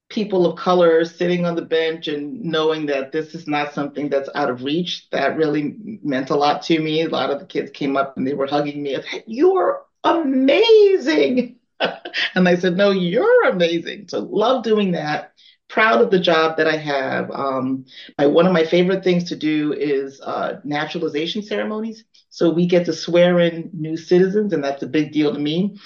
people 0.09 0.47
of 0.47 0.59
color 0.59 1.05
sitting 1.05 1.45
on 1.45 1.57
the 1.57 1.63
bench 1.63 2.09
and 2.09 2.43
knowing 2.43 2.87
that 2.87 3.13
this 3.13 3.35
is 3.35 3.47
not 3.47 3.75
something 3.75 4.09
that's 4.09 4.31
out 4.35 4.51
of 4.51 4.63
reach, 4.63 5.09
that 5.11 5.37
really 5.37 5.77
meant 6.03 6.31
a 6.31 6.37
lot 6.37 6.63
to 6.63 6.79
me. 6.81 7.03
A 7.03 7.09
lot 7.09 7.31
of 7.31 7.41
the 7.41 7.47
kids 7.47 7.71
came 7.73 7.97
up 7.97 8.17
and 8.17 8.27
they 8.27 8.35
were 8.35 8.47
hugging 8.47 8.83
me. 8.83 8.97
You're 9.27 9.85
amazing. 10.17 11.57
and 11.81 12.49
I 12.49 12.57
said, 12.57 12.77
No, 12.77 12.91
you're 12.91 13.49
amazing. 13.49 14.09
So 14.09 14.21
love 14.21 14.65
doing 14.65 14.93
that 14.93 15.33
proud 15.69 16.01
of 16.01 16.11
the 16.11 16.19
job 16.19 16.57
that 16.57 16.67
I 16.67 16.77
have. 16.77 17.31
Um, 17.31 17.85
my, 18.19 18.27
one 18.27 18.47
of 18.47 18.53
my 18.53 18.65
favorite 18.65 19.05
things 19.05 19.25
to 19.25 19.37
do 19.37 19.73
is 19.75 20.21
uh, 20.21 20.61
naturalization 20.65 21.43
ceremonies. 21.43 22.05
So 22.31 22.51
we 22.51 22.67
get 22.67 22.87
to 22.87 22.93
swear 22.93 23.39
in 23.39 23.71
new 23.75 23.97
citizens, 23.97 24.53
and 24.53 24.65
that's 24.65 24.83
a 24.83 24.87
big 24.87 25.13
deal 25.13 25.33
to 25.33 25.39
me. 25.39 25.77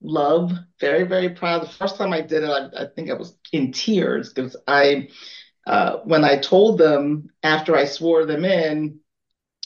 Love, 0.00 0.52
very, 0.80 1.04
very 1.04 1.30
proud. 1.30 1.62
The 1.62 1.68
first 1.68 1.96
time 1.96 2.12
I 2.12 2.20
did 2.22 2.42
it, 2.44 2.50
I, 2.50 2.84
I 2.84 2.86
think 2.94 3.10
I 3.10 3.14
was 3.14 3.36
in 3.52 3.72
tears 3.72 4.32
because 4.32 4.56
I, 4.66 5.08
uh, 5.66 5.98
when 6.04 6.24
I 6.24 6.38
told 6.38 6.78
them 6.78 7.30
after 7.42 7.76
I 7.76 7.84
swore 7.84 8.24
them 8.24 8.44
in, 8.44 9.00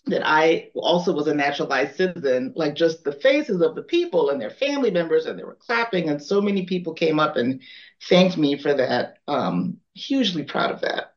that 0.07 0.23
I 0.27 0.71
also 0.75 1.13
was 1.13 1.29
a 1.29 1.35
naturalized 1.35 1.97
citizen, 1.97 2.53
like 2.57 2.75
just 2.75 3.05
the 3.05 3.13
faces 3.13 3.63
of 3.63 3.75
the 3.75 3.83
people 3.83 4.31
and 4.31 4.41
their 4.41 4.51
family 4.51 4.91
members, 4.91 5.27
and 5.27 5.39
they 5.39 5.45
were 5.45 5.55
clapping, 5.57 6.09
and 6.09 6.23
so 6.23 6.41
many 6.41 6.67
people 6.67 6.93
came 6.93 7.21
up 7.21 7.37
and 7.37 7.63
thanked 8.09 8.37
me 8.37 8.59
for 8.59 8.75
that. 8.75 9.19
Um, 9.29 9.79
hugely 9.95 10.43
proud 10.43 10.73
of 10.73 10.81
that, 10.83 11.15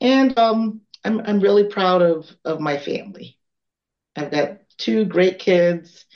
and 0.00 0.36
um, 0.38 0.82
I'm 1.04 1.20
I'm 1.20 1.40
really 1.40 1.64
proud 1.64 2.02
of 2.02 2.30
of 2.44 2.60
my 2.60 2.78
family. 2.78 3.38
I've 4.16 4.30
got 4.30 4.58
two 4.78 5.04
great 5.04 5.38
kids, 5.38 6.06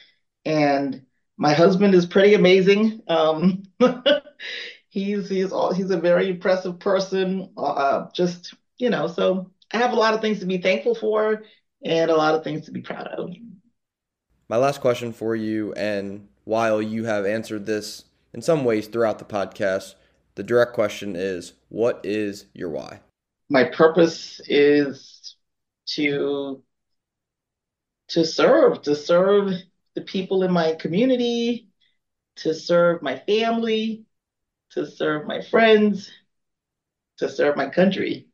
and 0.44 1.02
my 1.36 1.52
husband 1.54 1.94
is 1.94 2.06
pretty 2.06 2.34
amazing. 2.34 3.02
Um, 3.08 3.64
he's 4.88 5.28
he's 5.28 5.52
all 5.52 5.72
he's 5.72 5.90
a 5.90 6.00
very 6.00 6.30
impressive 6.30 6.78
person. 6.80 7.50
Uh, 7.56 8.06
just 8.14 8.54
you 8.78 8.90
know, 8.90 9.06
so 9.08 9.50
I 9.72 9.78
have 9.78 9.92
a 9.92 9.96
lot 9.96 10.14
of 10.14 10.20
things 10.20 10.40
to 10.40 10.46
be 10.46 10.58
thankful 10.58 10.94
for 10.94 11.42
and 11.84 12.10
a 12.10 12.16
lot 12.16 12.34
of 12.34 12.44
things 12.44 12.66
to 12.66 12.72
be 12.72 12.82
proud 12.82 13.06
of. 13.08 13.30
My 14.48 14.56
last 14.56 14.80
question 14.80 15.12
for 15.12 15.36
you, 15.36 15.72
and 15.74 16.28
while 16.44 16.82
you 16.82 17.04
have 17.04 17.24
answered 17.24 17.66
this 17.66 18.04
in 18.32 18.42
some 18.42 18.64
ways 18.64 18.88
throughout 18.88 19.18
the 19.18 19.24
podcast, 19.24 19.94
the 20.34 20.42
direct 20.42 20.72
question 20.72 21.16
is 21.16 21.52
what 21.68 22.00
is 22.04 22.46
your 22.54 22.70
why? 22.70 23.00
My 23.48 23.64
purpose 23.64 24.40
is 24.46 25.36
to 25.94 26.62
to 28.08 28.24
serve, 28.24 28.82
to 28.82 28.96
serve 28.96 29.52
the 29.94 30.00
people 30.00 30.42
in 30.42 30.50
my 30.50 30.74
community, 30.74 31.68
to 32.36 32.54
serve 32.54 33.02
my 33.02 33.18
family, 33.20 34.04
to 34.70 34.86
serve 34.86 35.26
my 35.26 35.42
friends, 35.42 36.10
to 37.18 37.28
serve 37.28 37.56
my 37.56 37.68
country. 37.68 38.29